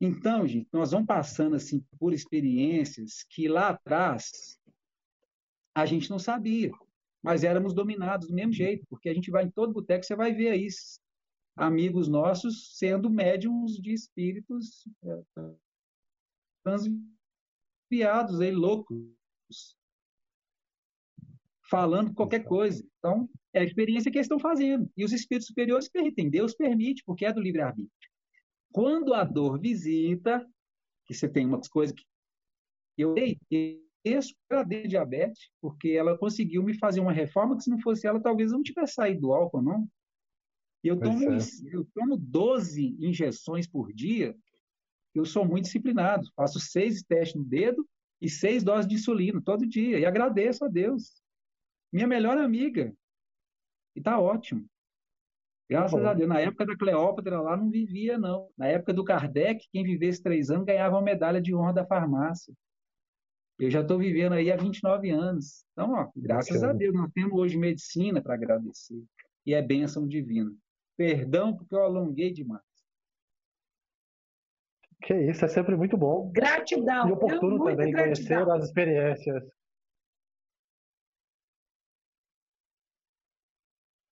Então, 0.00 0.46
gente, 0.46 0.68
nós 0.72 0.90
vamos 0.90 1.06
passando 1.06 1.56
assim 1.56 1.84
por 1.98 2.12
experiências 2.12 3.24
que 3.30 3.48
lá 3.48 3.70
atrás 3.70 4.58
a 5.74 5.86
gente 5.86 6.10
não 6.10 6.18
sabia, 6.18 6.70
mas 7.22 7.44
éramos 7.44 7.74
dominados 7.74 8.28
do 8.28 8.34
mesmo 8.34 8.52
jeito, 8.52 8.84
porque 8.88 9.08
a 9.08 9.14
gente 9.14 9.30
vai 9.30 9.44
em 9.44 9.50
todo 9.50 9.72
boteco, 9.72 10.04
você 10.04 10.14
vai 10.14 10.32
ver 10.32 10.50
aí 10.50 10.68
amigos 11.58 12.08
nossos 12.08 12.76
sendo 12.78 13.10
médiums 13.10 13.72
de 13.74 13.92
espíritos 13.92 14.84
é, 15.04 15.20
transviados 16.64 18.40
aí, 18.40 18.52
loucos, 18.52 19.76
falando 21.68 22.14
qualquer 22.14 22.44
coisa. 22.44 22.86
Então, 22.98 23.28
é 23.52 23.60
a 23.60 23.64
experiência 23.64 24.10
que 24.10 24.18
eles 24.18 24.26
estão 24.26 24.38
fazendo. 24.38 24.90
E 24.96 25.04
os 25.04 25.12
espíritos 25.12 25.48
superiores 25.48 25.88
permitem, 25.88 26.30
Deus 26.30 26.54
permite, 26.54 27.02
porque 27.04 27.26
é 27.26 27.32
do 27.32 27.40
livre-arbítrio. 27.40 27.90
Quando 28.72 29.12
a 29.12 29.24
dor 29.24 29.60
visita, 29.60 30.46
que 31.06 31.14
você 31.14 31.28
tem 31.28 31.46
umas 31.46 31.68
coisas 31.68 31.94
que 31.94 32.04
eu 32.96 33.14
dei 33.14 33.38
isso 34.04 34.34
para 34.48 34.62
de 34.62 34.86
diabetes, 34.86 35.50
porque 35.60 35.90
ela 35.90 36.16
conseguiu 36.16 36.62
me 36.62 36.78
fazer 36.78 37.00
uma 37.00 37.12
reforma 37.12 37.56
que 37.56 37.64
se 37.64 37.70
não 37.70 37.80
fosse 37.80 38.06
ela, 38.06 38.20
talvez 38.20 38.50
eu 38.50 38.58
não 38.58 38.62
tivesse 38.62 38.94
saído 38.94 39.22
do 39.22 39.32
álcool, 39.32 39.62
não. 39.62 39.88
Eu 40.82 40.98
tomo, 40.98 41.32
é. 41.32 41.38
eu 41.72 41.86
tomo 41.94 42.16
12 42.16 42.96
injeções 43.00 43.66
por 43.66 43.92
dia, 43.92 44.36
eu 45.14 45.24
sou 45.24 45.44
muito 45.44 45.64
disciplinado. 45.64 46.28
Faço 46.34 46.60
seis 46.60 47.02
testes 47.02 47.40
no 47.40 47.44
dedo 47.44 47.86
e 48.20 48.28
seis 48.28 48.62
doses 48.62 48.88
de 48.88 48.94
insulina 48.94 49.40
todo 49.42 49.66
dia. 49.66 49.98
E 49.98 50.06
agradeço 50.06 50.64
a 50.64 50.68
Deus. 50.68 51.20
Minha 51.92 52.06
melhor 52.06 52.38
amiga. 52.38 52.94
E 53.96 54.00
tá 54.00 54.18
ótimo. 54.18 54.66
Graças 55.68 56.02
a 56.02 56.14
Deus. 56.14 56.28
Na 56.28 56.40
época 56.40 56.64
da 56.64 56.76
Cleópatra 56.76 57.40
lá 57.40 57.56
não 57.56 57.70
vivia, 57.70 58.16
não. 58.16 58.48
Na 58.56 58.66
época 58.66 58.94
do 58.94 59.04
Kardec, 59.04 59.66
quem 59.70 59.84
vivesse 59.84 60.22
três 60.22 60.50
anos 60.50 60.64
ganhava 60.64 60.96
uma 60.96 61.02
medalha 61.02 61.40
de 61.42 61.54
honra 61.54 61.74
da 61.74 61.86
farmácia. 61.86 62.54
Eu 63.58 63.70
já 63.70 63.80
estou 63.80 63.98
vivendo 63.98 64.34
aí 64.34 64.52
há 64.52 64.56
29 64.56 65.10
anos. 65.10 65.64
Então, 65.72 65.92
ó, 65.92 66.10
graças 66.16 66.62
a 66.62 66.72
Deus, 66.72 66.94
nós 66.94 67.10
temos 67.12 67.32
hoje 67.34 67.58
medicina 67.58 68.22
para 68.22 68.34
agradecer. 68.34 69.02
E 69.44 69.52
é 69.52 69.60
bênção 69.60 70.06
divina. 70.06 70.54
Perdão 70.98 71.56
porque 71.56 71.72
eu 71.76 71.84
alonguei 71.84 72.32
demais. 72.32 72.60
Que 75.00 75.14
isso, 75.14 75.44
é 75.44 75.48
sempre 75.48 75.76
muito 75.76 75.96
bom. 75.96 76.28
Gratidão. 76.32 77.08
E 77.08 77.12
oportuno 77.12 77.64
também 77.64 77.92
gratidão. 77.92 78.04
conhecer 78.04 78.50
as 78.50 78.64
experiências. 78.64 79.44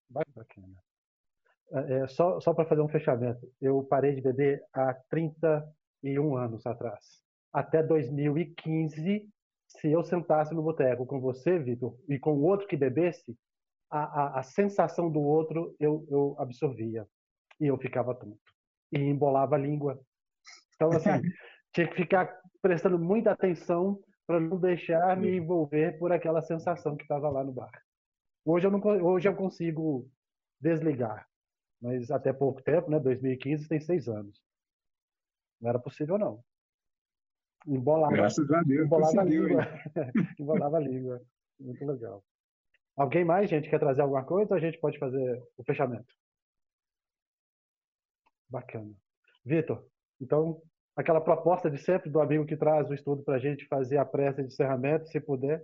Bacana. 0.09 0.81
É, 1.73 1.95
é, 1.95 2.07
só 2.07 2.39
só 2.41 2.55
para 2.55 2.65
fazer 2.65 2.83
um 2.83 2.89
fechamento, 2.89 3.53
eu 3.61 3.83
parei 3.83 4.15
de 4.15 4.21
beber 4.21 4.65
há 4.73 4.95
31 5.11 6.37
anos 6.37 6.65
atrás. 6.65 7.21
Até 7.53 7.83
2015, 7.83 9.29
se 9.67 9.91
eu 9.91 10.05
sentasse 10.05 10.55
no 10.55 10.63
boteco 10.63 11.05
com 11.05 11.21
você, 11.21 11.59
Vitor, 11.59 11.99
e 12.09 12.17
com 12.17 12.35
o 12.35 12.45
outro 12.45 12.69
que 12.69 12.77
bebesse, 12.77 13.37
a, 13.91 13.99
a, 13.99 14.41
a 14.41 14.43
sensação 14.43 15.11
do 15.11 15.21
outro 15.21 15.75
eu, 15.79 16.07
eu 16.11 16.37
absorvia. 16.39 17.07
E 17.61 17.67
eu 17.67 17.79
ficava 17.79 18.15
tonto. 18.15 18.39
E 18.93 18.99
embolava 18.99 19.55
a 19.55 19.59
língua. 19.59 20.01
Então, 20.75 20.91
assim, 20.91 21.11
tinha 21.73 21.89
que 21.89 21.97
ficar 21.97 22.41
prestando 22.61 22.99
muita 22.99 23.33
atenção 23.33 23.99
para 24.27 24.41
não 24.41 24.59
deixar 24.59 25.17
me 25.17 25.37
envolver 25.37 25.99
por 25.99 26.13
aquela 26.13 26.43
sensação 26.43 26.97
que 26.97 27.03
estava 27.03 27.29
lá 27.31 27.45
no 27.45 27.53
bar. 27.53 27.71
Hoje 28.45 28.67
eu, 28.67 28.71
não, 28.71 28.81
hoje 28.81 29.29
eu 29.29 29.35
consigo 29.35 30.09
desligar, 30.61 31.27
mas 31.81 32.11
até 32.11 32.33
pouco 32.33 32.63
tempo, 32.63 32.91
né? 32.91 32.99
2015 32.99 33.69
tem 33.69 33.81
seis 33.81 34.09
anos. 34.09 34.41
Não 35.61 35.71
era 35.71 35.79
possível, 35.79 36.19
não. 36.19 36.43
Embolava, 37.67 38.13
Graças 38.13 38.51
a 38.51 38.63
Deus. 38.63 38.87
Embolava 38.87 39.21
a 39.21 39.25
língua. 39.25 39.67
embolava 40.39 40.77
a 40.77 40.81
língua. 40.81 41.23
Muito 41.59 41.85
legal. 41.85 42.23
Alguém 42.97 43.25
mais, 43.25 43.51
gente, 43.51 43.69
quer 43.69 43.79
trazer 43.79 44.01
alguma 44.01 44.25
coisa 44.25 44.55
ou 44.55 44.57
a 44.57 44.61
gente 44.61 44.79
pode 44.79 44.99
fazer 44.99 45.43
o 45.57 45.65
fechamento? 45.65 46.07
Bacana. 48.49 48.95
Vitor, 49.45 49.87
então, 50.21 50.63
aquela 50.97 51.21
proposta 51.21 51.71
de 51.71 51.79
sempre 51.79 52.09
do 52.09 52.21
amigo 52.21 52.47
que 52.47 52.57
traz 52.57 52.89
o 52.89 52.95
estudo 52.95 53.23
para 53.23 53.37
a 53.37 53.39
gente 53.39 53.67
fazer 53.67 53.99
a 53.99 54.05
prece 54.05 54.41
de 54.41 54.49
encerramento, 54.49 55.09
se 55.09 55.21
puder. 55.21 55.63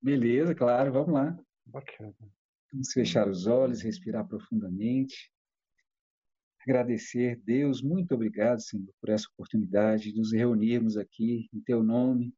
Beleza, 0.00 0.54
claro, 0.54 0.92
vamos 0.92 1.12
lá. 1.12 1.36
Bacana. 1.66 2.14
Vamos 2.72 2.92
fechar 2.92 3.28
os 3.28 3.46
olhos, 3.46 3.82
respirar 3.82 4.26
profundamente. 4.26 5.32
Agradecer, 6.60 7.36
Deus, 7.44 7.82
muito 7.82 8.14
obrigado, 8.14 8.60
Senhor, 8.60 8.88
por 9.00 9.10
essa 9.10 9.28
oportunidade 9.34 10.12
de 10.12 10.18
nos 10.18 10.32
reunirmos 10.32 10.96
aqui 10.96 11.48
em 11.52 11.60
Teu 11.60 11.82
nome, 11.82 12.32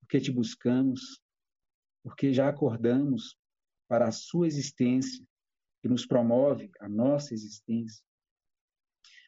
porque 0.00 0.20
te 0.20 0.30
buscamos, 0.30 1.20
porque 2.02 2.32
já 2.32 2.48
acordamos 2.48 3.36
para 3.88 4.08
a 4.08 4.12
Sua 4.12 4.46
existência, 4.46 5.26
que 5.80 5.88
nos 5.88 6.06
promove 6.06 6.70
a 6.80 6.88
nossa 6.88 7.34
existência. 7.34 8.04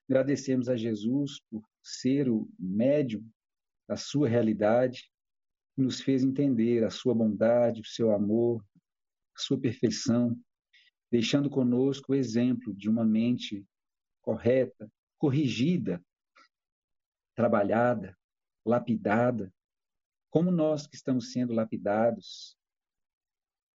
Agradecemos 0.08 0.68
a 0.68 0.76
Jesus 0.76 1.40
por 1.48 1.62
ser 1.82 2.28
o 2.28 2.48
médium 2.58 3.28
da 3.88 3.96
sua 3.96 4.28
realidade, 4.28 5.10
que 5.74 5.82
nos 5.82 6.00
fez 6.00 6.22
entender 6.22 6.84
a 6.84 6.90
sua 6.90 7.14
bondade, 7.14 7.80
o 7.80 7.86
seu 7.86 8.12
amor, 8.12 8.64
a 9.36 9.40
sua 9.40 9.58
perfeição, 9.58 10.36
deixando 11.10 11.48
conosco 11.48 12.12
o 12.12 12.14
exemplo 12.14 12.74
de 12.74 12.88
uma 12.88 13.04
mente 13.04 13.64
correta, 14.20 14.90
corrigida, 15.18 16.04
trabalhada, 17.34 18.16
lapidada, 18.64 19.52
como 20.28 20.50
nós 20.50 20.86
que 20.86 20.94
estamos 20.94 21.32
sendo 21.32 21.52
lapidados, 21.52 22.56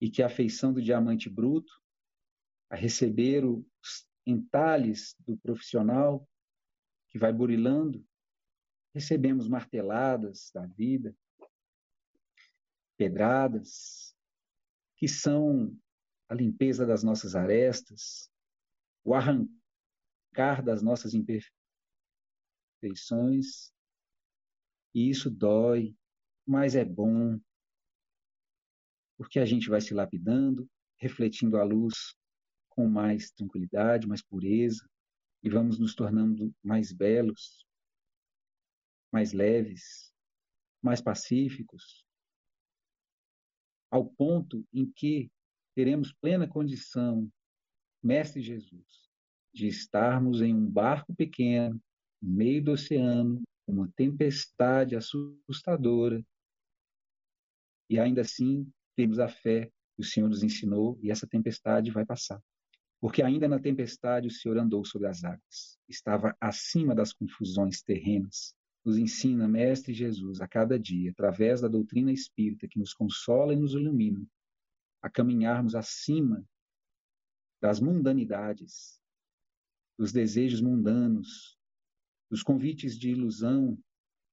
e 0.05 0.11
que 0.11 0.23
a 0.23 0.29
feição 0.29 0.71
do 0.71 0.83
diamante 0.83 1.31
bruto, 1.31 1.73
a 2.69 2.77
receber 2.77 3.43
os 3.43 4.07
entalhes 4.27 5.17
do 5.21 5.35
profissional 5.39 6.29
que 7.09 7.19
vai 7.19 7.33
burilando, 7.33 8.07
recebemos 8.93 9.49
marteladas 9.49 10.51
da 10.53 10.67
vida, 10.67 11.17
pedradas, 12.99 14.15
que 14.99 15.09
são 15.09 15.75
a 16.29 16.35
limpeza 16.35 16.85
das 16.85 17.03
nossas 17.03 17.35
arestas, 17.35 18.31
o 19.03 19.15
arrancar 19.15 20.63
das 20.63 20.83
nossas 20.83 21.15
imperfeições, 22.83 23.73
e 24.95 25.09
isso 25.09 25.31
dói, 25.31 25.97
mas 26.47 26.77
é 26.77 26.85
bom, 26.85 27.41
porque 29.17 29.39
a 29.39 29.45
gente 29.45 29.69
vai 29.69 29.81
se 29.81 29.95
lapidando, 29.95 30.69
refletindo 30.99 31.57
a 31.57 31.65
luz 31.65 32.17
com 32.69 32.89
mais 32.89 33.31
tranquilidade, 33.31 34.07
mais 34.07 34.23
pureza, 34.23 34.89
e 35.43 35.51
vamos 35.51 35.79
nos 35.79 35.95
tornando 35.95 36.55
mais 36.63 36.93
belos. 36.93 37.65
mais 39.13 39.33
leves, 39.33 40.13
mais 40.83 41.01
pacíficos, 41.01 42.05
ao 43.89 44.05
ponto 44.05 44.67
em 44.73 44.91
que 44.91 45.31
teremos 45.73 46.13
plena 46.13 46.49
condição, 46.49 47.31
Mestre 48.03 48.43
Jesus, 48.43 49.09
de 49.53 49.69
estarmos 49.69 50.43
em 50.43 50.53
um 50.53 50.69
barco 50.69 51.15
pequeno, 51.15 51.81
no 52.21 52.35
meio 52.35 52.65
do 52.65 52.73
oceano, 52.73 53.41
uma 53.69 53.89
tempestade 53.95 54.97
assustadora, 54.97 56.21
e 57.89 58.01
ainda 58.01 58.23
assim 58.23 58.69
temos 58.95 59.19
a 59.19 59.29
fé 59.29 59.71
que 59.95 60.03
o 60.03 60.05
Senhor 60.05 60.29
nos 60.29 60.43
ensinou 60.43 60.99
e 61.03 61.11
essa 61.11 61.27
tempestade 61.27 61.91
vai 61.91 62.05
passar. 62.05 62.43
Porque 63.01 63.23
ainda 63.23 63.47
na 63.47 63.59
tempestade 63.59 64.29
o 64.29 64.31
Senhor 64.31 64.57
andou 64.57 64.85
sobre 64.85 65.09
as 65.09 65.25
águas, 65.25 65.79
estava 65.89 66.37
acima 66.41 66.95
das 66.95 67.13
confusões 67.13 67.83
terrenas. 67.83 68.55
Nos 68.85 68.97
ensina, 68.97 69.49
Mestre 69.49 69.93
Jesus, 69.93 70.41
a 70.41 70.49
cada 70.49 70.79
dia, 70.79 71.11
através 71.11 71.61
da 71.61 71.69
doutrina 71.69 72.13
espírita 72.13 72.69
que 72.69 72.79
nos 72.79 72.93
consola 72.93 73.53
e 73.53 73.57
nos 73.57 73.73
ilumina, 73.73 74.27
a 75.03 75.11
caminharmos 75.11 75.75
acima 75.75 76.45
das 77.61 77.81
mundanidades, 77.81 79.01
dos 79.99 80.13
desejos 80.13 80.61
mundanos, 80.61 81.59
dos 82.31 82.43
convites 82.43 82.99
de 82.99 83.11
ilusão, 83.11 83.79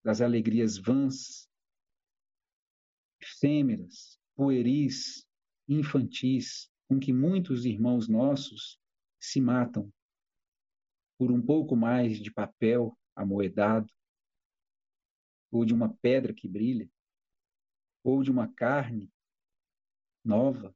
das 0.04 0.22
alegrias 0.22 0.78
vãs, 0.78 1.48
efêmeras, 3.22 4.21
pueris, 4.42 5.24
infantis, 5.70 6.68
com 6.88 7.00
que 7.00 7.14
muitos 7.14 7.64
irmãos 7.64 8.08
nossos 8.08 8.82
se 9.20 9.40
matam 9.40 9.94
por 11.16 11.32
um 11.32 11.40
pouco 11.40 11.76
mais 11.76 12.20
de 12.20 12.32
papel 12.32 12.98
amoedado, 13.16 13.88
ou 15.52 15.64
de 15.64 15.76
uma 15.76 15.94
pedra 15.94 16.34
que 16.34 16.48
brilha, 16.48 16.90
ou 18.04 18.24
de 18.24 18.32
uma 18.32 18.52
carne 18.52 19.14
nova, 20.26 20.76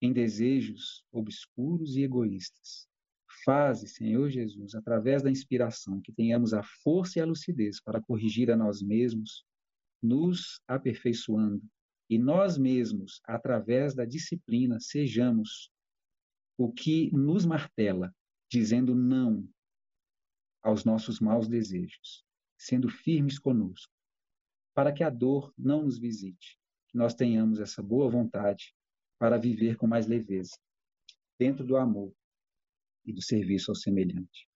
em 0.00 0.12
desejos 0.12 1.04
obscuros 1.10 1.96
e 1.96 2.04
egoístas. 2.04 2.88
Faze, 3.44 3.88
Senhor 3.88 4.30
Jesus, 4.30 4.76
através 4.76 5.24
da 5.24 5.30
inspiração, 5.30 6.00
que 6.00 6.12
tenhamos 6.12 6.54
a 6.54 6.62
força 6.62 7.18
e 7.18 7.22
a 7.22 7.26
lucidez 7.26 7.80
para 7.80 8.00
corrigir 8.00 8.48
a 8.48 8.56
nós 8.56 8.80
mesmos, 8.80 9.44
nos 10.00 10.62
aperfeiçoando, 10.68 11.68
e 12.08 12.18
nós 12.18 12.56
mesmos, 12.56 13.20
através 13.24 13.94
da 13.94 14.04
disciplina, 14.04 14.78
sejamos 14.80 15.70
o 16.56 16.72
que 16.72 17.10
nos 17.12 17.44
martela, 17.44 18.14
dizendo 18.50 18.94
não 18.94 19.48
aos 20.62 20.84
nossos 20.84 21.20
maus 21.20 21.46
desejos, 21.46 22.24
sendo 22.56 22.88
firmes 22.88 23.38
conosco, 23.38 23.92
para 24.74 24.92
que 24.92 25.04
a 25.04 25.10
dor 25.10 25.52
não 25.56 25.82
nos 25.82 25.98
visite, 25.98 26.58
que 26.88 26.96
nós 26.96 27.14
tenhamos 27.14 27.60
essa 27.60 27.82
boa 27.82 28.10
vontade 28.10 28.74
para 29.18 29.36
viver 29.36 29.76
com 29.76 29.86
mais 29.86 30.06
leveza, 30.06 30.56
dentro 31.38 31.64
do 31.64 31.76
amor 31.76 32.12
e 33.04 33.12
do 33.12 33.22
serviço 33.22 33.70
ao 33.70 33.74
semelhante. 33.74 34.48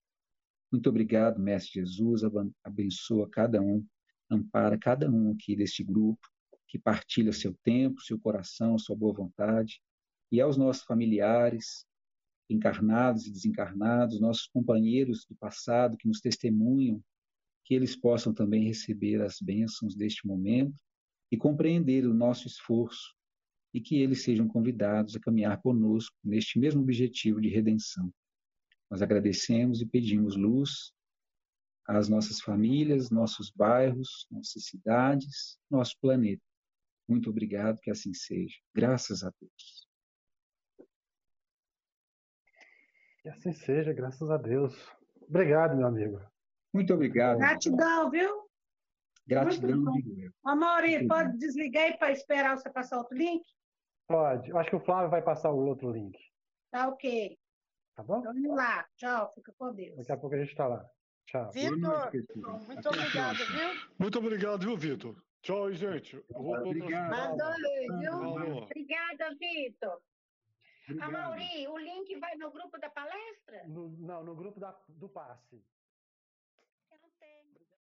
Muito 0.73 0.89
obrigado, 0.89 1.39
Mestre 1.39 1.81
Jesus, 1.81 2.23
abençoa 2.65 3.29
cada 3.29 3.61
um, 3.61 3.87
ampara 4.31 4.79
cada 4.79 5.11
um 5.11 5.33
aqui 5.33 5.55
deste 5.55 5.85
grupo, 5.85 6.32
que 6.73 6.79
partilha 6.79 7.35
seu 7.35 7.53
tempo, 7.63 8.01
seu 8.01 8.19
coração, 8.19 8.79
sua 8.79 8.97
boa 8.97 9.13
vontade, 9.13 9.83
e 10.31 10.41
aos 10.41 10.57
nossos 10.57 10.83
familiares, 10.85 11.87
encarnados 12.49 13.27
e 13.27 13.31
desencarnados, 13.31 14.19
nossos 14.19 14.47
companheiros 14.47 15.27
do 15.27 15.37
passado 15.37 15.99
que 15.99 16.09
nos 16.09 16.19
testemunham, 16.19 17.05
que 17.63 17.75
eles 17.75 17.95
possam 17.95 18.33
também 18.33 18.65
receber 18.65 19.21
as 19.21 19.39
bênçãos 19.39 19.95
deste 19.95 20.27
momento 20.27 20.75
e 21.31 21.37
compreender 21.37 22.07
o 22.07 22.15
nosso 22.15 22.47
esforço 22.47 23.15
e 23.75 23.79
que 23.79 23.97
eles 23.97 24.23
sejam 24.23 24.49
convidados 24.49 25.15
a 25.15 25.21
caminhar 25.21 25.61
conosco 25.61 26.17
neste 26.25 26.59
mesmo 26.59 26.81
objetivo 26.81 27.39
de 27.39 27.51
redenção. 27.51 28.11
Nós 28.91 29.03
agradecemos 29.03 29.83
e 29.83 29.87
pedimos 29.87 30.37
luz 30.37 30.91
às 31.87 32.09
nossas 32.09 32.41
famílias, 32.41 33.11
nossos 33.11 33.51
bairros, 33.51 34.27
nossas 34.31 34.65
cidades, 34.65 35.59
nosso 35.71 35.99
planeta. 36.01 36.43
Muito 37.09 37.31
obrigado, 37.31 37.81
que 37.81 37.91
assim 37.91 38.15
seja. 38.15 38.57
Graças 38.75 39.23
a 39.23 39.33
Deus. 39.41 39.89
Que 43.23 43.29
assim 43.29 43.53
seja, 43.53 43.93
graças 43.93 44.31
a 44.31 44.37
Deus. 44.37 44.75
Obrigado, 45.29 45.77
meu 45.77 45.87
amigo. 45.87 46.21
Muito 46.73 46.93
obrigado. 46.93 47.39
Gratidão, 47.39 48.11
viu? 48.11 48.49
Gratidão, 49.27 49.85
digo 49.93 50.21
eu. 50.21 50.33
Amaury, 50.45 51.07
pode 51.07 51.39
desligar 51.39 51.85
aí 51.85 51.97
para 51.97 52.13
esperar 52.13 52.59
você 52.59 52.71
passar 52.71 52.99
outro 52.99 53.17
link? 53.17 53.45
Pode. 54.09 54.51
Eu 54.51 54.59
acho 54.59 54.71
que 54.71 54.77
o 54.77 54.85
Flávio 54.85 55.11
vai 55.11 55.23
passar 55.23 55.51
o 55.53 55.65
outro 55.65 55.91
link. 55.91 56.19
Tá 56.71 56.89
ok. 56.89 57.39
Tá 57.95 58.03
bom? 58.03 58.23
Vamos 58.23 58.57
lá. 58.57 58.87
Tchau. 58.97 59.33
Fica 59.35 59.53
com 59.57 59.73
Deus. 59.73 59.97
Daqui 59.97 60.13
a 60.13 60.17
pouco 60.17 60.35
a 60.35 60.39
gente 60.39 60.51
está 60.51 60.67
lá. 60.67 60.85
Tchau. 61.27 61.51
Vitor, 61.53 62.11
muito 62.67 62.89
obrigado, 62.89 63.37
viu? 63.37 63.69
Muito 63.99 64.19
obrigado, 64.19 64.61
viu, 64.61 64.77
Vitor? 64.77 65.23
Tchau, 65.43 65.73
gente. 65.73 66.15
Eu 66.17 66.43
vou 66.43 66.55
Obrigado. 66.55 67.13
Adorei, 67.13 67.89
viu? 67.99 68.57
Obrigada, 68.59 69.35
Vitor. 69.35 70.01
A 71.01 71.11
Mauri, 71.11 71.67
o 71.69 71.79
link 71.79 72.17
vai 72.19 72.37
no 72.37 72.51
grupo 72.51 72.79
da 72.79 72.89
palestra? 72.91 73.65
No, 73.67 73.89
não, 73.89 74.25
no 74.25 74.35
grupo 74.35 74.61
da, 74.61 74.77
do 74.89 75.09
passe. 75.09 75.61